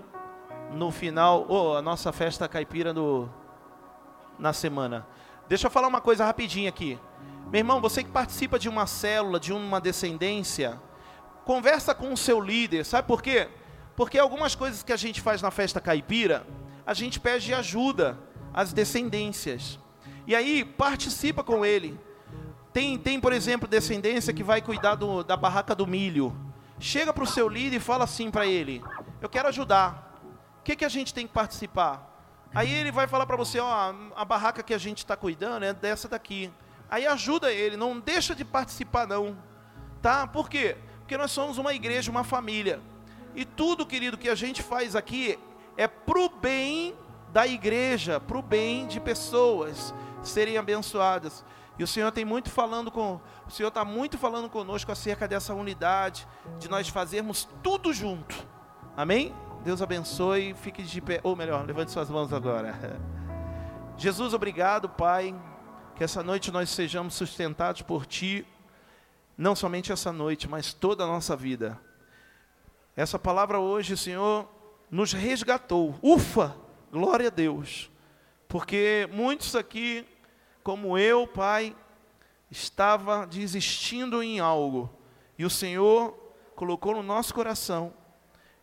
no 0.71 0.93
final, 0.93 1.45
ou 1.49 1.77
a 1.77 1.83
nossa 1.83 2.13
festa 2.13 2.47
caipira 2.47 2.93
no, 2.93 3.29
na 4.39 4.53
semana. 4.53 5.05
Deixa 5.49 5.67
eu 5.67 5.71
falar 5.73 5.89
uma 5.89 6.01
coisa 6.01 6.25
rapidinho 6.25 6.69
aqui. 6.69 7.01
Meu 7.53 7.59
irmão, 7.59 7.83
você 7.83 8.03
que 8.03 8.11
participa 8.11 8.59
de 8.59 8.67
uma 8.67 8.87
célula, 8.87 9.39
de 9.39 9.53
uma 9.53 9.79
descendência, 9.79 10.81
conversa 11.45 11.95
com 11.95 12.11
o 12.11 12.17
seu 12.17 12.41
líder, 12.41 12.83
sabe 12.83 13.07
por 13.07 13.21
quê? 13.21 13.47
Porque 13.95 14.19
algumas 14.19 14.55
coisas 14.55 14.83
que 14.83 14.91
a 14.91 14.97
gente 14.97 15.21
faz 15.21 15.43
na 15.43 15.51
festa 15.51 15.79
caipira, 15.79 16.47
a 16.87 16.95
gente 16.95 17.21
pede 17.21 17.53
ajuda 17.53 18.19
às 18.55 18.73
descendências. 18.73 19.79
E 20.27 20.35
aí 20.35 20.65
participa 20.65 21.45
com 21.45 21.63
ele. 21.63 22.01
Tem, 22.73 22.97
tem 22.97 23.21
por 23.21 23.35
exemplo, 23.35 23.69
descendência 23.69 24.33
que 24.33 24.43
vai 24.43 24.63
cuidar 24.63 24.95
do, 24.95 25.23
da 25.23 25.37
barraca 25.37 25.75
do 25.75 25.87
milho. 25.87 26.35
Chega 26.81 27.13
para 27.13 27.25
o 27.25 27.27
seu 27.27 27.51
líder 27.51 27.77
e 27.77 27.81
fala 27.81 28.05
assim 28.05 28.31
para 28.31 28.47
ele: 28.47 28.83
Eu 29.21 29.29
quero 29.29 29.49
ajudar. 29.49 30.19
O 30.59 30.63
que, 30.63 30.75
que 30.75 30.87
a 30.87 30.89
gente 30.89 31.13
tem 31.13 31.27
que 31.27 31.35
participar? 31.35 32.09
Aí 32.55 32.73
ele 32.73 32.91
vai 32.91 33.07
falar 33.07 33.27
para 33.27 33.37
você: 33.37 33.61
Ó, 33.61 33.95
a 34.17 34.25
barraca 34.25 34.63
que 34.63 34.73
a 34.73 34.79
gente 34.79 34.99
está 35.01 35.19
cuidando 35.19 35.67
é 35.67 35.75
dessa 35.75 36.09
daqui. 36.09 36.51
Aí 36.93 37.07
ajuda 37.07 37.51
ele, 37.51 37.75
não 37.75 37.99
deixa 37.99 38.35
de 38.35 38.45
participar 38.45 39.07
não. 39.07 39.35
Tá? 40.03 40.27
Por 40.27 40.47
quê? 40.51 40.77
Porque 40.99 41.17
nós 41.17 41.31
somos 41.31 41.57
uma 41.57 41.73
igreja, 41.73 42.11
uma 42.11 42.23
família. 42.23 42.83
E 43.35 43.47
tudo, 43.47 43.87
querido, 43.87 44.19
que 44.19 44.29
a 44.29 44.35
gente 44.35 44.63
faz 44.63 44.95
aqui 44.95 45.39
é 45.75 45.89
pro 45.89 46.29
bem 46.29 46.95
da 47.33 47.47
igreja, 47.47 48.21
pro 48.21 48.43
bem 48.43 48.87
de 48.87 49.01
pessoas 49.01 49.95
serem 50.23 50.59
abençoadas. 50.59 51.43
E 51.79 51.83
o 51.83 51.87
Senhor 51.87 52.13
tem 52.13 52.27
muito 52.27 52.51
falando 52.51 52.91
com, 52.91 53.19
o 53.47 53.51
Senhor 53.51 53.71
está 53.71 53.87
muito 53.87 54.19
falando 54.19 54.51
conosco 54.51 54.93
acerca 54.93 55.27
dessa 55.27 55.55
unidade, 55.55 56.29
de 56.59 56.69
nós 56.69 56.89
fazermos 56.89 57.49
tudo 57.63 57.91
junto. 57.95 58.37
Amém? 58.95 59.35
Deus 59.65 59.81
abençoe, 59.81 60.53
fique 60.53 60.83
de 60.83 61.01
pé, 61.01 61.21
ou 61.23 61.35
melhor, 61.35 61.65
levante 61.65 61.91
suas 61.91 62.11
mãos 62.11 62.35
agora. 62.35 63.01
Jesus, 63.97 64.35
obrigado, 64.35 64.91
Pai 64.91 65.35
que 66.03 66.05
essa 66.05 66.21
noite 66.21 66.51
nós 66.51 66.69
sejamos 66.69 67.15
sustentados 67.15 67.83
por 67.83 68.05
Ti, 68.07 68.45
não 69.39 69.55
somente 69.55 69.93
essa 69.93 70.13
noite, 70.13 70.49
mas 70.49 70.73
toda 70.73 71.05
a 71.05 71.07
nossa 71.07 71.37
vida. 71.37 71.81
Essa 72.97 73.21
palavra 73.21 73.61
hoje, 73.61 73.97
Senhor, 73.97 74.49
nos 74.91 75.13
resgatou. 75.13 75.97
Ufa! 76.03 76.57
Glória 76.91 77.29
a 77.29 77.31
Deus. 77.31 77.89
Porque 78.49 79.09
muitos 79.13 79.55
aqui, 79.55 80.05
como 80.65 80.99
eu, 80.99 81.25
Pai, 81.25 81.73
estava 82.51 83.25
desistindo 83.25 84.25
em 84.25 84.41
algo. 84.41 84.91
E 85.39 85.45
o 85.45 85.51
Senhor 85.51 86.19
colocou 86.57 86.97
no 86.97 87.03
nosso 87.05 87.33
coração 87.33 87.95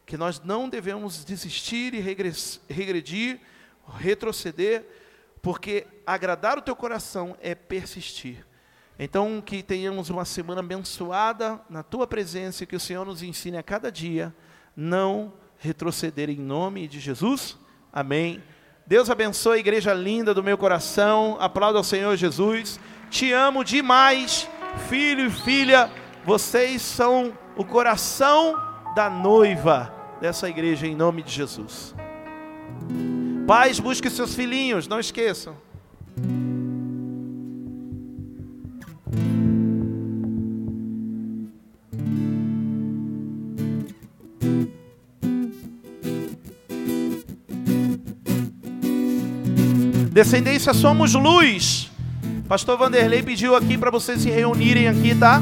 que 0.06 0.18
nós 0.18 0.42
não 0.42 0.68
devemos 0.68 1.24
desistir 1.24 1.94
e 1.94 2.02
regredir, 2.02 3.40
retroceder, 3.98 4.86
porque 5.42 5.88
agradar 6.06 6.58
o 6.58 6.62
teu 6.62 6.76
coração 6.76 7.36
é 7.42 7.56
persistir. 7.56 8.46
Então, 8.98 9.42
que 9.42 9.64
tenhamos 9.64 10.10
uma 10.10 10.26
semana 10.26 10.60
abençoada 10.60 11.62
na 11.70 11.82
tua 11.84 12.06
presença, 12.06 12.66
que 12.66 12.76
o 12.76 12.80
Senhor 12.80 13.06
nos 13.06 13.24
ensine 13.24 13.58
a 13.58 13.64
cada 13.64 13.92
dia 13.92 14.36
não 14.76 15.34
retroceder 15.58 16.30
em 16.30 16.38
nome 16.38 16.88
de 16.88 17.00
Jesus. 17.00 17.58
Amém. 17.92 18.42
Deus 18.86 19.10
abençoe 19.10 19.58
a 19.58 19.60
igreja 19.60 19.94
linda 19.94 20.34
do 20.34 20.44
meu 20.44 20.58
coração. 20.58 21.38
Aplauda 21.40 21.78
ao 21.78 21.84
Senhor 21.84 22.16
Jesus. 22.16 22.80
Te 23.10 23.32
amo 23.32 23.64
demais, 23.64 24.50
filho 24.88 25.26
e 25.26 25.30
filha. 25.30 25.92
Vocês 26.26 26.82
são 26.82 27.38
o 27.56 27.64
coração 27.64 28.56
da 28.96 29.10
noiva. 29.10 29.96
dessa 30.20 30.50
igreja 30.50 30.86
em 30.86 30.96
nome 30.96 31.24
de 31.24 31.32
Jesus. 31.32 31.96
Pais, 33.50 33.80
busque 33.80 34.12
seus 34.12 34.36
filhinhos, 34.36 34.88
não 34.88 35.00
esqueçam. 35.00 35.56
Descendência 50.12 50.72
somos 50.76 51.16
luz. 51.16 51.90
Pastor 52.48 52.78
Vanderlei 52.78 53.24
pediu 53.24 53.56
aqui 53.56 53.80
para 53.80 53.90
vocês 53.90 54.22
se 54.22 54.30
reunirem 54.30 54.88
aqui, 54.88 55.16
tá? 55.16 55.42